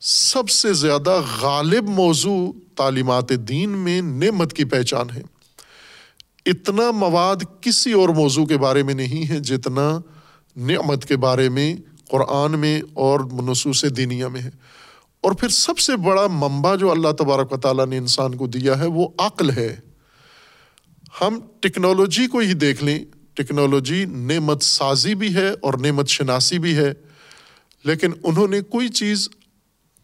سب 0.00 0.50
سے 0.50 0.72
زیادہ 0.72 1.20
غالب 1.40 1.88
موضوع 1.88 2.52
تعلیمات 2.76 3.28
دین 3.48 3.70
میں 3.70 4.00
نعمت 4.00 4.52
کی 4.52 4.64
پہچان 4.64 5.06
ہے۔ 5.16 5.22
اتنا 6.46 6.90
مواد 6.90 7.36
کسی 7.60 7.92
اور 7.92 8.08
موضوع 8.08 8.46
کے 8.46 8.58
بارے 8.58 8.82
میں 8.82 8.94
نہیں 8.94 9.28
ہے 9.28 9.40
جتنا 9.40 10.00
نعمت 10.56 11.04
کے 11.04 11.16
بارے 11.16 11.48
میں، 11.48 11.74
قرآن 12.08 12.58
میں 12.58 12.82
اور 12.94 13.20
منصوص 13.20 13.84
دینیا 13.96 14.28
میں 14.28 14.40
ہے۔ 14.40 14.50
اور 15.20 15.32
پھر 15.32 15.48
سب 15.48 15.78
سے 15.78 15.96
بڑا 15.96 16.26
منبع 16.26 16.74
جو 16.74 16.90
اللہ 16.90 17.08
تبارک 17.18 17.52
و 17.52 17.56
تعالیٰ 17.56 17.86
نے 17.86 17.98
انسان 17.98 18.34
کو 18.34 18.46
دیا 18.46 18.78
ہے، 18.78 18.86
وہ 18.86 19.08
عقل 19.18 19.50
ہے۔ 19.50 19.76
ہم 21.20 21.40
ٹیکنالوجی 21.60 22.26
کو 22.26 22.38
ہی 22.38 22.54
دیکھ 22.54 22.84
لیں، 22.84 23.04
ٹیکنالوجی 23.34 24.04
نعمت 24.04 24.62
سازی 24.62 25.14
بھی 25.14 25.34
ہے 25.34 25.50
اور 25.50 25.74
نعمت 25.74 26.08
شناسی 26.08 26.58
بھی 26.58 26.76
ہے۔ 26.76 26.92
لیکن 27.84 28.10
انہوں 28.22 28.48
نے 28.48 28.60
کوئی 28.60 28.88
چیز 28.88 29.28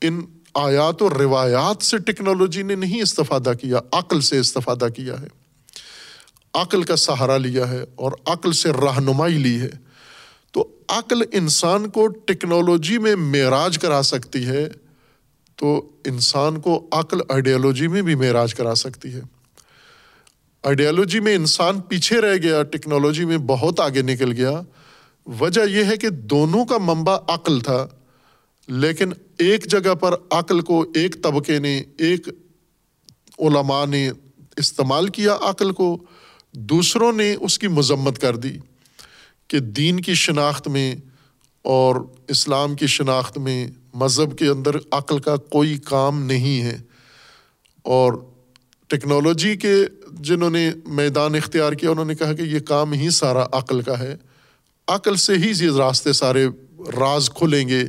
ان 0.00 0.20
آیات 0.54 1.02
اور 1.02 1.12
روایات 1.12 1.82
سے 1.82 1.98
ٹیکنالوجی 1.98 2.62
نے 2.62 2.74
نہیں 2.74 3.02
استفادہ 3.02 3.52
کیا، 3.60 3.78
عقل 3.92 4.20
سے 4.20 4.38
استفادہ 4.38 4.88
کیا 4.96 5.20
ہے۔ 5.20 5.45
عقل 6.56 6.82
کا 6.82 6.96
سہارا 6.96 7.36
لیا 7.36 7.68
ہے 7.68 7.84
اور 7.94 8.12
عقل 8.26 8.52
سے 8.52 8.72
رہنمائی 8.72 9.38
لی 9.38 9.60
ہے، 9.60 9.70
تو 10.52 10.68
عقل 10.88 11.22
انسان 11.32 11.88
کو 11.90 12.06
ٹیکنالوجی 12.06 12.98
میں 12.98 13.14
معراج 13.16 13.78
کرا 13.78 14.02
سکتی 14.02 14.46
ہے، 14.46 14.68
تو 15.56 15.90
انسان 16.04 16.60
کو 16.60 16.86
عقل 16.92 17.20
آئیڈیالوجی 17.28 17.88
میں 17.88 18.02
بھی 18.02 18.14
معراج 18.14 18.54
کرا 18.54 18.74
سکتی 18.74 19.12
ہے۔ 19.14 19.20
آئیڈیالوجی 20.62 21.20
میں 21.20 21.34
انسان 21.34 21.80
پیچھے 21.80 22.20
رہ 22.20 22.36
گیا، 22.36 22.62
ٹیکنالوجی 22.62 23.24
میں 23.24 23.38
بہت 23.38 23.80
آگے 23.80 24.02
نکل 24.02 24.32
گیا۔ 24.32 24.60
وجہ 25.40 25.60
یہ 25.70 25.84
ہے 25.84 25.96
کہ 25.96 26.08
دونوں 26.10 26.64
کا 26.64 26.78
منبع 26.78 27.16
عقل 27.28 27.60
تھا، 27.60 27.86
لیکن 28.68 29.12
ایک 29.38 29.66
جگہ 29.66 29.94
پر 29.94 30.14
عقل 30.30 30.60
کو 30.60 30.84
ایک 30.94 31.22
طبقے 31.22 31.58
نے، 31.58 31.82
ایک 31.98 32.28
علماء 33.38 33.86
نے 33.86 34.10
استعمال 34.56 35.08
کیا 35.08 35.36
عقل 35.40 35.72
کو۔ 35.72 35.96
دوسروں 36.56 37.12
نے 37.12 37.34
اس 37.34 37.58
کی 37.58 37.68
مذمت 37.68 38.18
کر 38.18 38.36
دی 38.36 38.58
کہ 39.48 39.58
دین 39.58 40.00
کی 40.00 40.14
شناخت 40.14 40.68
میں 40.68 40.96
اور 41.62 41.96
اسلام 42.28 42.74
کی 42.74 42.86
شناخت 42.86 43.38
میں 43.38 43.68
مذہب 43.94 44.38
کے 44.38 44.46
اندر 44.46 44.70
عقل 44.90 45.18
کا 45.18 45.36
کوئی 45.36 45.78
کام 45.78 46.22
نہیں 46.22 46.62
ہے 46.62 46.78
اور 47.82 48.12
ٹیکنالوجی 48.88 49.56
کے 49.56 49.84
جنہوں 50.12 50.50
نے 50.50 50.70
میدان 50.86 51.34
اختیار 51.34 51.72
کیا، 51.72 51.90
انہوں 51.90 52.04
نے 52.04 52.14
کہا 52.14 52.32
کہ 52.32 52.42
یہ 52.42 52.60
کام 52.60 52.92
ہی 52.92 53.10
سارا 53.10 53.44
عقل 53.52 53.80
کا 53.80 53.98
ہے۔ 53.98 54.16
عقل 54.88 55.16
سے 55.16 55.34
ہی 55.34 55.52
یہ 55.60 55.70
راستے 55.78 56.12
سارے 56.12 56.46
راز 56.78 57.30
کھلیں 57.30 57.68
گے۔ 57.68 57.84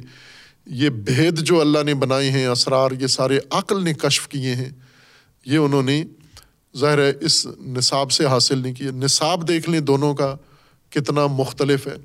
یہ 0.65 0.89
بھید 0.89 1.39
جو 1.39 1.61
اللہ 1.61 1.83
نے 1.85 1.93
بنائے 1.93 2.31
ہیں، 2.31 2.47
اسرار، 2.47 2.91
یہ 2.99 3.07
سارے 3.07 3.39
عقل 3.49 3.83
نے 3.83 3.93
کشف 3.93 4.27
کیے 4.27 4.55
ہیں۔ 4.55 4.69
یہ 5.45 5.57
انہوں 5.57 5.83
نے 5.83 6.03
ظاہر 6.77 6.97
ہے 6.97 7.13
اس 7.21 7.47
نصاب 7.59 8.11
سے 8.11 8.25
حاصل 8.25 8.57
نہیں 8.57 8.73
کیا۔ 8.73 8.91
نصاب 8.91 9.47
دیکھ 9.47 9.69
لیں 9.69 9.79
دونوں 9.79 10.13
کا 10.13 10.35
کتنا 10.89 11.27
مختلف 11.27 11.87
ہے۔ 11.87 11.95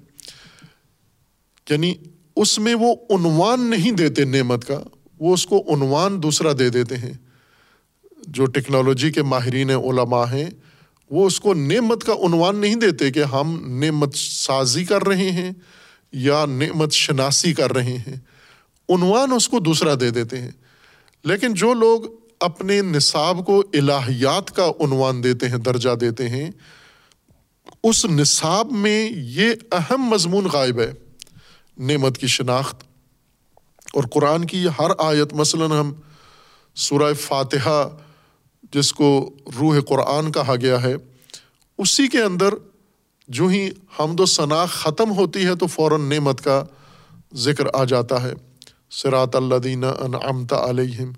یعنی 1.70 1.95
اس 2.37 2.59
میں 2.59 2.75
وہ 2.75 2.95
عنوان 3.11 3.61
نہیں 3.61 3.91
دیتے 3.91 4.25
نعمت 4.25 4.64
کا، 4.64 4.83
وہ 5.20 5.35
اس 5.35 5.47
کو 5.47 5.75
عنوان 5.75 6.23
دوسرا 6.23 6.53
دے 6.59 6.68
دیتے 6.68 6.97
ہیں۔ 6.97 7.12
جو 8.27 8.45
ٹیکنالوجی 8.45 9.11
کے 9.11 9.23
ماہرین 9.23 9.70
علماء 9.70 10.25
ہیں، 10.33 10.51
وہ 11.11 11.27
اس 11.27 11.41
کو 11.41 11.55
نعمت 11.55 12.05
کا 12.05 12.12
عنوان 12.12 12.57
نہیں 12.57 12.75
دیتے 12.75 13.11
کہ 13.11 13.23
ہم 13.23 13.79
نعمت 13.81 14.14
سازی 14.14 14.85
کر 14.85 15.03
رہے 15.03 15.31
ہیں 15.31 15.51
یا 16.12 16.47
نعمت 16.47 16.93
شناسی 16.93 17.55
کر 17.55 17.73
رہے 17.73 17.97
ہیں۔ 17.97 18.16
عنوان 18.89 19.33
اس 19.33 19.49
کو 19.49 19.59
دوسرا 19.59 19.95
دے 20.01 20.11
دیتے 20.11 20.41
ہیں۔ 20.41 20.51
لیکن 21.25 21.55
جو 21.55 21.75
لوگ 21.75 22.01
اپنے 22.43 22.80
نصاب 22.80 23.47
کو 23.47 23.64
الہیات 23.72 24.51
کا 24.51 24.66
عنوان 24.80 25.24
دیتے 25.24 25.49
ہیں، 25.49 25.59
درجہ 25.59 25.90
دیتے 25.90 26.28
ہیں۔ 26.28 26.51
اس 27.84 28.05
نصاب 28.05 28.72
میں 28.72 29.11
یہ 29.14 29.51
اہم 29.72 30.03
مضمون 30.03 30.45
غائب 30.45 30.80
ہے، 30.80 30.93
نعمت 31.78 32.18
کی 32.18 32.26
شناخت۔ 32.26 32.82
اور 33.95 34.05
قرآن 34.05 34.45
کی 34.45 34.66
ہر 34.78 34.90
آیت 34.99 35.32
مثلاً 35.32 35.70
ہم 35.70 35.93
سورہ 36.74 37.14
فاتحہ، 37.14 37.88
جس 38.72 38.93
کو 38.93 39.30
روح 39.61 39.80
قرآن 39.88 40.32
کہا 40.32 40.55
گیا 40.57 40.82
ہے، 40.82 40.95
اسی 41.78 42.09
کے 42.09 42.22
اندر 42.22 42.55
جو 43.28 43.47
ہی 43.47 43.70
حمد 44.01 44.20
و 44.20 44.26
ثناء 44.26 44.64
ختم 44.64 45.11
ہوتی 45.11 45.45
ہے 45.45 45.55
تو 45.55 45.66
فوراً 45.66 46.01
نعمت 46.01 46.40
کا 46.40 46.64
ذکر 47.34 47.64
آ 47.74 47.84
جاتا 47.84 48.22
ہے۔ 48.22 48.32
سرات 48.90 49.36
اللہ 49.36 49.55
دینہ 49.55 49.86
ان 49.86 50.14
امتا 50.14 50.70
علیہم۔ 50.70 51.12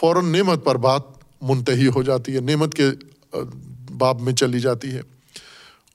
فوراً 0.00 0.32
نعمت 0.32 0.64
پر 0.64 0.76
بات 0.76 1.02
منتحی 1.42 1.86
ہو 1.86 2.02
جاتی 2.02 2.34
ہے، 2.34 2.40
نعمت 2.40 2.74
کے 2.74 2.86
باب 3.90 4.20
میں 4.20 4.32
چلی 4.32 4.60
جاتی 4.60 4.88
ہے۔ 4.88 5.00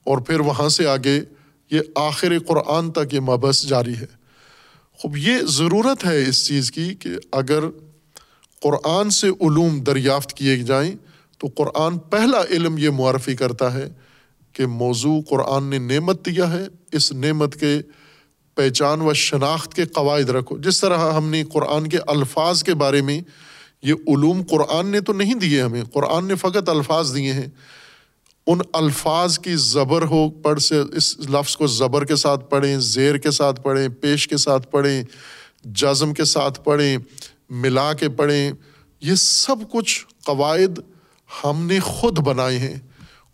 اور 0.04 0.18
پھر 0.18 0.40
وہاں 0.40 0.70
سے 0.70 0.88
آگے 0.88 1.22
یہ 1.72 1.80
آخر 1.96 2.34
قرآن 2.48 2.92
تک 2.92 3.14
یہ 3.14 3.20
مبس 3.20 3.68
جاری 3.68 3.94
ہے۔ 3.96 4.06
خوب، 4.94 5.18
یہ 5.18 5.38
ضرورت 5.44 6.06
ہے 6.06 6.24
اس 6.24 6.48
چیز 6.48 6.72
کی 6.72 6.96
کہ 7.00 7.10
اگر 7.32 7.64
قرآن 8.62 9.10
سے 9.10 9.28
علوم 9.28 9.80
دریافت 9.82 10.34
کیے 10.34 10.58
جائیں 10.58 10.96
تو 11.38 11.48
قرآن 11.56 11.98
پہلا 11.98 12.42
علم 12.50 12.78
یہ 12.78 12.90
معرفی 12.90 13.36
کرتا 13.36 13.74
ہے 13.74 13.90
کہ 14.54 14.66
موضوع 14.66 15.22
قرآن 15.30 15.64
نے 15.64 15.78
نعمت 15.78 16.26
دیا 16.26 16.54
ہے، 16.54 16.66
اس 16.92 17.12
نعمت 17.12 17.56
کے 17.56 17.82
پہچان 18.56 19.02
و 19.02 19.14
شناخت 19.14 19.74
کے 19.74 19.86
قواعد 19.86 20.30
رکھو۔ 20.30 20.58
جس 20.58 20.82
طرح 20.82 21.14
ہم 21.14 21.30
نے 21.30 21.44
قرآن 21.54 21.90
کے 21.90 21.98
الفاظ 22.08 22.64
کے 22.64 22.74
بارے 22.74 23.02
میں 23.02 23.22
یہ 23.82 23.94
علوم 23.94 24.42
قرآن 24.50 24.88
نے 24.88 25.02
تو 25.02 25.14
نہیں 25.14 25.34
دیے 25.34 25.62
ہمیں، 25.62 25.84
قرآن 25.84 26.26
نے 26.26 26.36
فقط 26.36 26.70
الفاظ 26.70 27.16
دیے 27.16 27.34
ہیں۔ 27.34 27.48
ان 28.48 28.60
الفاظ 28.74 29.40
کی 29.40 29.56
زبر 29.56 30.02
ہو، 30.02 30.30
پڑھ 30.30 30.62
سے، 30.62 30.80
اس 30.94 31.20
لفظ 31.20 31.56
کو 31.56 31.68
زبر 31.68 32.06
کے 32.06 32.16
ساتھ 32.16 32.50
پڑھیں، 32.50 32.78
زیر 32.80 33.18
کے 33.18 33.32
ساتھ 33.32 33.62
پڑھیں، 33.62 33.88
پیش 33.90 34.28
کے 34.28 34.38
ساتھ 34.38 34.68
پڑھیں، 34.68 35.04
جزم 35.66 36.14
کے 36.14 36.24
ساتھ 36.24 36.62
پڑھیں، 36.62 36.98
ملا 37.50 37.94
کے 37.94 38.10
پڑھیں۔ 38.10 38.52
یہ 39.02 39.16
سب 39.16 39.56
کچھ 39.72 40.06
قواعد 40.26 40.80
ہم 41.44 41.66
نے 41.66 41.80
خود 41.80 42.20
بنائے 42.20 42.58
ہیں۔ 42.58 42.76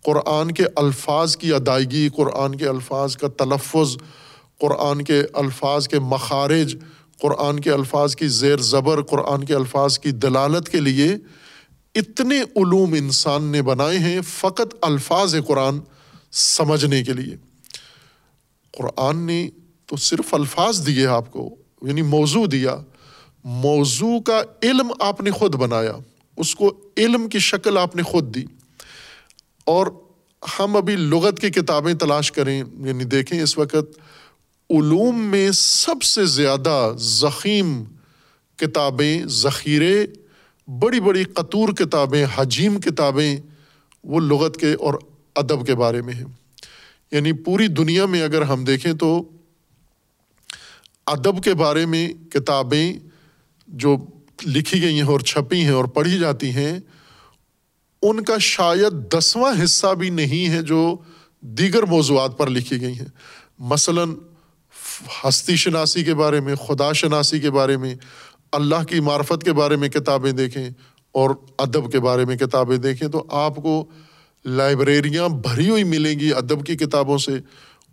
قرآن 0.06 0.52
کے 0.52 0.64
الفاظ 0.76 1.38
کی 1.38 1.54
ادائیگی، 1.54 2.10
قرآن 2.16 2.56
کے 2.56 2.68
الفاظ 2.68 3.18
کا 3.18 3.28
تلفظ، 3.28 3.98
قرآن 4.60 5.02
کے 5.02 5.24
الفاظ 5.34 5.88
کے 5.88 6.00
مخارج 6.00 6.76
قرآن 7.22 7.60
کے 7.60 7.72
الفاظ 7.72 8.16
کی 8.16 8.28
زیر 8.28 8.58
زبر، 8.58 9.02
قرآن 9.02 9.44
کے 9.44 9.56
الفاظ 9.56 10.00
کی 10.00 10.12
دلالت 10.12 10.70
کے 10.70 10.80
لیے 10.80 11.16
اتنے 11.96 12.42
علوم 12.42 12.94
انسان 12.94 13.44
نے 13.44 13.62
بنائے 13.62 14.00
ہیں 14.00 14.22
فقط 14.22 14.76
الفاظ 14.82 15.36
قرآن 15.48 15.80
سمجھنے 16.32 17.04
کے 17.04 17.14
لیے۔ 17.14 17.36
قرآن 18.78 19.18
نے 19.18 19.50
تو 19.86 19.96
صرف 19.96 20.34
الفاظ 20.34 20.88
دیے 20.88 21.08
آپ 21.08 21.32
کو 21.32 21.56
یعنی 21.82 22.02
موضوع 22.02 22.46
دیا۔ 22.52 22.76
موضوع 23.44 24.20
کا 24.20 24.42
علم 24.64 24.92
آپ 25.00 25.22
نے 25.22 25.32
خود 25.32 25.56
بنایا، 25.56 25.94
اس 26.38 26.56
کو 26.56 26.74
علم 26.98 27.30
کی 27.30 27.40
شکل 27.40 27.78
آپ 27.78 27.96
نے 27.96 28.04
خود 28.04 28.36
دی۔ 28.36 28.46
اور 29.66 29.88
ہم 30.60 30.78
ابھی 30.78 30.96
لغت 30.96 31.40
کی 31.40 31.50
کتابیں 31.50 31.94
تلاش 31.94 32.32
کریں 32.32 32.64
یعنی 32.86 33.04
دیکھیں 33.04 33.42
اس 33.42 33.58
وقت 33.58 34.00
علوم 34.70 35.20
میں 35.20 35.52
سب 35.52 36.04
سے 36.04 36.26
زیادہ 36.26 36.94
ضخیم 36.98 37.84
کتابیں، 38.56 39.26
ذخیرے، 39.26 40.08
بڑی 40.68 41.00
بڑی 41.00 41.24
قطور 41.24 41.70
کتابیں، 41.70 42.26
حجیم 42.36 42.80
کتابیں 42.80 43.38
وہ 44.04 44.20
لغت 44.20 44.58
کے 44.58 44.74
اور 44.74 44.94
ادب 45.36 45.68
کے 45.68 45.76
بارے 45.76 46.02
میں 46.02 46.14
ہیں۔ 46.14 46.26
یعنی 47.12 47.34
پوری 47.34 47.68
دنیا 47.68 48.06
میں 48.06 48.22
اگر 48.22 48.42
ہم 48.42 48.64
دیکھیں 48.64 48.94
تو 48.94 49.30
ادب 51.06 51.44
کے 51.44 51.54
بارے 51.54 51.86
میں 51.86 52.10
کتابیں 52.32 52.94
جو 53.68 53.98
لکھی 54.46 54.82
گئی 54.82 54.96
ہیں 54.96 55.08
اور 55.08 55.20
چھپی 55.20 55.62
ہیں 55.62 55.72
اور 55.72 55.86
پڑھی 55.86 56.20
جاتی 56.20 56.50
ہیں، 56.50 56.80
ان 58.02 58.24
کا 58.24 58.38
شاید 58.38 59.14
دسواں 59.14 59.64
حصہ 59.64 59.94
بھی 59.94 60.10
نہیں 60.10 60.50
ہے 60.50 60.62
جو 60.62 60.96
دیگر 61.42 61.84
موضوعات 61.84 62.38
پر 62.38 62.50
لکھی 62.50 62.82
گئی 62.82 63.00
ہیں۔ 63.00 63.10
مثلاً 63.60 64.16
ہستی 65.24 65.56
شناسی 65.56 66.04
کے 66.04 66.14
بارے 66.14 66.40
میں، 66.40 66.56
خدا 66.56 66.94
شناسی 66.94 67.40
کے 67.40 67.52
بارے 67.52 67.78
میں، 67.78 67.96
اللہ 68.52 68.84
کی 68.84 69.00
معرفت 69.00 69.44
کے 69.44 69.54
بارے 69.54 69.76
میں 69.76 69.90
کتابیں 69.90 70.32
دیکھیں 70.32 70.70
اور 71.12 71.30
ادب 71.58 71.92
کے 71.92 72.00
بارے 72.00 72.26
میں 72.26 72.36
کتابیں 72.36 72.78
دیکھیں 72.78 73.08
تو 73.08 73.26
آپ 73.30 73.56
کو 73.56 73.86
لائبریریاں 74.46 75.30
بھری 75.30 75.70
ہوئی 75.70 75.84
ملیں 75.84 76.20
گی 76.20 76.34
ادب 76.34 76.66
کی 76.66 76.76
کتابوں 76.76 77.18
سے 77.18 77.32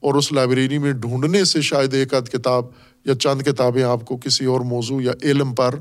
اور 0.01 0.15
اس 0.15 0.33
لائبریری 0.33 0.79
میں 0.79 0.93
ڈھونڈنے 0.93 1.45
سے 1.45 1.61
شاید 1.61 1.95
ایک 1.95 2.15
آدھ 2.15 2.31
کتاب 2.31 2.65
یا 3.05 3.15
چند 3.15 3.43
کتابیں 3.43 3.83
آپ 3.83 4.05
کو 4.05 4.17
کسی 4.17 4.45
اور 4.45 4.61
موضوع 4.61 5.03
یا 5.03 5.13
علم 5.23 5.55
پر 5.55 5.75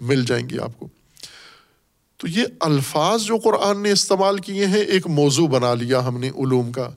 مل 0.00 0.24
جائیں 0.24 0.48
گی 0.50 0.58
آپ 0.58 0.78
کو۔ 0.78 0.88
تو 2.16 2.28
یہ 2.28 2.44
الفاظ 2.60 3.22
جو 3.22 3.36
قرآن 3.36 3.82
نے 3.82 3.90
استعمال 3.90 4.38
کیے 4.38 4.66
ہیں، 4.66 4.82
ایک 4.82 5.06
موضوع 5.06 5.48
بنا 5.48 5.74
لیا 5.74 6.06
ہم 6.06 6.20
نے 6.20 6.28
علوم 6.28 6.72
کا۔ 6.72 6.90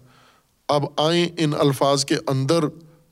اب 0.67 0.83
آئیں 0.97 1.27
ان 1.37 1.51
الفاظ 1.59 2.05
کے 2.05 2.15
اندر 2.27 2.59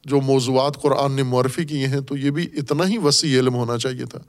جو 0.08 0.22
موضوعات 0.22 0.82
قرآن 0.82 1.12
نے 1.12 1.24
معرفی 1.24 1.66
کیے 1.66 1.88
ہیں، 1.88 2.02
تو 2.02 2.18
یہ 2.18 2.32
بھی 2.32 2.44
اتنا 2.54 2.88
ہی 2.88 2.98
وسیع 2.98 3.40
علم 3.40 3.56
ہونا 3.56 3.78
چاہیے 3.78 4.06
تھا۔ 4.06 4.20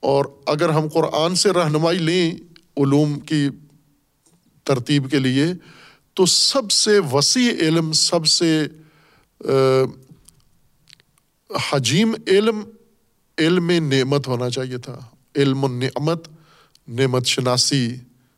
اور 0.00 0.24
اگر 0.46 0.68
ہم 0.68 0.88
قرآن 0.88 1.34
سے 1.34 1.50
رہنمائی 1.50 1.98
لیں 1.98 2.30
علوم 2.76 3.20
کی 3.20 3.48
ترتیب 4.64 5.10
کے 5.10 5.18
لیے، 5.18 5.46
تو 6.14 6.26
سب 6.26 6.70
سے 6.70 6.98
وسیع 7.12 7.50
علم، 7.50 7.92
سب 7.92 8.26
سے 8.26 8.66
حجیم 11.72 12.14
علم 12.26 12.60
علم 13.38 13.70
نعمت 13.70 14.28
ہونا 14.28 14.50
چاہیے 14.50 14.78
تھا۔ 14.78 14.98
علم 15.36 15.64
النعمت 15.64 16.28
نعمت 16.88 17.26
شناسی، 17.26 17.94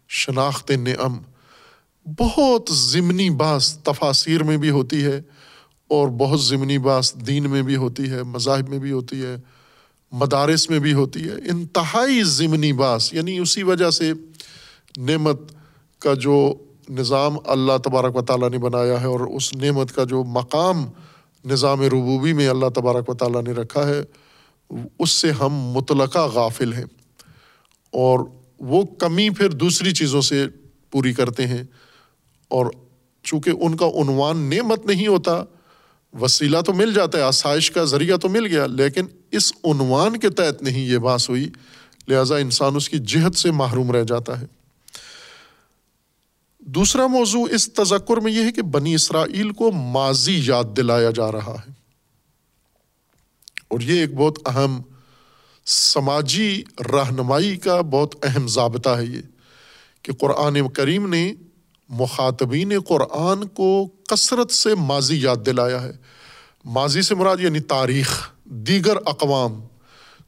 شناخت 0.09 0.71
نعم۔ 0.71 1.19
بہت 2.19 2.71
ضمنی 2.73 3.31
باس 3.31 3.79
تفاصیر 3.79 4.43
میں 4.43 4.57
بھی 4.57 4.71
ہوتی 4.71 5.05
ہے۔ 5.05 5.23
اور 5.89 6.09
بہت 6.09 6.43
ضمنی 6.43 6.79
باس 6.79 7.15
دین 7.15 7.51
میں 7.51 7.63
بھی 7.63 7.77
ہوتی 7.77 8.11
ہے، 8.11 8.23
مذاہب 8.23 8.69
میں 8.69 8.79
بھی 8.79 8.93
ہوتی 8.93 9.23
ہے، 9.23 9.37
مدارس 10.13 10.71
میں 10.71 10.79
بھی 10.79 10.93
ہوتی 10.93 11.25
ہے۔ 11.25 11.35
انتہائی 11.51 12.23
ضمنی 12.23 12.73
باس 12.73 13.15
یعنی 13.15 13.39
اسی 13.39 13.63
وجہ 13.63 13.91
سے 13.91 14.13
نعمت 14.97 15.41
کا 15.99 16.15
جو 16.15 16.55
نظام 16.91 17.37
اللہ 17.45 17.73
تبارک 17.85 18.17
و 18.17 18.23
تعالیٰ 18.23 18.51
نے 18.51 18.59
بنایا 18.59 19.01
ہے 19.01 19.07
اور 19.07 19.21
اس 19.21 19.55
نعمت 19.55 19.93
کا 19.93 20.05
جو 20.05 20.25
مقام 20.25 20.85
نظام 21.45 21.83
ربوبی 21.83 22.33
میں 22.33 22.49
اللہ 22.49 22.67
تبارک 22.75 23.09
و 23.09 23.15
تعالیٰ 23.15 23.43
نے 23.43 23.53
رکھا 23.53 23.89
ہے، 23.89 24.03
اس 24.99 25.11
سے 25.11 25.31
ہم 25.31 25.55
مطلقہ 25.55 26.19
غافل 26.19 26.73
ہیں۔ 26.73 26.85
اور 27.91 28.21
وہ 28.61 28.83
کمی 28.99 29.31
پھر 29.31 29.51
دوسری 29.51 29.93
چیزوں 29.93 30.21
سے 30.21 30.47
پوری 30.91 31.13
کرتے 31.13 31.47
ہیں۔ 31.47 31.63
اور 32.49 32.67
چونکہ 33.23 33.51
ان 33.51 33.77
کا 33.77 33.87
عنوان 33.87 34.39
نعمت 34.39 34.87
نہیں 34.87 35.07
ہوتا 35.07 35.45
وسیلہ 36.21 36.59
تو 36.67 36.73
مل 36.73 36.95
جاتا 36.95 37.19
ہے، 37.19 37.23
آسائش 37.23 37.71
کا 37.71 37.85
ذریعہ 37.85 38.17
تو 38.17 38.29
مل 38.29 38.47
گیا، 38.47 38.67
لیکن 38.67 39.07
اس 39.31 39.53
عنوان 39.65 40.19
کے 40.19 40.31
تحت 40.31 40.63
نہیں 40.63 40.87
یہ 40.87 40.99
باس 40.99 41.31
ہوئی۔ 41.31 41.49
لہٰذا 42.09 42.37
انسان 42.37 42.77
اس 42.77 42.89
کی 42.89 42.99
جہت 42.99 43.37
سے 43.37 43.51
محروم 43.51 43.91
رہ 43.91 44.05
جاتا 44.05 44.41
ہے۔ 44.41 44.47
دوسرا 46.59 47.07
موضوع 47.07 47.47
اس 47.51 47.73
تذکر 47.73 48.17
میں 48.17 48.33
یہ 48.33 48.43
ہے 48.45 48.53
کہ 48.53 48.63
بنی 48.63 48.95
اسرائیل 48.95 49.51
کو 49.51 49.73
ماضی 49.73 50.41
یاد 50.45 50.65
دلایا 50.77 51.11
جا 51.11 51.33
رہا 51.33 51.57
ہے۔ 51.67 51.73
اور 53.69 53.81
یہ 53.81 54.01
ایک 54.01 54.15
بہت 54.15 54.39
اہم 54.47 54.83
سماجی 55.67 56.63
رہنمائی 56.93 57.57
کا 57.57 57.81
بہت 57.81 58.15
اہم 58.23 58.49
ضابطہ 58.49 58.91
ہے 58.91 59.05
یہ 59.05 59.21
کہ 60.03 60.13
قرآن 60.13 60.69
کریم 60.69 61.09
نے 61.09 61.35
مخاطبین 61.89 62.81
قرآن 62.81 63.45
کو 63.45 63.89
کثرت 64.15 64.51
سے 64.51 64.75
ماضی 64.75 65.23
یاد 65.23 65.37
دلایا 65.47 65.83
ہے۔ 65.83 65.93
ماضی 66.65 67.03
سے 67.03 67.15
مراد 67.15 67.37
یعنی 67.41 67.61
تاریخ، 67.61 68.31
دیگر 68.45 68.97
اقوام، 69.07 69.61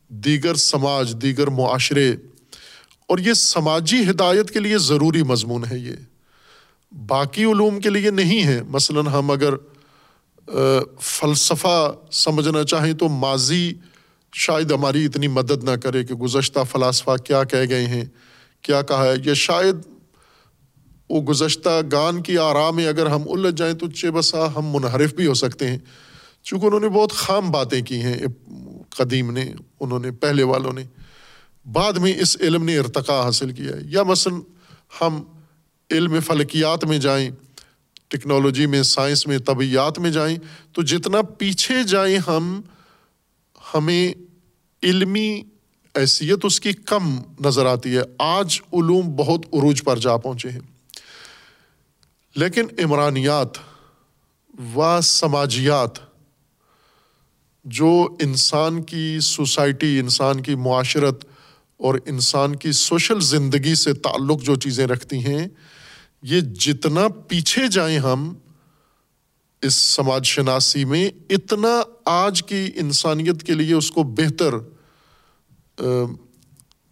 دیگر 0.09 0.55
سماج، 0.55 1.17
دیگر 1.23 1.47
معاشرے۔ 1.47 2.17
اور 3.07 3.19
یہ 3.19 3.33
سماجی 3.33 4.11
ہدایت 4.11 4.51
کے 4.51 4.61
لیے 4.61 4.79
ضروری 4.79 5.23
مضمون 5.23 5.65
ہے 5.71 5.79
یہ۔ 5.79 5.93
باقی 7.07 7.45
علوم 7.45 7.81
کے 7.81 7.91
لیے 7.91 8.11
نہیں 8.11 8.45
ہے۔ 8.45 8.63
مثلاً 8.69 9.07
ہم 9.07 9.31
اگر 9.31 9.55
فلسفہ 11.01 11.95
سمجھنا 12.13 12.65
چاہیں 12.65 12.93
تو 12.93 13.09
ماضی 13.09 13.73
شاید 14.33 14.71
ہماری 14.71 15.05
اتنی 15.05 15.29
مدد 15.29 15.65
نہ 15.65 15.77
کرے 15.83 16.05
کہ 16.05 16.15
گزشتہ 16.15 16.59
فلاسفہ 16.73 17.17
کیا 17.17 17.45
کہہ 17.45 17.69
گئے 17.69 17.87
ہیں، 17.87 18.05
کیا 18.63 18.83
کہا 18.83 19.05
ہے۔ 19.05 19.15
یہ 19.25 19.35
شاید 19.35 19.77
وہ 21.11 21.21
گزشتہ 21.21 21.81
گان 21.93 22.23
کی 22.23 22.39
آرام 22.39 22.77
میں 22.77 22.87
اگر 22.87 23.07
ہم 23.07 23.23
الجھ 23.31 23.55
جائیں 23.55 23.75
تو 23.75 23.91
چے 23.91 24.11
بسا 24.11 24.55
ہم 24.57 24.67
منحرف 24.67 25.15
بھی 25.15 25.27
ہو 25.27 25.35
سکتے 25.35 25.71
ہیں۔ 25.71 25.79
چونکہ 26.43 26.67
انہوں 26.67 26.81
نے 26.81 26.89
بہت 26.89 27.13
خام 27.13 27.51
باتیں 27.51 27.83
کی 27.83 28.03
ہیں 28.03 28.17
قدیم 28.91 29.31
نے، 29.31 29.53
انہوں 29.81 29.99
نے، 29.99 30.11
پہلے 30.11 30.43
والوں 30.43 30.73
نے۔ 30.73 30.85
بعد 31.73 31.93
میں 31.93 32.15
اس 32.21 32.37
علم 32.41 32.65
نے 32.65 32.79
ارتقا 32.79 33.23
حاصل 33.23 33.51
کیا۔ 33.51 33.67
ہے 33.67 33.81
یا 33.85 34.03
مثلاً 34.03 34.41
ہم 35.01 35.23
علم 35.91 36.21
فلکیات 36.21 36.85
میں 36.85 36.99
جائیں، 36.99 37.31
ٹیکنالوجی 38.09 38.67
میں، 38.67 38.83
سائنس 38.83 39.27
میں 39.27 39.39
طبیعت 39.39 39.99
میں 39.99 40.11
جائیں، 40.11 40.37
تو 40.73 40.83
جتنا 40.83 41.23
پیچھے 41.23 41.83
جائیں 41.83 42.19
ہم، 42.27 42.61
ہمیں 43.75 44.15
علمی 44.83 45.43
حیثیت 45.97 46.39
اس 46.45 46.61
کی 46.61 46.73
کم 46.73 47.23
نظر 47.45 47.67
آتی 47.67 47.97
ہے۔ 47.97 48.03
آج 48.19 48.61
علوم 48.73 49.17
بہت 49.17 49.41
عروج 49.53 49.85
پر 49.85 49.99
جا 49.99 50.17
پہنچے 50.17 50.51
ہیں۔ 50.51 50.76
لیکن 52.37 52.67
عمرانیات 52.79 53.49
و 54.75 55.01
سماجیات 55.03 55.99
جو 57.65 58.17
انسان 58.21 58.83
کی 58.83 59.19
سوسائٹی، 59.23 59.99
انسان 59.99 60.41
کی 60.41 60.55
معاشرت 60.55 61.25
اور 61.77 61.95
انسان 62.07 62.57
کی 62.57 62.73
سوشل 62.73 63.21
زندگی 63.21 63.75
سے 63.75 63.93
تعلق 63.93 64.43
جو 64.43 64.55
چیزیں 64.55 64.87
رکھتی 64.87 65.25
ہیں، 65.27 65.49
یہ 66.23 66.41
جتنا 66.41 67.09
پیچھے 67.09 67.69
جائیں 67.69 67.99
ہم 67.99 68.35
اس 69.63 69.75
سماج 69.75 70.27
شناسی 70.27 70.85
میں، 70.85 71.11
اتنا 71.31 71.83
آج 72.05 72.43
کی 72.43 72.71
انسانیت 72.75 73.43
کے 73.43 73.55
لیے 73.55 73.75
اس 73.75 73.91
کو 73.91 74.03
بہتر 74.03 74.55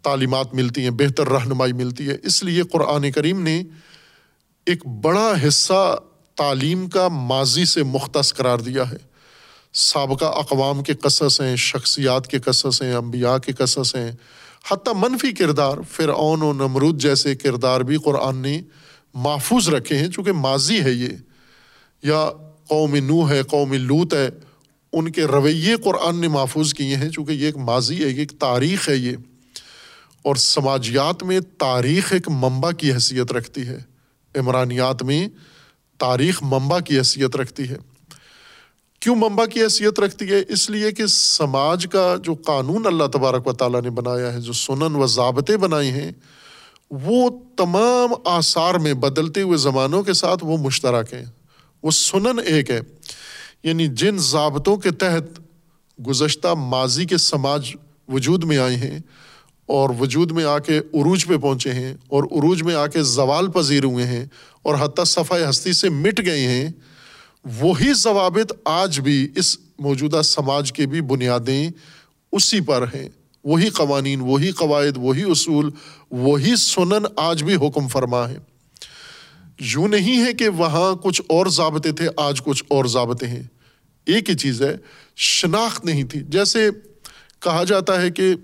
تعلیمات 0.02 0.54
ملتی 0.54 0.82
ہیں، 0.82 0.90
بہتر 0.90 1.28
رہنمائی 1.28 1.72
ملتی 1.72 2.08
ہے۔ 2.08 2.16
اس 2.22 2.42
لیے 2.44 2.62
قرآن 2.62 3.10
کریم 3.12 3.42
نے 3.42 3.62
ایک 4.66 4.86
بڑا 4.86 5.32
حصہ 5.48 5.98
تعلیم 6.34 6.88
کا 6.88 7.08
ماضی 7.08 7.64
سے 7.64 7.82
مختص 7.82 8.34
قرار 8.34 8.58
دیا 8.58 8.90
ہے۔ 8.90 8.96
سابقہ 9.72 10.24
اقوام 10.24 10.82
کے 10.82 10.94
قصص 10.94 11.40
ہیں، 11.40 11.56
شخصیات 11.56 12.26
کے 12.26 12.38
قصص 12.38 12.82
ہیں، 12.82 12.94
انبیاء 12.94 13.36
کے 13.36 13.52
قصص 13.52 13.96
ہیں۔ 13.96 14.12
حتیٰ 14.70 14.92
منفی 14.96 15.32
کردار، 15.32 15.76
فرعون 15.90 16.42
و 16.42 16.52
نمرود 16.52 17.02
جیسے 17.02 17.36
کردار 17.36 17.80
بھی 17.80 17.96
قرآن 17.96 18.36
نے 18.36 18.62
محفوظ 19.14 19.68
رکھے 19.68 19.98
ہیں، 19.98 20.08
چونکہ 20.08 20.32
ماضی 20.32 20.80
ہے 20.80 20.90
یہ۔ 20.90 21.08
یا 22.02 22.30
قوم 22.68 22.94
نو 22.94 23.30
ہے، 23.30 23.42
قوم 23.42 23.72
لوت 23.72 24.14
ہے، 24.14 24.28
ان 24.92 25.12
کے 25.12 25.24
رویے 25.24 25.76
قرآن 25.76 26.20
نے 26.20 26.28
محفوظ 26.28 26.74
کیے 26.74 26.96
ہیں، 26.96 27.10
چونکہ 27.10 27.32
یہ 27.32 27.46
ایک 27.46 27.56
ماضی 27.56 28.04
ہے، 28.04 28.08
یہ 28.08 28.18
ایک 28.18 28.32
تاریخ 28.38 28.88
ہے 28.88 28.96
یہ۔ 28.96 29.16
اور 30.22 30.36
سماجیات 30.36 31.22
میں 31.22 31.40
تاریخ 31.58 32.12
ایک 32.12 32.28
منبع 32.28 32.70
کی 32.70 32.92
حیثیت 32.92 33.32
رکھتی 33.32 33.62
ہے۔ 33.62 33.93
عمرانیات 34.34 35.02
میں 35.02 35.28
تاریخ 35.98 36.42
منبع 36.42 36.78
کی 36.78 36.98
حیثیت 36.98 37.36
رکھتی 37.36 37.70
ہے۔ 37.70 37.76
کیوں 39.00 39.16
منبع 39.16 39.44
کی 39.44 39.62
حیثیت 39.62 40.00
رکھتی 40.00 40.30
ہے؟ 40.30 40.42
اس 40.48 40.70
لیے 40.70 40.92
کہ 40.92 41.06
سماج 41.06 41.86
کا 41.92 42.16
جو 42.22 42.34
قانون 42.34 42.86
اللہ 42.86 43.04
تبارک 43.04 43.46
و 43.46 43.52
تعالیٰ 43.52 43.82
نے 43.82 43.90
بنایا 43.90 44.32
ہے، 44.32 44.40
جو 44.40 44.52
سنن 44.52 44.96
و 44.96 45.06
ضابطے 45.06 45.56
بنائے 45.56 45.90
ہیں، 45.90 46.12
وہ 46.90 47.30
تمام 47.56 48.10
آثار 48.24 48.74
میں 48.74 48.94
بدلتے 48.94 49.42
ہوئے 49.42 49.58
زمانوں 49.58 50.02
کے 50.02 50.12
ساتھ 50.12 50.44
وہ 50.44 50.56
مشترک 50.56 51.14
ہیں۔ 51.14 51.24
وہ 51.82 51.90
سنن 51.90 52.40
ایک 52.46 52.70
ہے۔ 52.70 52.80
یعنی 53.62 53.86
جن 53.86 54.18
ضابطوں 54.18 54.76
کے 54.76 54.90
تحت 54.90 55.40
گزشتہ 56.06 56.48
ماضی 56.48 57.04
کے 57.04 57.16
سماج 57.16 57.72
وجود 58.08 58.44
میں 58.44 58.58
آئے 58.58 58.76
ہیں 58.76 58.98
اور 59.66 59.90
وجود 60.00 60.32
میں 60.32 60.44
آ 60.44 60.58
کے 60.58 60.78
عروج 60.78 61.26
پہ 61.26 61.36
پہنچے 61.36 61.72
ہیں 61.72 61.94
اور 62.06 62.24
عروج 62.24 62.62
میں 62.62 62.74
آ 62.74 62.86
کے 62.86 63.02
زوال 63.02 63.50
پذیر 63.50 63.84
ہوئے 63.84 64.06
ہیں 64.06 64.26
اور 64.62 64.74
حتیٰ 64.80 65.04
صفحہ 65.04 65.50
ہستی 65.50 65.72
سے 65.72 65.88
مٹ 65.88 66.20
گئے 66.26 66.40
ہیں، 66.40 66.68
وہی 67.60 67.92
ضوابط 67.92 68.52
آج 68.64 69.00
بھی 69.00 69.28
اس 69.36 69.58
موجودہ 69.78 70.22
سماج 70.24 70.72
کے 70.72 70.86
بھی 70.86 71.00
بنیادیں 71.00 71.70
اسی 72.32 72.60
پر 72.60 72.82
ہیں۔ 72.94 73.08
وہی 73.44 73.68
قوانین، 73.68 74.20
وہی 74.20 74.50
قواعد، 74.50 74.96
وہی 74.96 75.22
اصول، 75.22 75.70
وہی 76.10 76.56
سنن 76.56 77.06
آج 77.16 77.42
بھی 77.42 77.54
حکم 77.54 77.88
فرما 77.88 78.28
ہے۔ 78.28 78.36
یوں 79.60 79.88
نہیں 79.88 80.26
ہے 80.26 80.32
کہ 80.32 80.48
وہاں 80.48 80.94
کچھ 80.94 81.22
اور 81.28 81.46
ضابطے 81.46 81.92
تھے، 81.92 82.08
آج 82.16 82.42
کچھ 82.42 82.64
اور 82.68 82.84
ضابطے 82.84 83.26
ہیں۔ 83.26 83.42
ایک 84.06 84.30
ہی 84.30 84.34
چیز 84.34 84.62
ہے، 84.62 84.76
شناخت 85.16 85.84
نہیں 85.84 86.04
تھی۔ 86.04 86.20
جیسے 86.28 86.70
کہا 87.40 87.64
جاتا 87.64 88.02
ہے 88.02 88.10
کہ 88.10 88.34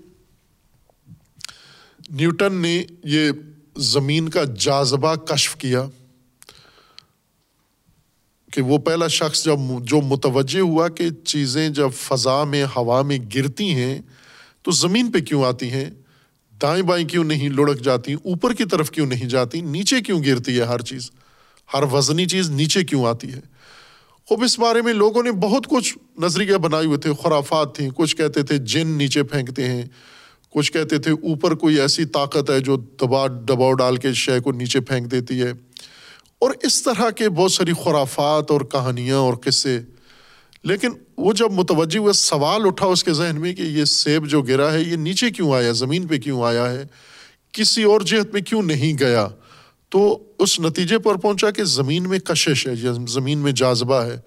نیوٹن 2.09 2.53
نے 2.53 2.83
یہ 3.03 3.31
زمین 3.77 4.29
کا 4.29 4.43
جاذبہ 4.59 5.15
کشف 5.15 5.55
کیا 5.55 5.85
کہ 8.51 8.61
وہ 8.61 8.77
پہلا 8.77 9.07
شخص 9.07 9.45
جب 9.45 9.59
جو 9.83 10.01
متوجہ 10.01 10.59
ہوا 10.59 10.87
کہ 10.87 11.09
چیزیں 11.09 11.69
جب 11.69 11.89
فضا 11.93 12.43
میں، 12.43 12.65
ہوا 12.75 13.01
میں 13.01 13.17
گرتی 13.35 13.69
ہیں، 13.69 14.01
تو 14.61 14.71
زمین 14.71 15.11
پہ 15.11 15.19
کیوں 15.19 15.43
آتی 15.43 15.71
ہیں؟ 15.71 15.89
دائیں 16.61 16.83
بائیں 16.83 17.07
کیوں 17.07 17.23
نہیں؟ 17.23 17.49
لڑک 17.49 17.79
جاتی، 17.79 18.13
اوپر 18.13 18.53
کی 18.53 18.65
طرف 18.65 18.91
کیوں 18.91 19.05
نہیں 19.05 19.25
جاتی؟ 19.25 19.61
نیچے 19.61 20.01
کیوں 20.01 20.23
گرتی 20.23 20.57
ہے 20.57 20.63
ہر 20.63 20.79
چیز؟ 20.79 21.11
ہر 21.73 21.83
وزنی 21.83 22.25
چیز 22.25 22.49
نیچے 22.49 22.83
کیوں 22.83 23.05
آتی 23.05 23.33
ہے؟ 23.33 23.39
خوب، 24.25 24.43
اس 24.43 24.59
بارے 24.59 24.81
میں 24.81 24.93
لوگوں 24.93 25.23
نے 25.23 25.31
بہت 25.31 25.67
کچھ 25.67 25.97
نظریہ 26.17 26.55
بنائے 26.55 26.85
ہوئے 26.85 26.97
تھے، 26.97 27.11
خرافات 27.23 27.75
تھیں، 27.75 27.89
کچھ 27.95 28.15
کہتے 28.15 28.43
تھے 28.43 28.57
جن 28.57 28.87
نیچے 28.87 29.23
پھینکتے 29.23 29.69
ہیں۔ 29.69 29.85
کچھ 30.51 30.71
کہتے 30.71 30.97
تھے، 30.97 31.11
اوپر 31.11 31.55
کوئی 31.55 31.79
ایسی 31.79 32.05
طاقت 32.05 32.49
ہے 32.49 32.59
جو 32.59 32.75
دبا، 32.75 33.27
دباؤ 33.27 33.73
ڈال 33.73 33.97
کے 33.97 34.13
شے 34.13 34.39
کو 34.39 34.51
نیچے 34.51 34.79
پھینک 34.79 35.11
دیتی 35.11 35.41
ہے۔ 35.41 35.53
اور 36.39 36.51
اس 36.63 36.83
طرح 36.83 37.09
کے 37.09 37.29
بہت 37.29 37.51
ساری 37.51 37.71
خرافات 37.83 38.51
اور 38.51 38.61
کہانیاں 38.61 39.17
اور 39.17 39.33
قصے۔ 39.33 39.79
لیکن 40.63 40.89
وہ 41.17 41.33
جب 41.33 41.51
متوجہ 41.51 41.97
ہوئے، 41.97 42.13
سوال 42.13 42.61
اٹھا 42.65 42.85
اس 42.85 43.03
کے 43.03 43.13
ذہن 43.13 43.41
میں 43.41 43.55
کہ 43.55 43.61
یہ 43.61 43.85
سیب 43.85 44.27
جو 44.27 44.41
گرا 44.41 44.73
ہے، 44.73 44.81
یہ 44.81 44.95
نیچے 44.95 45.29
کیوں 45.29 45.53
آیا؟ 45.53 45.71
زمین 45.71 46.07
پہ 46.07 46.17
کیوں 46.17 46.43
آیا 46.43 46.71
ہے؟ 46.71 46.83
کسی 47.51 47.83
اور 47.83 48.01
جہت 48.01 48.33
میں 48.33 48.41
کیوں 48.41 48.61
نہیں 48.61 48.97
گیا؟ 48.99 49.27
تو 49.89 50.23
اس 50.39 50.59
نتیجے 50.59 50.99
پر 50.99 51.15
پہنچا 51.15 51.51
کہ 51.51 51.63
زمین 51.63 52.09
میں 52.09 52.19
کشش 52.19 52.67
ہے، 52.67 52.73
یا 52.81 52.91
زمین 53.07 53.37
میں 53.37 53.51
جاذبہ 53.51 54.03
ہے۔ 54.03 54.19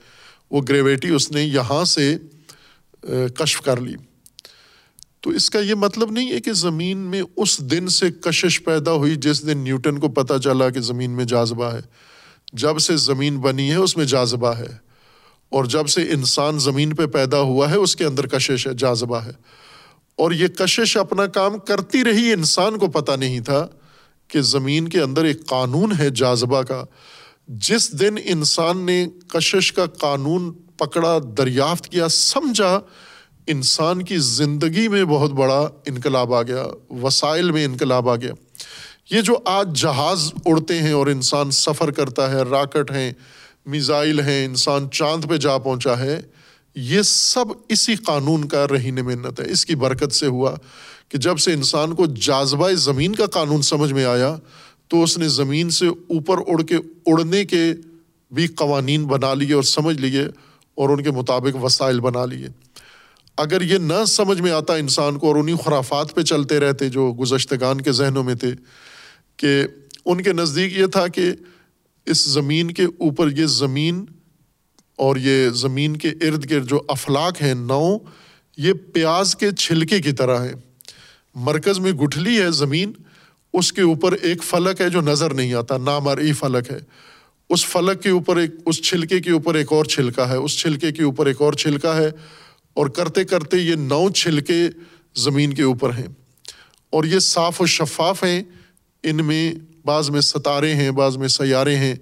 وہ 0.51 0.63
گریویٹی 0.69 1.09
اس 1.09 1.33
نے 1.33 1.43
یہاں 1.43 1.85
سے 1.85 2.17
کشف 3.35 3.61
کر 3.61 3.81
لی۔ 3.81 3.95
تو 5.25 5.31
اس 5.31 5.51
کا 5.51 5.59
یہ 5.59 5.75
مطلب 5.75 6.11
نہیں 6.11 6.33
ہے 6.33 6.41
کہ 6.41 6.53
زمین 6.53 6.97
میں 6.97 7.23
اس 7.37 7.59
دن 7.59 7.89
سے 7.89 8.11
کشش 8.11 8.65
پیدا 8.65 8.93
ہوئی 8.93 9.17
جس 9.17 9.47
دن 9.47 9.59
نیوٹن 9.59 9.99
کو 9.99 10.09
پتہ 10.09 10.35
چلا 10.45 10.71
کہ 10.71 10.81
زمین 10.81 11.11
میں 11.11 11.25
جاذبہ 11.25 11.65
ہے۔ 11.65 11.81
جب 12.53 12.79
سے 12.79 12.97
زمین 12.97 13.39
بنی 13.39 13.71
ہے، 13.71 13.77
اس 13.77 13.97
میں 13.97 14.05
جاذبہ 14.05 14.49
ہے۔ 14.49 14.77
اور 15.49 15.65
جب 15.65 15.89
سے 15.89 16.03
انسان 16.03 16.59
زمین 16.59 16.95
پہ 16.95 17.07
پیدا 17.07 17.39
ہوا 17.39 17.71
ہے، 17.71 17.77
اس 17.77 17.97
کے 17.97 18.05
اندر 18.05 18.27
کشش 18.27 18.67
ہے، 18.67 18.73
جاذبہ 18.75 19.17
ہے۔ 19.17 19.31
اور 20.17 20.33
یہ 20.33 20.47
کشش 20.47 20.97
اپنا 20.97 21.27
کام 21.27 21.59
کرتی 21.59 22.05
رہی، 22.05 22.33
انسان 22.33 22.79
کو 22.79 22.87
پتہ 22.87 23.13
نہیں 23.13 23.41
تھا 23.41 23.67
کہ 24.29 24.41
زمین 24.41 24.89
کے 24.89 25.01
اندر 25.01 25.25
ایک 25.25 25.47
قانون 25.47 25.93
ہے 25.99 26.11
جاذبہ 26.11 26.63
کا۔ 26.63 26.85
جس 27.49 28.01
دن 28.01 28.15
انسان 28.25 28.79
نے 28.79 29.07
کشش 29.29 29.73
کا 29.73 29.87
قانون 29.87 30.53
پکڑا، 30.53 31.19
دریافت 31.39 31.89
کیا، 31.89 32.09
سمجھا 32.09 32.81
انسان 33.47 34.03
کی 34.03 34.17
زندگی 34.19 34.89
میں 34.89 35.05
بہت 35.05 35.31
بڑا 35.31 35.69
انقلاب 35.87 36.35
آ 36.35 36.43
گیا، 36.43 36.67
وسائل 36.91 37.51
میں 37.51 37.65
انقلاب 37.65 38.09
آ 38.09 38.17
گیا۔ 38.17 38.33
یہ 39.11 39.21
جو 39.21 39.39
آج 39.45 39.81
جہاز 39.81 40.33
اڑتے 40.47 40.79
ہیں 40.79 40.93
اور 40.93 41.07
انسان 41.07 41.51
سفر 41.51 41.91
کرتا 41.91 42.31
ہے، 42.31 42.43
راکٹ 42.43 42.91
ہیں، 42.91 43.13
میزائل 43.67 44.21
ہیں، 44.21 44.45
انسان 44.45 44.91
چاند 44.91 45.25
پہ 45.25 45.37
جا 45.37 45.59
پہنچا 45.59 45.99
ہے، 45.99 46.21
یہ 46.75 47.03
سب 47.03 47.45
اسی 47.69 47.95
قانون 47.95 48.49
کا 48.49 48.67
رہین 48.69 48.95
منت 48.95 49.41
ہے۔ 49.41 49.51
اس 49.51 49.67
کی 49.67 49.75
برکت 49.75 50.13
سے 50.13 50.27
ہوا 50.27 50.55
کہ 51.09 51.19
جب 51.19 51.39
سے 51.39 51.53
انسان 51.53 51.95
کو 51.95 52.07
جاذبہ 52.07 52.71
زمین 52.71 53.15
کا 53.15 53.27
قانون 53.27 53.63
سمجھ 53.63 53.93
میں 53.93 54.05
آیا، 54.05 54.37
تو 54.89 55.03
اس 55.03 55.19
نے 55.19 55.29
زمین 55.29 55.71
سے 55.71 55.87
اوپر 55.87 56.39
اڑ 56.47 56.63
کے 56.63 56.77
اڑنے 57.07 57.45
کے 57.45 57.73
بھی 58.31 58.47
قوانین 58.47 59.05
بنا 59.05 59.35
لیے 59.35 59.55
اور 59.55 59.63
سمجھ 59.63 59.97
لیے 59.97 60.23
اور 60.75 60.89
ان 60.89 61.03
کے 61.03 61.11
مطابق 61.11 61.65
وسائل 61.65 62.01
بنا 62.01 62.25
لیے۔ 62.25 62.49
اگر 63.39 63.63
یہ 63.63 63.79
نہ 63.79 64.05
سمجھ 64.09 64.41
میں 64.41 64.51
آتا 64.51 64.75
انسان 64.75 65.19
کو 65.19 65.27
اور 65.27 65.37
انہیں 65.37 65.57
خرافات 65.57 66.15
پہ 66.15 66.23
چلتے 66.23 66.61
رہتے 66.61 66.89
جو 66.89 67.13
گزشتگان 67.21 67.81
کے 67.81 67.93
ذہنوں 67.93 68.25
میں 68.25 68.35
تھے، 68.35 68.53
کہ 69.37 69.63
ان 70.05 70.23
کے 70.23 70.33
نزدیک 70.33 70.79
یہ 70.79 70.87
تھا 70.87 71.07
کہ 71.07 71.31
اس 72.07 72.25
زمین 72.25 72.71
کے 72.71 72.85
اوپر 72.85 73.31
یہ 73.31 73.47
زمین 73.47 74.05
اور 74.97 75.17
یہ 75.17 75.49
زمین 75.49 75.97
کے 75.97 76.09
ارد 76.09 76.51
گرد 76.51 76.69
جو 76.69 76.81
افلاق 76.89 77.43
ہیں 77.43 77.55
نو 77.55 77.97
یہ 78.57 78.73
پیاز 78.93 79.37
کے 79.37 79.51
چھلکے 79.51 80.01
کی 80.01 80.13
طرح 80.13 80.45
ہے 80.45 80.53
مرکز 81.35 81.79
میں 81.79 81.93
گٹھلی 81.93 82.41
ہے 82.41 82.51
زمین، 82.51 82.93
اس 83.53 83.73
کے 83.73 83.83
اوپر 83.83 84.13
ایک 84.13 84.43
فلک 84.43 84.81
ہے 84.81 84.89
جو 84.89 85.01
نظر 85.01 85.35
نہیں 85.35 85.55
آتا، 85.55 85.77
نامرئی 85.77 86.33
فلک 86.33 86.71
ہے۔ 86.71 86.79
اس 87.51 87.67
فلک 87.67 88.03
کے 88.03 88.11
اوپر 88.11 88.37
ایک، 88.37 88.51
اس 88.67 88.83
چھلکے 88.83 89.21
کے 89.21 89.31
اوپر 89.31 89.55
ایک 89.55 89.73
اور 89.73 89.85
چھلکا 89.85 90.29
ہے، 90.29 90.37
اس 90.37 90.59
چھلکے 90.59 90.93
کے 90.93 91.03
اوپر 91.03 91.27
ایک 91.27 91.41
اور 91.41 91.53
چھلکا 91.53 91.97
ہے۔ 91.97 92.11
اور 92.75 92.87
کرتے 92.87 93.25
کرتے 93.25 93.57
یہ 93.57 93.75
نو 93.75 94.11
چھلکے 94.11 94.69
زمین 95.17 95.55
کے 95.55 95.63
اوپر 95.63 95.91
ہیں 95.91 96.07
اور 96.91 97.05
یہ 97.05 97.19
صاف 97.19 97.61
و 97.61 97.67
شفاف 97.67 98.25
ہیں، 98.25 98.43
ان 99.03 99.25
میں 99.27 99.55
بعض 99.85 100.11
میں 100.11 100.21
ستارے 100.21 100.75
ہیں، 100.75 100.91
بعض 100.91 101.17
میں 101.17 101.29
سیارے 101.29 101.77
ہیں 101.77 101.95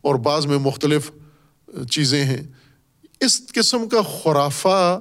اور 0.00 0.14
بعض 0.14 0.46
میں 0.46 0.58
مختلف 0.58 1.10
چیزیں 1.90 2.24
ہیں۔ 2.24 2.42
اس 3.20 3.42
قسم 3.54 3.88
کا 3.88 4.00
خرافہ 4.02 5.00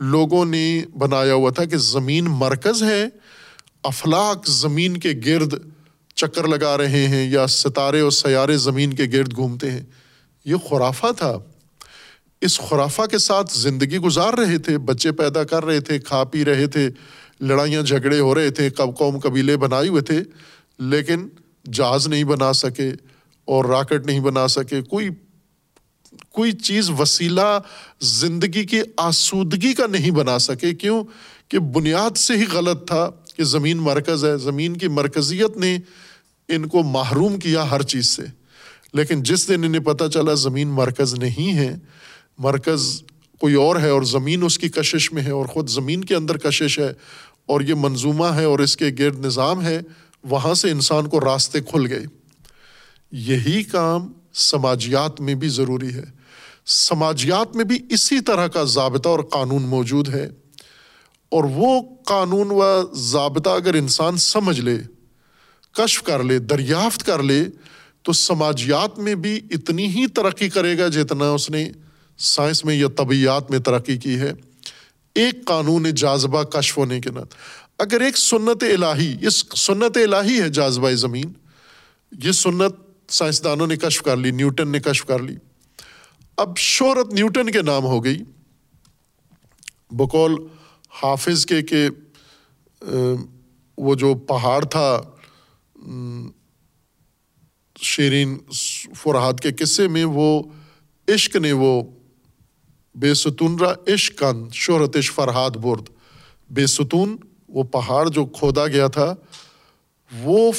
لوگوں 0.00 0.44
نے 0.44 0.82
بنایا 0.98 1.34
ہوا 1.34 1.50
تھا 1.50 1.64
کہ 1.64 1.76
زمین 1.76 2.24
مرکز 2.24 2.82
ہے 2.82 3.04
افلاق 3.82 4.46
زمین 4.46 4.96
کے 4.96 5.12
گرد 5.26 5.54
چکر 6.14 6.48
لگا 6.48 6.78
رہے 6.78 7.08
ہیں 7.08 7.30
یا 7.30 7.46
ستارے 7.46 8.00
اور 8.00 8.10
سیارے 8.10 8.56
زمین 8.56 8.94
کے 8.94 9.04
گرد 9.12 9.36
گھومتے 9.36 9.70
ہیں۔ 9.70 9.84
یہ 10.44 10.54
خرافہ 10.70 11.06
تھا۔ 11.16 11.38
اس 12.40 12.58
خرافہ 12.58 13.02
کے 13.02 13.18
ساتھ 13.18 13.58
زندگی 13.58 13.98
گزار 13.98 14.32
رہے 14.32 14.58
تھے، 14.58 14.78
بچے 14.78 15.12
پیدا 15.12 15.44
کر 15.44 15.64
رہے 15.64 15.80
تھے، 15.80 15.98
کھا 15.98 16.24
پی 16.24 16.44
رہے 16.44 16.66
تھے، 16.66 16.90
لڑائیاں 17.40 17.82
جھگڑے 17.82 18.20
ہو 18.20 18.34
رہے 18.34 18.50
تھے 18.50 18.70
کب 18.70 18.98
قوم 18.98 19.18
قبیلے 19.18 19.56
بنائے 19.56 19.88
ہوئے 19.88 20.02
تھے، 20.02 20.22
لیکن 20.78 21.28
جہاز 21.72 22.08
نہیں 22.08 22.24
بنا 22.24 22.52
سکے 22.52 22.90
اور 23.44 23.64
راکٹ 23.64 24.06
نہیں 24.06 24.20
بنا 24.20 24.48
سکے۔ 24.48 24.82
کوئی 24.82 25.08
کوئی 26.32 26.52
چیز 26.52 26.90
وسیلہ 26.98 27.60
زندگی 28.00 28.64
کی 28.64 28.80
آسودگی 28.96 29.72
کا 29.72 29.86
نہیں 29.86 30.10
بنا 30.10 30.38
سکے۔ 30.38 30.74
کیوں؟ 30.74 31.04
کہ 31.48 31.58
بنیاد 31.58 32.16
سے 32.16 32.36
ہی 32.36 32.44
غلط 32.52 32.86
تھا 32.86 33.10
کہ 33.36 33.44
زمین 33.44 33.76
مرکز 33.76 34.24
ہے۔ 34.24 34.36
زمین 34.36 34.76
کی 34.76 34.88
مرکزیت 34.88 35.56
نے 35.56 35.78
ان 36.48 36.68
کو 36.68 36.82
محروم 36.82 37.38
کیا 37.38 37.70
ہر 37.70 37.82
چیز 37.82 38.08
سے۔ 38.08 38.22
لیکن 38.92 39.22
جس 39.22 39.48
دن 39.48 39.64
انہیں 39.64 39.82
پتہ 39.82 40.04
چلا 40.14 40.34
زمین 40.34 40.68
مرکز 40.68 41.14
نہیں 41.14 41.58
ہے 41.58 41.76
مرکز 42.38 43.02
کوئی 43.40 43.54
اور 43.54 43.76
ہے 43.76 43.88
اور 43.88 44.02
زمین 44.02 44.42
اس 44.42 44.58
کی 44.58 44.68
کشش 44.68 45.12
میں 45.12 45.22
ہے 45.22 45.30
اور 45.30 45.46
خود 45.46 45.68
زمین 45.68 46.04
کے 46.04 46.14
اندر 46.14 46.36
کشش 46.36 46.78
ہے 46.78 46.92
اور 47.46 47.60
یہ 47.60 47.74
منظومہ 47.74 48.26
ہے 48.26 48.44
اور 48.44 48.58
اس 48.58 48.76
کے 48.76 48.86
گرد 48.98 49.24
نظام 49.24 49.62
ہے، 49.62 49.80
وہاں 50.24 50.54
سے 50.54 50.70
انسان 50.70 51.08
کو 51.08 51.20
راستے 51.20 51.60
کھل 51.60 51.86
گئے۔ 51.92 52.04
یہی 53.12 53.62
کام 53.62 54.12
سماجیات 54.34 55.20
میں 55.20 55.34
بھی 55.34 55.48
ضروری 55.48 55.94
ہے۔ 55.94 56.04
سماجیات 56.66 57.56
میں 57.56 57.64
بھی 57.64 57.78
اسی 57.90 58.20
طرح 58.20 58.46
کا 58.46 58.64
ضابطہ 58.64 59.08
اور 59.08 59.20
قانون 59.20 59.62
موجود 59.62 60.08
ہے۔ 60.08 60.30
اور 61.28 61.44
وہ 61.44 61.80
قانون 62.06 62.46
و 62.50 62.82
ضابطہ 62.94 63.50
اگر 63.50 63.74
انسان 63.74 64.16
سمجھ 64.16 64.60
لے، 64.60 64.78
کشف 65.72 66.02
کر 66.02 66.22
لے، 66.22 66.38
دریافت 66.38 67.06
کر 67.06 67.22
لے، 67.22 67.44
تو 68.02 68.12
سماجیات 68.12 68.98
میں 68.98 69.14
بھی 69.14 69.40
اتنی 69.50 69.86
ہی 69.86 70.06
ترقی 70.06 70.48
کرے 70.48 70.78
گا 70.78 70.88
جتنا 70.88 71.30
اس 71.30 71.50
نے 71.50 71.72
سائنس 72.18 72.64
میں 72.64 72.74
یا 72.74 72.88
طبیعت 72.88 73.50
میں 73.50 73.58
ترقی 73.58 73.96
کی 73.96 74.20
ہے، 74.20 74.32
ایک 75.14 75.44
قانون 75.44 75.94
جاذبہ 75.94 76.42
کشف 76.42 76.78
ہونے 76.78 77.00
کے 77.00 77.10
نت۔ 77.10 77.34
اگر 77.78 78.00
ایک 78.00 78.18
سنت 78.18 78.62
الہی، 78.62 79.16
یہ 79.20 79.28
سنت 79.28 79.96
الہی 79.96 80.40
ہے 80.40 80.48
جاذبہ 80.48 80.90
زمین، 80.90 81.32
یہ 82.24 82.32
سنت 82.32 82.76
سائنسدانوں 83.12 83.66
نے 83.66 83.76
کشف 83.76 84.02
کر 84.02 84.16
لی، 84.16 84.30
نیوٹن 84.30 84.68
نے 84.68 84.80
کشف 84.80 85.04
کر 85.04 85.18
لی۔ 85.18 85.36
اب 86.36 86.56
شہرت 86.56 87.12
نیوٹن 87.12 87.50
کے 87.50 87.62
نام 87.62 87.84
ہو 87.84 88.04
گئی۔ 88.04 88.22
بقول 89.90 90.34
حافظ 91.02 91.46
کے 91.46 91.62
کہ 91.62 91.88
وہ 93.78 93.94
جو 93.94 94.14
پہاڑ 94.14 94.64
تھا 94.64 95.00
شیرین 97.76 98.38
فرحاد 98.94 99.40
کے 99.42 99.52
قصے 99.52 99.88
میں 99.88 100.04
وہ، 100.04 100.42
عشق 101.08 101.36
نے 101.36 101.52
وہ 101.52 101.82
بے 102.98 103.14
ستون 103.14 103.58
را 103.58 103.94
عشق 103.94 104.18
کند 104.18 104.52
شہرت 104.52 104.96
عشق 104.96 105.14
فرحاد 105.14 105.50
برد۔ 105.50 105.82
بے 106.50 106.66
ستون 106.66 107.16
وہ 107.48 107.62
پہاڑ 107.62 108.08
جو 108.08 108.26
کھودا 108.26 108.66
گیا 108.66 108.86
تھا، 108.86 109.14
وہ 110.22 110.52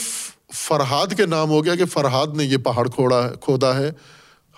فرحاد 0.54 1.08
کے 1.18 1.26
نام 1.26 1.50
ہو 1.50 1.66
گیا 1.66 1.76
کہ 1.76 1.86
فرحاد 1.86 2.28
نے 2.28 2.46
یہ 2.46 2.58
پہاڑ 2.58 2.90
کھوڑا 2.90 3.30
ہے، 3.30 3.30
کھودا 3.42 3.80
ہے۔ 3.80 3.92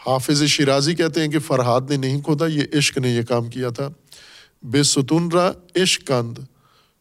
حافظ 0.06 0.44
شیرازی 0.44 0.96
کہتے 0.96 1.22
ہیں 1.22 1.28
کہ 1.28 1.40
فرحاد 1.40 1.82
نے 1.90 1.98
نہیں 1.98 2.22
کھودا، 2.22 2.46
یہ 2.48 2.62
عشق 2.74 2.98
نے 2.98 3.10
یہ 3.10 3.22
کام 3.22 3.50
کیا 3.50 3.70
تھا۔ 3.70 3.90
بے 4.64 4.84
ستون 4.84 5.32
را 5.32 5.52
عشق 5.76 6.08
کند 6.08 6.38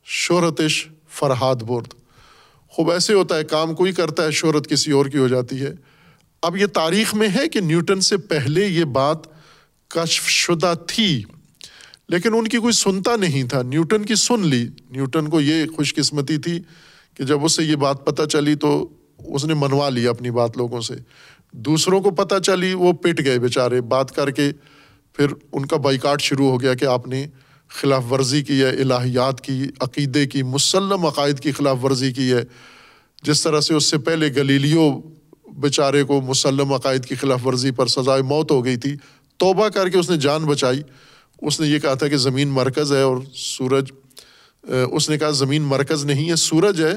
شہرت 0.05 0.61
فرحاد 1.09 1.57
برد۔ 1.57 1.95
خوب 2.68 2.91
ایسے 2.91 3.14
ہوتا 3.14 3.37
ہے، 3.37 3.45
کام 3.45 3.74
کوئی 3.74 3.93
کرتا 3.93 4.24
ہے، 4.24 4.31
شہرت 4.31 4.68
کسی 4.68 4.91
اور 4.91 5.07
کی 5.07 5.18
ہو 5.18 5.28
جاتی 5.28 5.61
ہے۔ 5.61 5.72
اب 6.43 6.57
یہ 6.57 6.66
تاریخ 6.66 7.14
میں 7.14 7.28
ہے 7.28 7.49
کہ 7.49 7.61
نیوٹن 7.61 8.01
سے 8.01 8.16
پہلے 8.16 8.66
یہ 8.66 8.85
بات 8.85 9.39
کشف 9.91 10.28
شدہ 10.28 10.74
تھی۔ 10.86 11.22
لیکن 12.09 12.34
ان 12.34 12.49
کی 12.49 12.59
کوئی 12.59 12.72
سنتا 12.72 13.16
نہیں 13.16 13.45
تھا۔ 13.45 13.62
نیوٹن 13.62 14.05
کی 14.05 14.14
سن 14.14 14.47
لی۔ 14.47 14.68
نیوٹن 14.91 15.28
کو 15.28 15.41
یہ 15.41 15.66
خوش 15.76 15.95
قسمتی 15.95 16.38
تھی 16.38 16.61
کہ 17.14 17.24
جب 17.24 17.45
اس 17.45 17.53
سے 17.53 17.62
یہ 17.62 17.76
بات 17.76 18.07
پتہ 18.07 18.22
چلی 18.22 18.55
تو 18.55 18.88
اس 19.18 19.45
نے 19.45 19.55
منوا 19.55 19.88
لی 19.88 20.07
اپنی 20.07 20.30
بات 20.30 20.57
لوگوں 20.57 20.80
سے۔ 20.80 20.95
دوسروں 21.53 22.01
کو 22.01 22.11
پتہ 22.11 22.34
چلی، 22.38 22.74
وہ 22.74 22.93
پٹ 22.93 23.24
گئے 23.24 23.38
بیچارے۔ 23.38 23.80
بات 23.80 24.12
کر 24.12 24.30
کے 24.30 24.51
پھر 25.12 25.26
ان 25.53 25.66
کا 25.66 25.76
بائیکاٹ 25.76 26.22
شروع 26.22 26.51
ہو 26.51 26.61
گیا 26.61 26.74
کہ 26.74 26.84
آپ 26.84 27.09
نے 27.09 27.26
خلاف 27.68 28.12
ورزی 28.12 28.43
کی 28.43 28.62
ہے، 28.62 28.68
الہیات 28.68 29.41
کی، 29.41 29.64
عقیدے 29.80 30.26
کی، 30.26 30.43
مسلم 30.43 31.07
عقائد 31.07 31.41
کی 31.41 31.53
خلاف 31.53 31.84
ورزی 31.84 32.12
کی 32.12 32.32
ہے۔ 32.32 32.45
جس 33.22 33.43
طرح 33.43 33.61
سے 33.61 33.74
اس 33.74 33.84
سے 33.84 33.99
پہلے 33.99 34.28
گلیلیو 34.36 35.01
بیچارے 35.57 36.05
کو 36.05 36.20
مسلم 36.20 36.72
عقائد 36.72 37.05
کی 37.05 37.14
خلاف 37.14 37.47
ورزی 37.47 37.70
پر 37.70 37.86
سزائے 37.86 38.22
موت 38.22 38.51
ہو 38.51 38.64
گئی 38.64 38.76
تھی 38.76 38.97
توبہ 39.41 39.68
کر 39.68 39.88
کے 39.88 39.99
اس 39.99 40.11
نے 40.11 40.16
جان 40.16 40.45
بچائی۔ 40.45 40.82
اس 41.43 41.61
نے 41.61 41.66
یہ 41.66 41.78
کہا 41.78 41.95
تھا 41.95 42.09
کہ 42.09 42.16
زمین 42.16 42.49
مرکز 42.49 42.93
ہے 42.93 43.03
اور 43.03 43.16
سورج 43.34 43.93
اس 44.93 45.11
نے 45.11 45.18
کہا 45.18 45.30
زمین 45.30 45.62
مرکز 45.62 46.05
نہیں 46.05 46.30
ہے، 46.30 46.36
سورج 46.36 46.82
ہے۔ 46.82 46.93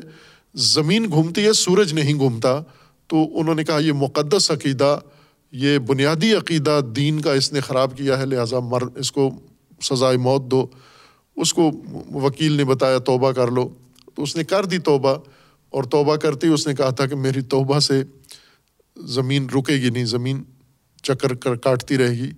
زمین 0.55 1.05
گھومتی 1.11 1.45
ہے، 1.45 1.53
سورج 1.53 1.93
نہیں 1.93 2.13
گھومتا۔ 2.13 2.61
تو 3.07 3.39
انہوں 3.39 3.55
نے 3.55 3.63
کہا 3.63 3.79
یہ 3.79 3.91
مقدس 3.91 4.51
عقیدہ، 4.51 4.99
یہ 5.51 5.77
بنیادی 5.77 6.33
عقیدہ 6.33 6.81
دین 6.95 7.21
کا 7.21 7.33
اس 7.33 7.53
نے 7.53 7.59
خراب 7.59 7.97
کیا 7.97 8.19
ہے، 8.19 8.25
لہٰذا 8.25 8.59
مر، 8.59 8.81
اس 8.95 9.11
کو 9.11 9.29
سزائے 9.81 10.17
موت 10.17 10.41
دو۔ 10.51 10.67
اس 11.35 11.53
کو 11.53 11.71
وکیل 12.13 12.51
نے 12.51 12.65
بتایا 12.65 12.97
توبہ 12.97 13.31
کر 13.31 13.51
لو۔ 13.51 13.69
تو 14.15 14.23
اس 14.23 14.35
نے 14.35 14.43
کر 14.43 14.65
دی 14.65 14.77
توبہ 14.77 15.15
اور 15.69 15.83
توبہ 15.83 16.15
کرتی 16.15 16.47
اس 16.47 16.67
نے 16.67 16.75
کہا 16.75 16.89
تھا 16.89 17.05
کہ 17.05 17.15
میری 17.15 17.41
توبہ 17.41 17.79
سے 17.79 18.03
زمین 18.97 19.47
رکے 19.49 19.73
گی، 19.73 19.89
نہیں، 19.89 20.05
زمین 20.05 20.43
چکر 21.03 21.33
کر 21.35 21.55
کاٹتی 21.55 21.97
رہے 21.97 22.11
گی، 22.11 22.31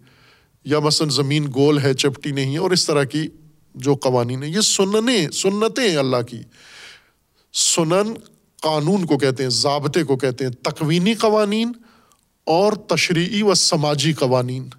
یا 0.66 0.80
مثلاً 0.80 1.09
زمین 1.09 1.47
گول 1.55 1.80
ہے، 1.80 1.93
چپٹی 1.93 2.32
نہیں 2.32 2.53
ہے، 2.53 2.57
اور 2.57 2.72
اس 2.72 2.86
طرح 2.86 3.03
کی 3.03 3.28
جو 3.76 3.95
قوانین 3.95 4.43
ہیں، 4.43 4.51
یہ 4.51 4.61
سننے، 4.61 5.28
سنتیں 5.34 5.89
ہیں 5.89 5.97
اللہ 5.97 6.22
کی۔ 6.22 6.41
سنن 7.53 8.13
قانون 8.61 9.05
کو 9.05 9.18
کہتے 9.18 9.43
ہیں، 9.43 9.49
ضابطے 9.49 10.03
کو 10.03 10.18
کہتے 10.18 10.45
ہیں 10.45 10.51
تقوینی 10.51 11.13
قوانین 11.13 11.72
اور 12.43 12.74
تشریعی 12.74 13.41
و 13.41 13.53
سماجی 13.53 14.13
قوانین۔ 14.13 14.70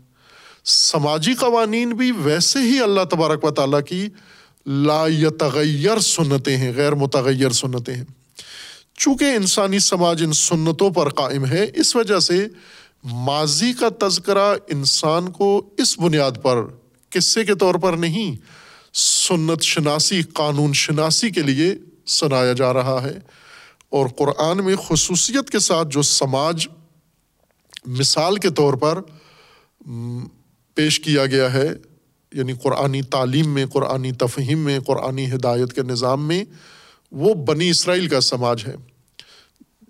سماجی 0.64 1.34
قوانین 1.34 1.90
بھی 1.90 2.12
ویسے 2.12 2.58
ہی 2.58 2.80
اللہ 2.80 3.04
تبارک 3.10 3.44
و 3.44 3.50
تعالیٰ 3.50 3.80
کی 3.88 4.08
لا 4.66 5.06
یتغیر 5.08 5.98
سنتیں 5.98 6.56
ہیں، 6.56 6.72
غیر 6.76 6.94
متغیر 6.94 7.50
سنتیں 7.50 7.94
ہیں۔ 7.94 8.04
چونکہ 8.96 9.24
انسانی 9.24 9.78
سماج 9.78 10.22
ان 10.22 10.32
سنتوں 10.32 10.90
پر 10.90 11.08
قائم 11.08 11.46
ہے، 11.46 11.66
اس 11.74 11.96
وجہ 11.96 12.18
سے 12.18 12.46
ماضی 13.12 13.72
کا 13.72 14.08
تذکرہ 14.08 14.54
انسان 14.68 15.32
کو 15.32 15.70
اس 15.78 15.98
بنیاد 15.98 16.30
پر، 16.42 16.56
قصے 17.10 17.44
کے 17.44 17.54
طور 17.54 17.74
پر 17.74 17.92
نہیں، 17.92 18.36
سنت 18.94 19.62
شناسی، 19.62 20.22
قانون 20.22 20.72
شناسی 20.72 21.30
کے 21.30 21.42
لیے 21.42 21.74
سنایا 22.06 22.52
جا 22.52 22.72
رہا 22.72 23.02
ہے۔ 23.02 23.18
اور 23.90 24.06
قرآن 24.06 24.64
میں 24.64 24.76
خصوصیت 24.88 25.50
کے 25.50 25.58
ساتھ 25.58 25.88
جو 25.90 26.02
سماج 26.02 26.68
مثال 27.86 28.36
کے 28.36 28.50
طور 28.50 28.74
پر 28.74 29.00
پیش 30.74 31.00
کیا 31.00 31.26
گیا 31.26 31.52
ہے 31.52 31.68
یعنی 32.32 32.52
قرآنی 32.62 33.02
تعلیم 33.02 33.54
میں، 33.54 33.66
قرآنی 33.66 34.12
تفہیم 34.12 34.58
میں، 34.58 34.80
قرآنی 34.80 35.32
ہدایت 35.32 35.72
کے 35.72 35.82
نظام 35.82 36.28
میں، 36.28 36.44
وہ 37.12 37.34
بنی 37.34 37.70
اسرائیل 37.70 38.08
کا 38.08 38.20
سماج 38.20 38.64
ہے۔ 38.66 38.74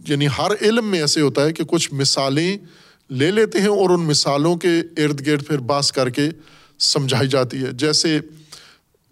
یعنی 0.08 0.26
ہر 0.38 0.50
علم 0.60 0.86
میں 0.86 1.00
ایسے 1.00 1.20
ہوتا 1.20 1.44
ہے 1.44 1.52
کہ 1.52 1.64
کچھ 1.64 1.94
مثالیں 1.94 2.58
لے 3.10 3.30
لیتے 3.30 3.60
ہیں 3.60 3.68
اور 3.68 3.90
ان 3.90 4.00
مثالوں 4.00 4.56
کے 4.56 4.80
ارد 4.96 5.26
گرد 5.26 5.46
پھر 5.46 5.58
باس 5.58 5.92
کر 5.92 6.10
کے 6.10 6.28
سمجھائی 6.78 7.28
جاتی 7.28 7.62
ہے۔ 7.62 7.72
جیسے 7.72 8.20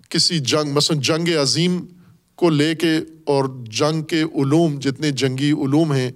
کسی 0.09 0.39
جنگ، 0.39 0.73
مثلاً 0.73 1.01
جنگ 1.01 1.29
عظیم 1.43 1.87
کو 2.35 2.51
لے 2.51 2.75
کے 2.75 2.99
اور 3.25 3.45
جنگ 3.63 4.03
کے 4.03 4.23
علوم، 4.23 4.79
جتنے 4.79 5.11
جنگی 5.11 5.53
علوم 5.53 5.93
ہیں، 5.93 6.11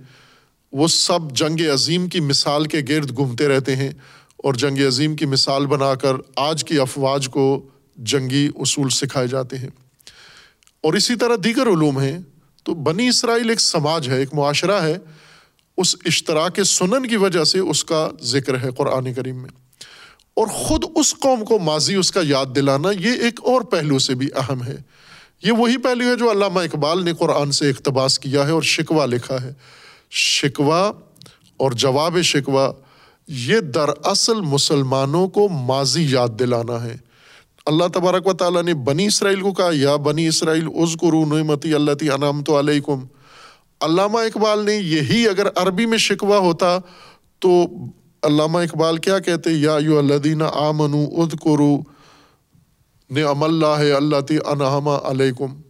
وہ 0.73 0.89
سب 0.89 1.19
جنگ 1.33 1.61
عظیم 1.75 2.09
کی 2.09 2.21
مثال 2.21 2.65
کے 2.65 2.79
گرد 2.89 3.17
گھومتے 3.17 3.49
رہتے 3.49 3.77
ہیں 3.77 3.91
اور 4.37 4.55
جنگ 4.55 4.79
عظیم 4.87 5.17
کی 5.17 5.27
مثال 5.27 5.67
بنا 5.67 5.95
کر 5.95 6.13
آج 6.37 6.65
کی 6.65 6.79
افواج 6.79 7.29
کو 7.29 7.69
جنگی 7.97 8.49
اصول 8.57 8.89
سکھائے 8.89 9.27
جاتے 9.27 9.59
ہیں۔ 9.59 9.69
اور 10.83 10.95
اسی 10.95 11.17
طرح 11.17 11.37
دیگر 11.45 11.67
علوم 11.67 11.99
ہیں۔ 11.99 12.19
تو 12.65 12.75
بنی 12.75 13.09
اسرائیل 13.09 13.51
ایک 13.51 13.61
سماج 13.61 14.09
ہے، 14.09 14.19
ایک 14.19 14.35
معاشرہ 14.35 14.83
ہے 14.83 14.99
اس 15.79 15.97
اشتراک 16.05 16.63
سنن 16.63 17.07
کی 17.07 17.17
وجہ 17.17 17.45
سے 17.45 17.59
اس 17.59 17.85
کا 17.85 18.09
ذکر 18.23 18.63
ہے 18.63 18.71
قرآن 18.77 19.15
کریم 19.15 19.37
میں۔ 19.37 19.51
اور 20.35 20.47
خود 20.47 20.85
اس 20.95 21.15
قوم 21.15 21.45
کو 21.45 21.59
ماضی 21.59 21.95
اس 21.95 22.11
کا 22.11 22.21
یاد 22.25 22.47
دلانا 22.57 22.91
یہ 22.91 23.11
ایک 23.11 23.41
اور 23.45 23.61
پہلو 23.61 23.99
سے 23.99 24.15
بھی 24.15 24.29
اہم 24.37 24.65
ہے۔ 24.65 24.77
یہ 25.43 25.53
وہی 25.53 25.77
پہلو 25.77 26.05
ہے 26.05 26.17
جو 26.17 26.31
علامہ 26.31 26.61
اقبال 26.61 27.05
نے 27.05 27.13
قرآن 27.15 27.53
سے 27.53 27.71
اقتباس 27.71 28.19
کیا 28.19 28.47
ہے 28.47 28.51
اور 28.51 28.63
شکوہ 28.63 29.07
لکھا 29.07 29.43
ہے۔ 29.43 29.53
شکوہ 30.11 30.93
اور 31.57 31.71
جواب 31.73 32.21
شکوہ، 32.21 32.73
یہ 33.29 33.61
دراصل 33.61 34.41
مسلمانوں 34.41 35.29
کو 35.29 35.49
ماضی 35.49 36.07
یاد 36.11 36.29
دلانا 36.39 36.85
ہے۔ 36.85 36.97
اللہ 37.67 37.85
تبارک 37.95 38.27
و 38.27 38.33
تعالیٰ 38.33 38.63
نے 38.63 38.75
بنی 38.75 39.07
اسرائیل 39.07 39.41
کو 39.41 39.53
کہا، 39.53 39.71
یا 39.73 39.97
بنی 39.97 40.29
اسرائیل 40.29 40.67
عز 40.67 40.97
نعمتی 41.03 41.75
اللہ 41.75 41.91
انعام 42.01 42.43
تو 42.43 42.59
علیکم 42.59 43.05
علامہ 43.81 44.19
اقبال 44.19 44.65
نے 44.65 44.75
یہی 44.75 45.29
اگر 45.29 45.47
عربی 45.57 45.87
میں 45.87 45.99
شکوہ 45.99 46.37
ہوتا 46.37 46.79
تو 47.39 47.67
علامہ 48.23 48.59
اقبال 48.59 48.97
کیا 48.97 49.19
کہتے، 49.19 49.51
یا 49.51 49.77
یو 49.81 49.99
الدینہ 49.99 50.45
آمن 50.55 50.95
اد 50.95 51.35
کرو 51.45 51.77
نعم 53.11 53.43
اللہ 53.43 53.95
اللہ 53.97 54.21
تی 54.21 54.37
انہما 54.47 54.99
علیکم۔ 55.05 55.61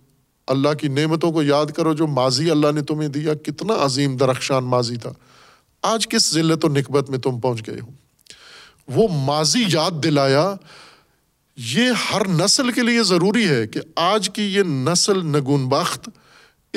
اللہ 0.46 0.74
کی 0.74 0.88
نعمتوں 0.88 1.32
کو 1.32 1.42
یاد 1.42 1.66
کرو 1.66 1.94
جو 1.94 2.06
ماضی 2.06 2.50
اللہ 2.50 2.72
نے 2.74 2.82
تمہیں 2.82 3.08
دیا، 3.08 3.34
کتنا 3.34 3.74
عظیم 3.84 4.16
درخشان 4.16 4.64
ماضی 4.64 4.96
تھا۔ 4.96 5.10
آج 5.82 6.08
کس 6.08 6.34
ذلت 6.34 6.64
و 6.64 6.68
نکبت 6.68 7.10
میں 7.10 7.18
تم 7.18 7.40
پہنچ 7.40 7.66
گئے 7.66 7.80
ہو؟ 7.80 7.90
وہ 8.94 9.08
ماضی 9.24 9.64
یاد 9.68 10.02
دلایا، 10.04 10.54
یہ 11.56 11.92
ہر 12.12 12.28
نسل 12.28 12.70
کے 12.70 12.82
لیے 12.82 13.02
ضروری 13.02 13.48
ہے 13.48 13.66
کہ 13.66 13.80
آج 13.96 14.30
کی 14.30 14.42
یہ 14.42 14.62
نسل 14.62 15.26
نگون 15.26 15.68
بخت 15.68 16.08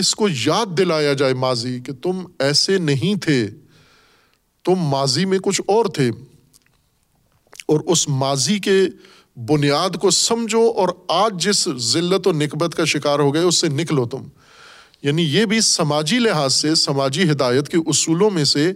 اس 0.02 0.16
کو 0.16 0.28
یاد 0.46 0.66
دلایا 0.78 1.14
جائے 1.14 1.34
ماضی 1.34 1.80
کہ 1.80 1.94
تم 1.94 2.24
ایسے 2.40 2.78
نہیں 2.78 3.20
تھے، 3.20 3.48
تم 4.64 4.76
ماضی 4.76 5.26
میں 5.26 5.40
کچھ 5.40 5.62
اور 5.68 5.86
تھے۔ 5.86 6.10
اور 7.66 7.80
اس 7.86 8.10
ماضی 8.10 8.60
کے 8.60 8.82
بنیاد 9.36 9.90
کو 9.90 10.10
سمجھو 10.10 10.72
اور 10.76 10.90
آج 11.08 11.44
جس 11.44 11.70
ذلت 11.78 12.28
و 12.28 12.32
نکبت 12.32 12.76
کا 12.76 12.86
شکار 12.86 13.20
ہو 13.20 13.34
گئے، 13.34 13.44
اس 13.44 13.56
سے 13.56 13.68
نکلو 13.68 14.06
تم۔ 14.06 14.24
یعنی 15.04 15.22
یہ 15.22 15.46
بھی 15.46 15.62
سماجی 15.62 16.20
لحاظ 16.20 16.54
سے، 16.54 16.76
سماجی 16.76 17.32
ہدایت 17.32 17.70
کے 17.70 17.78
اصولوں 17.78 18.30
میں 18.30 18.44
سے 18.44 18.74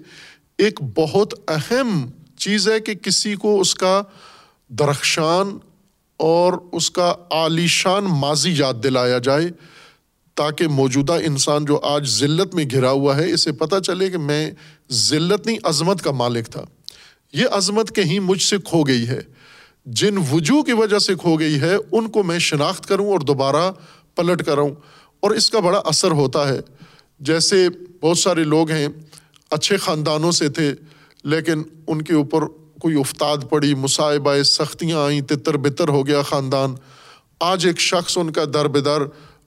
ایک 0.57 0.79
بہت 0.95 1.33
اہم 1.47 2.09
چیز 2.37 2.69
ہے 2.69 2.79
کہ 2.79 2.93
کسی 2.93 3.35
کو 3.35 3.61
اس 3.61 3.75
کا 3.75 4.01
درخشان 4.69 5.57
اور 6.17 6.53
اس 6.71 6.91
کا 6.91 7.15
عالیشان 7.31 8.03
ماضی 8.03 8.53
یاد 8.57 8.73
دلایا 8.83 9.17
جائے۔ 9.17 9.47
تاکہ 10.35 10.67
موجودہ 10.67 11.13
انسان 11.13 11.65
جو 11.65 11.79
آج 11.83 12.09
ذلت 12.09 12.55
میں 12.55 12.65
گھرا 12.71 12.91
ہوا 12.91 13.17
ہے، 13.17 13.31
اسے 13.31 13.51
پتہ 13.51 13.75
چلے 13.79 14.09
کہ 14.09 14.17
میں 14.17 14.51
ذلت 14.91 15.45
نہیں، 15.45 15.57
عظمت 15.63 16.03
کا 16.03 16.11
مالک 16.11 16.47
تھا۔ 16.47 16.65
یہ 17.33 17.45
عظمت 17.51 17.95
کہیں 17.95 18.19
مجھ 18.19 18.41
سے 18.41 18.57
کھو 18.65 18.83
گئی 18.83 19.07
ہے۔ 19.07 19.19
جن 19.85 20.17
وجوہ 20.31 20.61
کی 20.61 20.73
وجہ 20.73 20.99
سے 20.99 21.15
کھو 21.15 21.39
گئی 21.39 21.61
ہے، 21.61 21.75
ان 21.91 22.07
کو 22.07 22.23
میں 22.23 22.39
شناخت 22.39 22.87
کروں 22.87 23.11
اور 23.11 23.19
دوبارہ 23.19 23.71
پلٹ 24.15 24.45
کروں 24.45 24.69
اور 25.19 25.31
اس 25.31 25.49
کا 25.49 25.59
بڑا 25.59 25.81
اثر 25.85 26.11
ہوتا 26.11 26.47
ہے۔ 26.47 26.59
جیسے 27.19 27.69
بہت 28.01 28.17
سارے 28.17 28.43
لوگ 28.43 28.71
ہیں، 28.71 28.87
اچھے 29.51 29.77
خاندانوں 29.77 30.31
سے 30.31 30.49
تھے، 30.49 30.73
لیکن 31.23 31.63
ان 31.87 32.01
کے 32.01 32.13
اوپر 32.13 32.45
کوئی 32.79 32.99
افتاد 32.99 33.37
پڑی، 33.49 33.75
مصائبہ 33.75 34.43
سختیاں 34.43 35.05
آئیں، 35.05 35.21
تتر 35.21 35.57
بتر 35.57 35.87
ہو 35.87 36.07
گیا 36.07 36.21
خاندان۔ 36.21 36.75
آج 37.39 37.67
ایک 37.67 37.79
شخص 37.79 38.17
ان 38.17 38.31
کا 38.31 38.43
در 38.53 38.67
بدر 38.67 39.03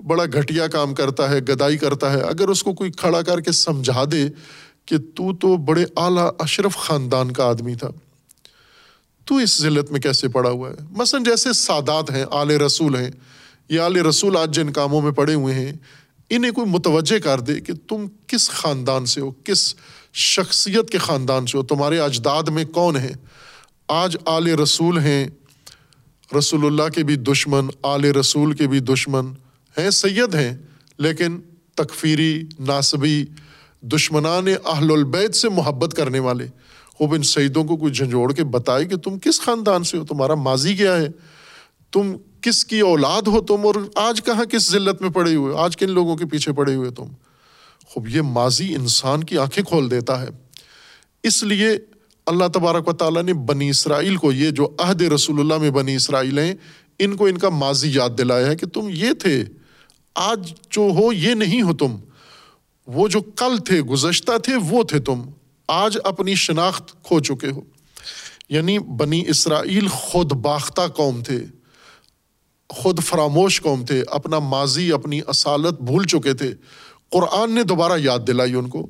بڑا 0.06 0.24
گھٹیا 0.24 0.66
کام 0.66 0.94
کرتا 0.94 1.30
ہے، 1.30 1.38
گدائی 1.38 1.76
کرتا 1.76 2.12
ہے۔ 2.12 2.20
اگر 2.20 2.48
اس 2.48 2.62
کو 2.62 2.72
کوئی 2.72 2.90
کھڑا 2.90 3.22
کر 3.22 3.40
کے 3.40 3.52
سمجھا 3.52 4.04
دے 4.12 4.28
کہ 4.86 4.96
تو 4.98 5.36
تو 5.36 5.56
بڑے 5.56 5.84
اعلیٰ 5.96 6.30
اشرف 6.38 6.76
خاندان 6.76 7.30
کا 7.30 7.44
آدمی 7.44 7.74
تھا۔ 7.74 7.88
تو 9.24 9.36
اس 9.36 9.62
ذلت 9.62 9.92
میں 9.92 10.00
کیسے 10.00 10.28
پڑا 10.28 10.50
ہوا 10.50 10.70
ہے؟ 10.70 10.74
مثلاً 10.90 11.22
جیسے 11.22 11.52
سادات 11.52 12.10
ہیں، 12.10 12.24
آل 12.30 12.50
رسول 12.50 12.96
ہیں 12.96 13.10
یہ 13.68 13.80
آل 13.80 13.96
رسول 13.96 14.36
آج 14.36 14.54
جن 14.54 14.72
کاموں 14.72 15.00
میں 15.00 15.10
پڑے 15.10 15.34
ہوئے 15.34 15.54
ہیں، 15.54 15.72
انہیں 16.30 16.52
کوئی 16.52 16.70
متوجہ 16.70 17.18
کر 17.18 17.40
دے 17.40 17.60
کہ 17.60 17.72
تم 17.88 18.06
کس 18.26 18.50
خاندان 18.50 19.06
سے 19.06 19.20
ہو، 19.20 19.30
کس 19.30 19.74
شخصیت 20.14 20.90
کے 20.90 20.98
خاندان 20.98 21.46
سے 21.46 21.58
ہو، 21.58 21.62
تمہارے 21.62 22.00
اجداد 22.00 22.42
میں 22.42 22.64
کون 22.64 22.96
ہیں؟ 22.96 23.12
آج 23.88 24.16
آل 24.24 24.46
رسول 24.46 24.98
ہیں، 24.98 25.28
رسول 26.38 26.66
اللہ 26.66 26.88
کے 26.94 27.04
بھی 27.04 27.16
دشمن، 27.16 27.66
آل 27.82 28.04
رسول 28.04 28.52
کے 28.52 28.66
بھی 28.66 28.80
دشمن 28.80 29.26
ہیں، 29.78 29.90
سید 29.90 30.34
ہیں، 30.34 30.56
لیکن 30.98 31.40
تکفیری، 31.74 32.42
ناسبی، 32.58 33.24
دشمنان 33.82 34.48
اہل 34.66 34.90
البید 34.90 35.34
سے 35.34 35.48
محبت 35.48 35.94
کرنے 35.96 36.18
والے۔ 36.18 36.46
خوب 36.84 37.14
ان 37.14 37.22
سعیدوں 37.22 37.64
کو 37.64 37.76
کوئی 37.76 37.92
جھنجھوڑ 37.92 38.32
کے 38.32 38.44
بتائے 38.44 38.84
کہ 38.84 38.96
تم 38.96 39.18
کس 39.18 39.40
خاندان 39.40 39.84
سے 39.84 39.98
ہو؟ 39.98 40.04
تمہارا 40.04 40.34
ماضی 40.34 40.76
کیا 40.76 40.96
ہے؟ 40.96 41.08
تم 41.92 42.16
کس 42.40 42.64
کی 42.64 42.80
اولاد 42.80 43.22
ہو 43.22 43.40
تم؟ 43.40 43.56
اور 43.62 43.74
آج 43.94 44.24
کہاں 44.24 44.44
کس 44.44 44.70
ذلت 44.70 45.02
میں 45.02 45.10
پڑے 45.10 45.34
ہوئے 45.34 45.56
آج 45.56 45.76
کن 45.76 45.90
لوگوں 45.90 46.16
کے 46.16 46.26
پیچھے 46.26 46.52
پڑے 46.52 46.74
ہوئے 46.74 46.90
تم؟ 46.90 47.04
خوب 47.86 48.08
یہ 48.08 48.20
ماضی 48.20 48.74
انسان 48.74 49.24
کی 49.24 49.38
آنکھیں 49.38 49.64
کھول 49.64 49.90
دیتا 49.90 50.22
ہے۔ 50.22 50.28
اس 51.22 51.42
لیے 51.42 51.68
اللہ 52.26 52.44
تبارک 52.54 52.88
و 52.88 52.92
تعالیٰ 52.92 53.22
نے 53.22 53.34
بنی 53.34 53.70
اسرائیل 53.70 54.16
کو، 54.16 54.32
یہ 54.32 54.50
جو 54.50 54.68
عہد 54.78 55.02
رسول 55.02 55.40
اللہ 55.40 55.58
میں 55.58 55.70
بنی 55.70 55.94
اسرائیل 55.94 56.38
ہیں، 56.38 56.54
ان 56.98 57.16
کو 57.16 57.26
ان 57.26 57.38
کا 57.38 57.48
ماضی 57.48 57.90
یاد 57.92 58.10
دلایا 58.18 58.46
ہے 58.46 58.56
کہ 58.56 58.66
تم 58.66 58.88
یہ 58.92 59.12
تھے۔ 59.12 59.44
آج 60.18 60.52
جو 60.70 60.90
ہو 60.98 61.12
یہ 61.12 61.34
نہیں 61.34 61.62
ہو 61.62 61.76
تم۔ 61.76 61.96
وہ 62.86 63.08
جو 63.08 63.20
کل 63.20 63.58
تھے، 63.58 63.82
گزشتہ 63.82 64.38
تھے، 64.38 64.52
وہ 64.68 64.82
تھے 64.82 64.98
تم۔ 64.98 65.22
آج 65.68 65.98
اپنی 66.04 66.34
شناخت 66.34 67.02
کھو 67.02 67.20
چکے 67.20 67.50
ہو۔ 67.50 67.60
یعنی 68.48 68.78
بنی 68.78 69.24
اسرائیل 69.28 69.88
خود 69.88 70.32
باختہ 70.32 70.80
قوم 70.96 71.22
تھے۔ 71.22 71.44
خود 72.68 73.02
فراموش 73.02 73.62
قوم 73.62 73.84
تھے۔ 73.84 74.04
اپنا 74.10 74.38
ماضی، 74.38 74.92
اپنی 74.92 75.20
اصالت 75.26 75.80
بھول 75.80 76.06
چکے 76.06 76.34
تھے۔ 76.34 76.54
قرآن 77.10 77.52
نے 77.52 77.62
دوبارہ 77.62 77.92
یاد 77.98 78.18
دلائی 78.26 78.54
ان 78.54 78.68
کو۔ 78.68 78.86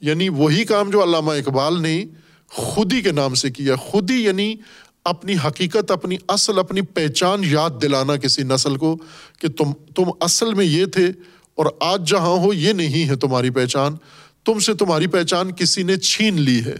یعنی 0.00 0.28
وہی 0.28 0.64
کام 0.64 0.90
جو 0.90 1.02
علامہ 1.02 1.32
اقبال 1.32 1.82
نے 1.82 2.04
خود 2.48 2.92
ہی 2.92 3.02
کے 3.02 3.12
نام 3.12 3.34
سے 3.34 3.50
کیا۔ 3.50 3.76
خود 3.76 4.10
ہی 4.10 4.24
یعنی 4.24 4.56
اپنی 5.04 5.34
حقیقت، 5.46 5.90
اپنی 5.90 6.16
اصل، 6.28 6.58
اپنی 6.58 6.80
پہچان 6.80 7.40
یاد 7.44 7.70
دلانا 7.82 8.16
کسی 8.16 8.42
نسل 8.42 8.76
کو 8.76 8.96
کہ 9.40 9.48
تم 9.48 9.72
تم 9.72 10.04
اصل 10.20 10.54
میں 10.54 10.64
یہ 10.64 10.84
تھے 10.84 11.06
اور 11.54 11.66
آج 11.80 12.10
جہاں 12.10 12.38
ہو 12.38 12.52
یہ 12.52 12.72
نہیں 12.72 13.08
ہے 13.08 13.16
تمہاری 13.16 13.50
پہچان، 13.50 13.96
تم 14.44 14.58
سے 14.58 14.74
تمہاری 14.74 15.06
پہچان 15.06 15.52
کسی 15.52 15.82
نے 15.82 15.96
چھین 15.96 16.40
لی 16.40 16.64
ہے۔ 16.64 16.76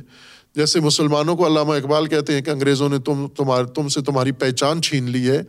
جیسے 0.54 0.80
مسلمانوں 0.80 1.36
کو 1.36 1.46
علامہ 1.46 1.72
اقبال 1.72 2.06
کہتے 2.06 2.32
ہیں 2.32 2.40
کہ 2.40 2.50
انگریزوں 2.50 2.88
نے 2.88 2.98
تم 2.98 3.28
تمہارے 3.28 3.64
تم 3.64 3.88
سے 3.88 4.00
تمہاری 4.00 4.32
پہچان 4.32 4.82
چھین 4.82 5.10
لی 5.10 5.30
ہے، 5.30 5.42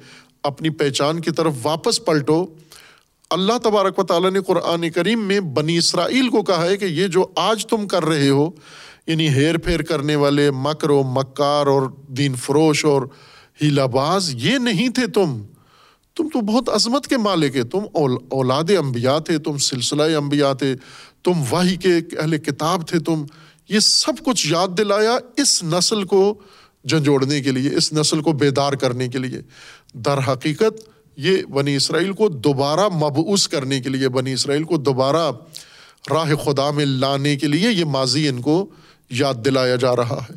اپنی 0.44 0.70
پہچان 0.70 1.20
کی 1.20 1.32
طرف 1.32 1.54
واپس 1.64 2.06
پلٹو۔ 2.06 2.46
اللہ 3.30 3.58
تبارک 3.64 4.00
و 4.00 4.04
تعالیٰ 4.04 4.32
نے 4.32 4.40
قرآن 4.42 4.90
کریم 4.90 5.28
میں 5.28 5.40
بنی 5.40 5.78
اسرائیل 5.78 6.30
کو 6.30 6.42
کہا 6.44 6.66
ہے 6.66 6.78
کہ 6.78 6.86
یہ 6.86 7.08
جو 7.08 7.26
آج 7.36 7.66
تم 7.66 7.88
کر 7.88 8.06
رہے 8.06 8.30
ہو 8.30 8.50
یعنی 9.08 9.30
ہیر 9.30 9.58
پھیر 9.58 9.82
کرنے 9.82 10.16
والے 10.16 10.52
مکر 10.52 10.90
و 10.90 11.04
مکار 11.04 11.68
اور 11.68 11.82
دین 12.08 12.36
فروش 12.36 12.86
اور 12.86 13.02
ہیلا 13.62 13.86
باز 13.86 14.36
یہ 14.36 14.58
نہیں 14.58 14.90
تھے 14.90 15.08
تم۔ 15.08 15.42
تم 16.16 16.30
تو 16.30 16.42
بہت 16.42 16.70
عظمت 16.70 17.08
کے 17.08 17.18
مالک 17.18 17.56
ہے 17.56 17.64
تم 17.64 17.80
اولاد 18.30 18.64
انبیاء 18.70 19.20
تھے، 19.20 19.38
تم 19.38 19.58
سلسلہ 19.58 20.04
انبیاء 20.04 20.54
تھے، 20.54 20.76
تم 21.24 21.32
واہی 21.50 21.76
کے 21.76 21.96
اہل 22.20 22.38
کتاب 22.38 22.88
تھے۔ 22.88 23.00
تم 23.00 23.26
یہ 23.70 23.80
سب 23.80 24.14
کچھ 24.26 24.48
یاد 24.52 24.68
دلایا 24.78 25.18
اس 25.38 25.64
نسل 25.64 26.04
کو 26.04 26.34
جھنجھوڑنے 26.90 27.42
کے 27.42 27.52
لیے، 27.52 27.76
اس 27.76 27.94
نسل 27.94 28.22
کو 28.22 28.32
بیدار 28.32 28.74
کرنے 28.74 29.08
کے 29.08 29.18
لیے۔ 29.18 29.42
در 29.94 30.18
حقیقت 30.18 30.90
یہ 31.18 31.44
بنی 31.44 31.76
اسرائیل 31.76 32.14
کو 32.14 32.30
دوبارہ 32.30 32.88
مبعوث 32.90 33.48
کرنے 33.48 33.82
کے 33.82 33.90
لیے، 33.90 34.10
بنی 34.10 34.34
اسرائیل 34.34 34.64
کو 34.64 34.78
دوبارہ 34.78 35.32
راہ 36.10 36.36
خدا 36.36 36.72
میں 36.72 36.86
لانے 36.86 37.36
کے 37.36 37.48
لیے 37.48 37.72
یہ 37.72 37.86
ماضی 37.86 38.28
ان 38.28 38.42
کو 38.42 38.70
یاد 39.14 39.34
دلایا 39.46 39.76
جا 39.76 39.96
رہا 39.96 40.24
ہے۔ 40.30 40.34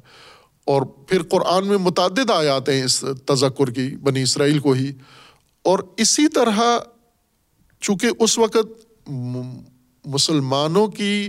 اور 0.65 0.83
پھر 0.83 1.23
قرآن 1.23 1.67
میں 1.67 1.79
متعدد 1.79 2.31
آ 2.31 2.43
جاتے 2.43 2.77
ہیں 2.77 2.85
اس 2.85 3.05
تذکر 3.27 3.71
کی 3.71 3.97
بنی 3.97 4.23
اسرائیل 4.23 4.59
کو 4.59 4.73
ہی۔ 4.73 4.93
اور 5.63 5.79
اسی 5.97 6.29
طرح 6.29 6.79
چونکہ 7.81 8.09
اس 8.19 8.39
وقت 8.39 8.57
مسلمانوں 10.05 10.87
کی 10.87 11.29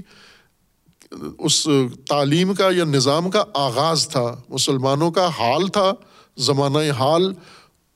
اس 1.39 1.67
تعلیم 2.09 2.53
کا 2.53 2.65
یا 2.65 2.83
نظام 2.83 3.29
کا 3.29 3.43
آغاز 3.53 4.07
تھا، 4.07 4.35
مسلمانوں 4.49 5.11
کا 5.11 5.27
حال 5.27 5.67
تھا، 5.67 5.91
زمانہ 6.37 6.91
حال، 6.91 7.33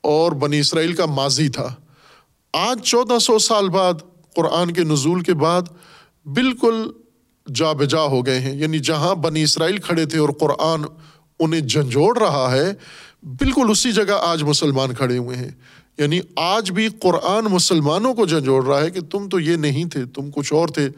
اور 0.02 0.32
بنی 0.32 0.60
اسرائیل 0.60 0.94
کا 0.94 1.06
ماضی 1.06 1.50
تھا۔ 1.50 1.76
آج 2.54 2.82
چودہ 2.82 3.20
سو 3.20 3.40
سال 3.40 3.70
بعد، 3.70 3.94
قرآن 4.36 4.72
کے 4.72 4.84
نزول 4.84 5.22
کے 5.22 5.34
بعد 5.34 5.62
بالکل 6.26 6.92
جا 7.56 7.72
بجا 7.72 8.02
ہو 8.02 8.26
گئے 8.26 8.40
ہیں۔ 8.40 8.56
یعنی 8.56 8.80
جہاں 8.80 9.16
بنی 9.16 9.44
اسرائیل 9.44 9.78
کھڑے 9.78 10.06
تھے 10.06 10.20
اور 10.20 10.30
قرآن 10.30 10.82
انہیں 11.40 11.62
جھنجھوڑ 11.62 12.18
رہا 12.18 12.52
ہے، 12.52 12.74
بالکل 13.24 13.68
اسی 13.70 13.92
جگہ 13.92 14.14
آج 14.22 14.44
مسلمان 14.44 14.94
کھڑے 14.94 15.18
ہوئے 15.18 15.38
ہیں۔ 15.38 15.50
یعنی 15.98 16.20
آج 16.36 16.72
بھی 16.72 16.88
قرآن 17.02 17.44
مسلمانوں 17.44 18.14
کو 18.14 18.26
جھنجھوڑ 18.26 18.66
رہا 18.66 18.82
ہے 18.82 18.92
کہ 18.92 19.00
تم 19.02 19.30
تو 19.30 19.40
یہ 19.40 19.56
نہیں 19.56 19.86
تھے، 19.86 20.06
تم 20.06 20.32
کچھ 20.32 20.54
اور 20.54 20.68
تھے۔ 20.68 20.90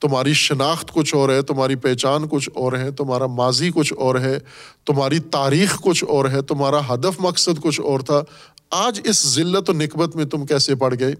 تمہاری 0.00 0.32
شناخت 0.32 0.92
کچھ 0.92 1.14
اور 1.14 1.28
ہے، 1.28 1.42
تمہاری 1.42 1.76
پہچان 1.76 2.28
کچھ 2.28 2.50
اور 2.54 2.72
ہے، 2.72 2.90
تمہارا 2.90 3.26
ماضی 3.26 3.70
کچھ 3.74 3.94
اور 3.96 4.14
ہے، 4.14 4.38
تمہاری 4.84 5.18
تاریخ 5.18 5.80
کچھ 5.80 6.04
اور 6.08 6.24
ہے، 6.24 6.42
تمہارا 6.42 6.94
ہدف 6.94 7.20
مقصد 7.20 7.62
کچھ 7.62 7.80
اور 7.80 8.00
تھا۔ 8.00 8.22
آج 8.70 9.00
اس 9.04 9.28
ذلت 9.28 9.70
و 9.70 9.72
نکبت 9.72 10.16
میں 10.16 10.24
تم 10.24 10.46
کیسے 10.46 10.74
پڑ 10.74 10.94
گئے؟ 11.00 11.14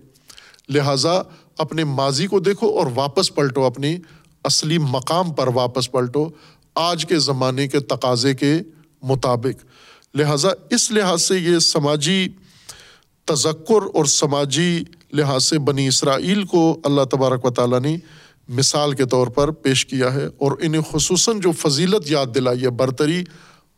لہٰذا 0.69 1.23
اپنے 1.59 1.85
ماضی 1.85 2.27
کو 2.27 2.41
دیکھو 2.41 2.79
اور 2.79 2.87
واپس 2.95 3.35
پلٹو 3.35 3.65
اپنی 3.65 3.97
اصلی 4.47 4.79
مقام 4.79 5.33
پر 5.33 5.49
واپس 5.55 5.91
پلٹو 5.93 6.29
آج 6.75 7.07
کے 7.07 7.19
زمانے 7.19 7.69
کے 7.69 7.81
تقاضے 7.81 8.35
کے 8.35 8.55
مطابق۔ 9.03 9.65
لہٰذا 10.15 10.49
اس 10.71 10.91
لحاظ 10.91 11.23
سے 11.23 11.39
یہ 11.39 11.59
سماجی 11.59 12.29
تذکر 13.25 13.83
اور 13.95 14.05
سماجی 14.05 14.85
لحاظ 15.13 15.45
سے 15.45 15.59
بنی 15.59 15.89
اسرائیل 15.89 16.45
کو 16.45 16.81
اللہ 16.85 17.03
تبارک 17.03 17.45
و 17.45 17.51
تعالیٰ 17.51 17.81
نے 17.81 17.97
مثال 18.49 18.93
کے 18.93 19.05
طور 19.05 19.27
پر 19.27 19.51
پیش 19.51 19.87
کیا 19.87 20.15
ہے 20.15 20.27
اور 20.27 20.53
انہیں 20.61 20.83
خصوصاً 20.91 21.41
جو 21.41 21.53
فضیلت 21.53 22.11
یاد 22.11 22.27
دلائی 22.35 22.63
ہے، 22.63 22.71
برتری 22.71 23.25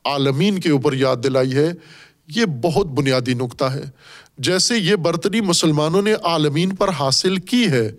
عالمین 0.04 0.58
کے 0.58 0.70
اوپر 0.70 0.92
یاد 0.92 1.16
دلائی 1.24 1.54
ہے، 1.54 1.72
یہ 2.36 2.44
بہت 2.44 2.86
بنیادی 2.86 3.34
نقطہ 3.34 3.64
ہے۔ 3.64 3.84
جیسے 4.38 4.78
یہ 4.78 4.96
برتری 4.96 5.40
مسلمانوں 5.40 6.02
نے 6.02 6.12
عالمین 6.22 6.74
پر 6.74 6.88
حاصل 6.88 7.36
کی 7.36 7.66
ہے 7.66 7.92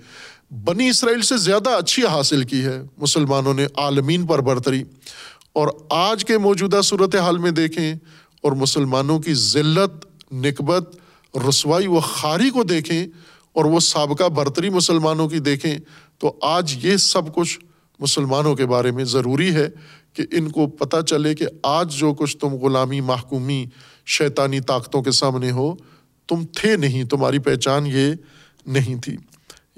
بنی 0.52 0.90
اسرائیل 0.90 1.22
سے 1.22 1.38
زیادہ 1.38 1.70
اچھی 1.70 2.06
حاصل 2.06 2.44
کی 2.44 2.66
ہے۔ 2.66 2.82
مسلمانوں 2.98 3.54
نے 3.54 3.68
عالمین 3.76 4.26
پر 4.26 4.42
برتری۔ 4.42 4.84
اور 5.54 5.68
آج 5.90 6.26
کے 6.26 6.38
موجودہ 6.38 6.82
صورت 6.84 7.16
حال 7.16 7.38
میں 7.38 7.52
دیکھیں 7.52 7.94
اور 8.42 8.52
مسلمانوں 8.52 9.20
کی 9.20 9.34
ذلت، 9.34 10.06
نکبت، 10.34 10.96
رسوائی 11.50 11.88
و 11.88 12.00
خاری 12.00 12.50
کو 12.50 12.64
دیکھیں 12.64 13.08
اور 13.54 13.66
وہ 13.66 13.80
سابقہ 13.80 14.24
برتری 14.24 14.70
مسلمانوں 14.70 15.30
کی 15.30 15.40
دیکھیں 15.40 15.78
تو 16.18 16.36
آج 16.42 16.86
یہ 16.86 16.98
سب 16.98 17.36
کچھ 17.36 17.60
مسلمانوں 18.00 18.56
کے 18.56 18.66
بارے 18.66 18.92
میں 18.92 19.04
ضروری 19.04 19.56
ہے 19.56 19.70
کہ 20.14 20.24
ان 20.32 20.52
کو 20.52 20.68
پتہ 20.68 21.02
چلے 21.02 21.36
کہ 21.36 21.46
آج 21.64 21.96
جو 21.96 22.14
کچھ 22.14 22.38
تم 22.38 22.48
غلامی، 22.48 23.02
محکومی، 23.02 23.66
شیطانی 24.06 24.60
طاقتوں 24.60 25.02
کے 25.02 25.12
سامنے 25.12 25.52
ہو، 25.52 25.76
تم 26.28 26.46
تھے 26.46 26.76
نہیں، 26.76 27.04
تمہاری 27.04 27.40
پہچان 27.40 27.88
یہ 27.88 28.14
نہیں 28.66 29.02
تھی۔ 29.02 29.18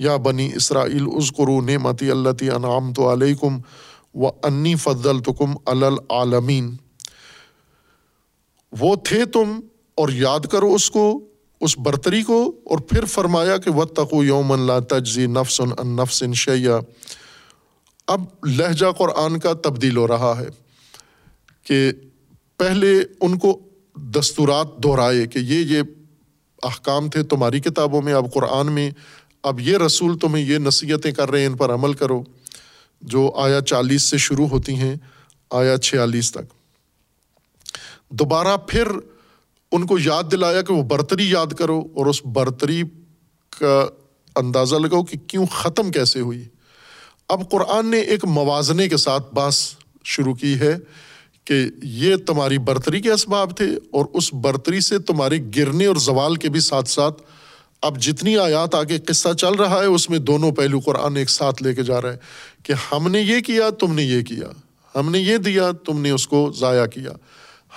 یا 0.02 0.16
بنی 0.18 0.50
اسرائیل 0.56 1.08
عزقرو 1.18 1.60
نعمتی 1.62 2.12
اللہ 2.12 2.44
انعام 2.56 2.94
تو 2.94 3.12
علیکم 3.14 3.58
و 4.16 4.30
انی 4.44 4.76
فضل 4.76 5.20
تکم 5.20 5.54
العالمین۔ 5.66 6.76
وہ 8.74 8.96
تھے 9.04 9.26
تم 9.26 9.60
اور 9.98 10.10
یاد 10.10 10.46
کرو 10.52 10.74
اس 10.74 10.90
کو، 10.92 11.04
اس 11.62 11.78
برتری 11.78 12.22
کو، 12.24 12.40
اور 12.64 12.80
پھر 12.90 13.06
فرمایا 13.06 13.58
کہ 13.58 13.72
و 13.72 13.86
تقو 13.86 14.24
یوم 14.24 14.52
اللہ 14.52 14.80
تجزی 14.90 15.26
نفس 15.28 15.62
ان 15.62 15.96
نفس 15.96 16.24
شیا 16.36 16.80
اب 18.08 18.24
لہجہ 18.44 18.92
قرآن 18.98 19.40
کا 19.40 19.54
تبدیل 19.64 19.98
ہو 19.98 20.08
رہا 20.08 20.34
ہے 20.40 20.48
کہ 21.64 21.92
پہلے 22.58 22.94
ان 23.22 23.38
کو 23.38 23.60
دستورات 23.96 24.78
دہرائے 24.84 25.26
کہ 25.28 25.40
یہ 25.40 25.66
یہ 25.66 25.82
احکام 26.64 27.10
تھے 27.10 27.24
تمہاری 27.24 27.60
کتابوں 27.60 28.02
میں، 28.02 28.14
اب 28.14 28.34
قرآن 28.34 28.72
میں 28.72 28.90
اب 29.44 29.60
یہ 29.60 29.78
رسول 29.78 30.18
تمہیں 30.18 30.46
یہ 30.46 30.58
نصیحتیں 30.58 31.12
کر 31.12 31.32
رہے 31.32 31.40
ہیں، 31.40 31.48
ان 31.48 31.58
پر 31.58 31.74
عمل 31.74 31.94
کرو، 31.94 32.24
جو 33.02 33.32
آیا 33.36 33.62
چالیس 33.62 34.04
سے 34.04 34.18
شروع 34.18 34.48
ہوتی 34.48 34.76
ہیں 34.76 34.96
آیا 35.50 35.78
چھیالیس 35.78 36.32
تک۔ 36.32 36.54
دوبارہ 38.10 38.58
پھر 38.58 38.88
ان 39.72 39.86
کو 39.88 39.98
یاد 40.00 40.24
دلایا 40.32 40.62
کہ 40.62 40.74
وہ 40.74 40.84
برتری 40.84 41.30
یاد 41.32 41.48
کرو 41.48 41.84
اور 41.96 42.06
اس 42.06 42.26
برتری 42.26 42.84
کا 43.60 43.86
اندازہ 44.36 44.76
لگاؤ 44.76 45.04
کہ 45.04 45.18
کیوں 45.28 45.46
ختم 45.46 45.92
کیسے 45.92 46.20
ہوئی۔ 46.20 46.44
اب 47.30 47.50
قرآن 47.52 47.88
نے 47.88 48.00
ایک 48.00 48.26
موازنے 48.26 48.90
کے 48.90 48.98
ساتھ 48.98 49.34
باس 49.34 49.76
شروع 50.04 50.34
کی 50.34 50.60
ہے 50.60 50.78
کہ 51.46 51.66
یہ 51.84 52.16
تمہاری 52.16 52.58
برتری 52.58 53.02
کے 53.02 53.12
اسباب 53.12 53.58
تھے 53.58 53.66
اور 53.92 54.06
اس 54.14 54.34
برتری 54.34 54.80
سے 54.80 55.00
تمہارے 55.00 55.38
گرنے 55.58 55.86
اور 55.86 55.96
زوال 55.96 56.36
کے 56.36 56.50
بھی 56.50 56.60
ساتھ 56.60 56.90
ساتھ 56.90 57.22
اب 57.82 57.98
جتنی 57.98 58.38
آیات 58.38 58.76
آگے 58.76 59.00
قصہ 59.00 59.34
چل 59.34 59.54
رہا 59.54 59.80
ہے، 59.80 59.86
اس 59.86 60.10
میں 60.10 60.20
دونوں 60.20 60.52
پہلو 60.52 60.80
قرآن 60.80 61.18
ایک 61.18 61.30
ساتھ 61.30 61.64
لے 61.64 61.76
کے 61.76 61.84
جا 61.84 62.02
رہا 62.02 62.12
ہے 62.12 62.18
کہ 62.64 62.74
ہم 62.92 63.12
نے 63.12 63.22
یہ 63.22 63.40
کیا، 63.40 63.70
تم 63.70 63.94
نے 63.94 64.04
یہ 64.04 64.22
کیا۔ 64.22 64.50
ہم 65.00 65.12
نے 65.12 65.20
یہ 65.20 65.38
دیا، 65.38 65.72
تم 65.86 66.02
نے 66.02 66.10
اس 66.10 66.28
کو 66.28 66.54
ضائع 66.60 66.86
کیا۔ 66.86 67.12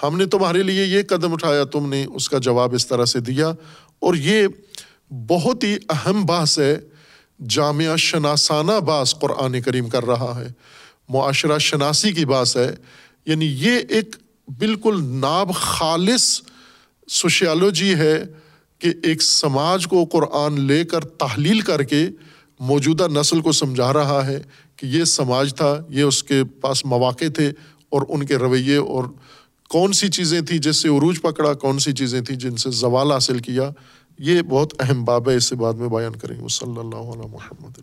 ہم 0.02 0.16
نے 0.16 0.26
تمہارے 0.26 0.62
لیے 0.62 0.85
یہ 0.85 1.02
قدم 1.09 1.32
اٹھایا، 1.32 1.64
تم 1.64 1.89
نے 1.89 2.06
اس 2.14 2.28
کا 2.28 2.39
جواب 2.39 2.74
اس 2.74 2.86
طرح 2.86 3.05
سے 3.05 3.20
دیا۔ 3.20 3.48
اور 3.98 4.14
یہ 4.14 4.48
بہت 5.10 5.64
ہی 5.64 5.76
اہم 5.90 6.24
باس 6.24 6.59
ہے، 6.59 6.78
جامعہ 7.48 7.97
شناسانہ 7.97 8.81
باس 8.81 9.14
قرآن 9.14 9.60
کریم 9.60 9.89
کر 9.89 10.05
رہا 10.05 10.40
ہے۔ 10.40 10.48
معاشرہ 11.09 11.59
شناسی 11.59 12.12
کی 12.12 12.24
باس 12.24 12.56
ہے۔ 12.56 12.74
یعنی 13.26 13.47
یہ 13.47 13.81
ایک 13.89 14.16
بالکل 14.59 15.05
ناب 15.05 15.55
خالص 15.55 16.43
سوشیالوجی 17.09 17.94
ہے۔ 17.94 18.24
کہ 18.85 18.93
ایک 19.02 19.23
سماج 19.23 19.86
کو 19.86 20.05
قرآن 20.05 20.61
لے 20.61 20.85
کر 20.85 21.01
تحلیل 21.01 21.61
کر 21.61 21.82
کے 21.82 22.06
موجودہ 22.61 23.06
نسل 23.09 23.40
کو 23.40 23.52
سمجھا 23.52 23.93
رہا 23.93 24.27
ہے 24.27 24.39
کہ 24.77 24.86
یہ 24.86 25.05
سماج 25.05 25.55
تھا، 25.55 25.81
یہ 25.89 26.02
اس 26.02 26.23
کے 26.23 26.44
پاس 26.44 26.85
مواقع 26.85 27.24
تھے 27.35 27.52
اور 27.89 28.02
ان 28.09 28.27
کے 28.27 28.36
رویے 28.36 28.77
اور 28.77 29.05
کون 29.69 29.93
سی 29.93 30.09
چیزیں 30.09 30.40
تھیں 30.40 30.59
جس 30.59 30.77
سے 30.77 30.89
عروج 30.89 31.20
پکڑا، 31.23 31.55
کون 31.55 31.78
سی 31.78 31.93
چیزیں 31.93 32.20
تھیں 32.20 32.36
جن 32.36 32.56
سے 32.56 32.70
زوال 32.70 33.12
حاصل 33.12 33.39
کیا؟ 33.39 33.70
یہ 34.19 34.43
بہت 34.43 34.74
اہم 34.81 35.05
باب 35.05 35.31
ہے 35.31 35.36
اس 35.36 35.44
سے 35.44 35.56
بعد 35.56 35.74
میں 35.74 35.89
بیان 35.89 36.16
کریں 36.16 36.40
گے۔ 36.40 36.48
صلی 36.48 36.78
اللہ 36.78 37.12
علیہ 37.15 37.31
محمد 37.31 37.78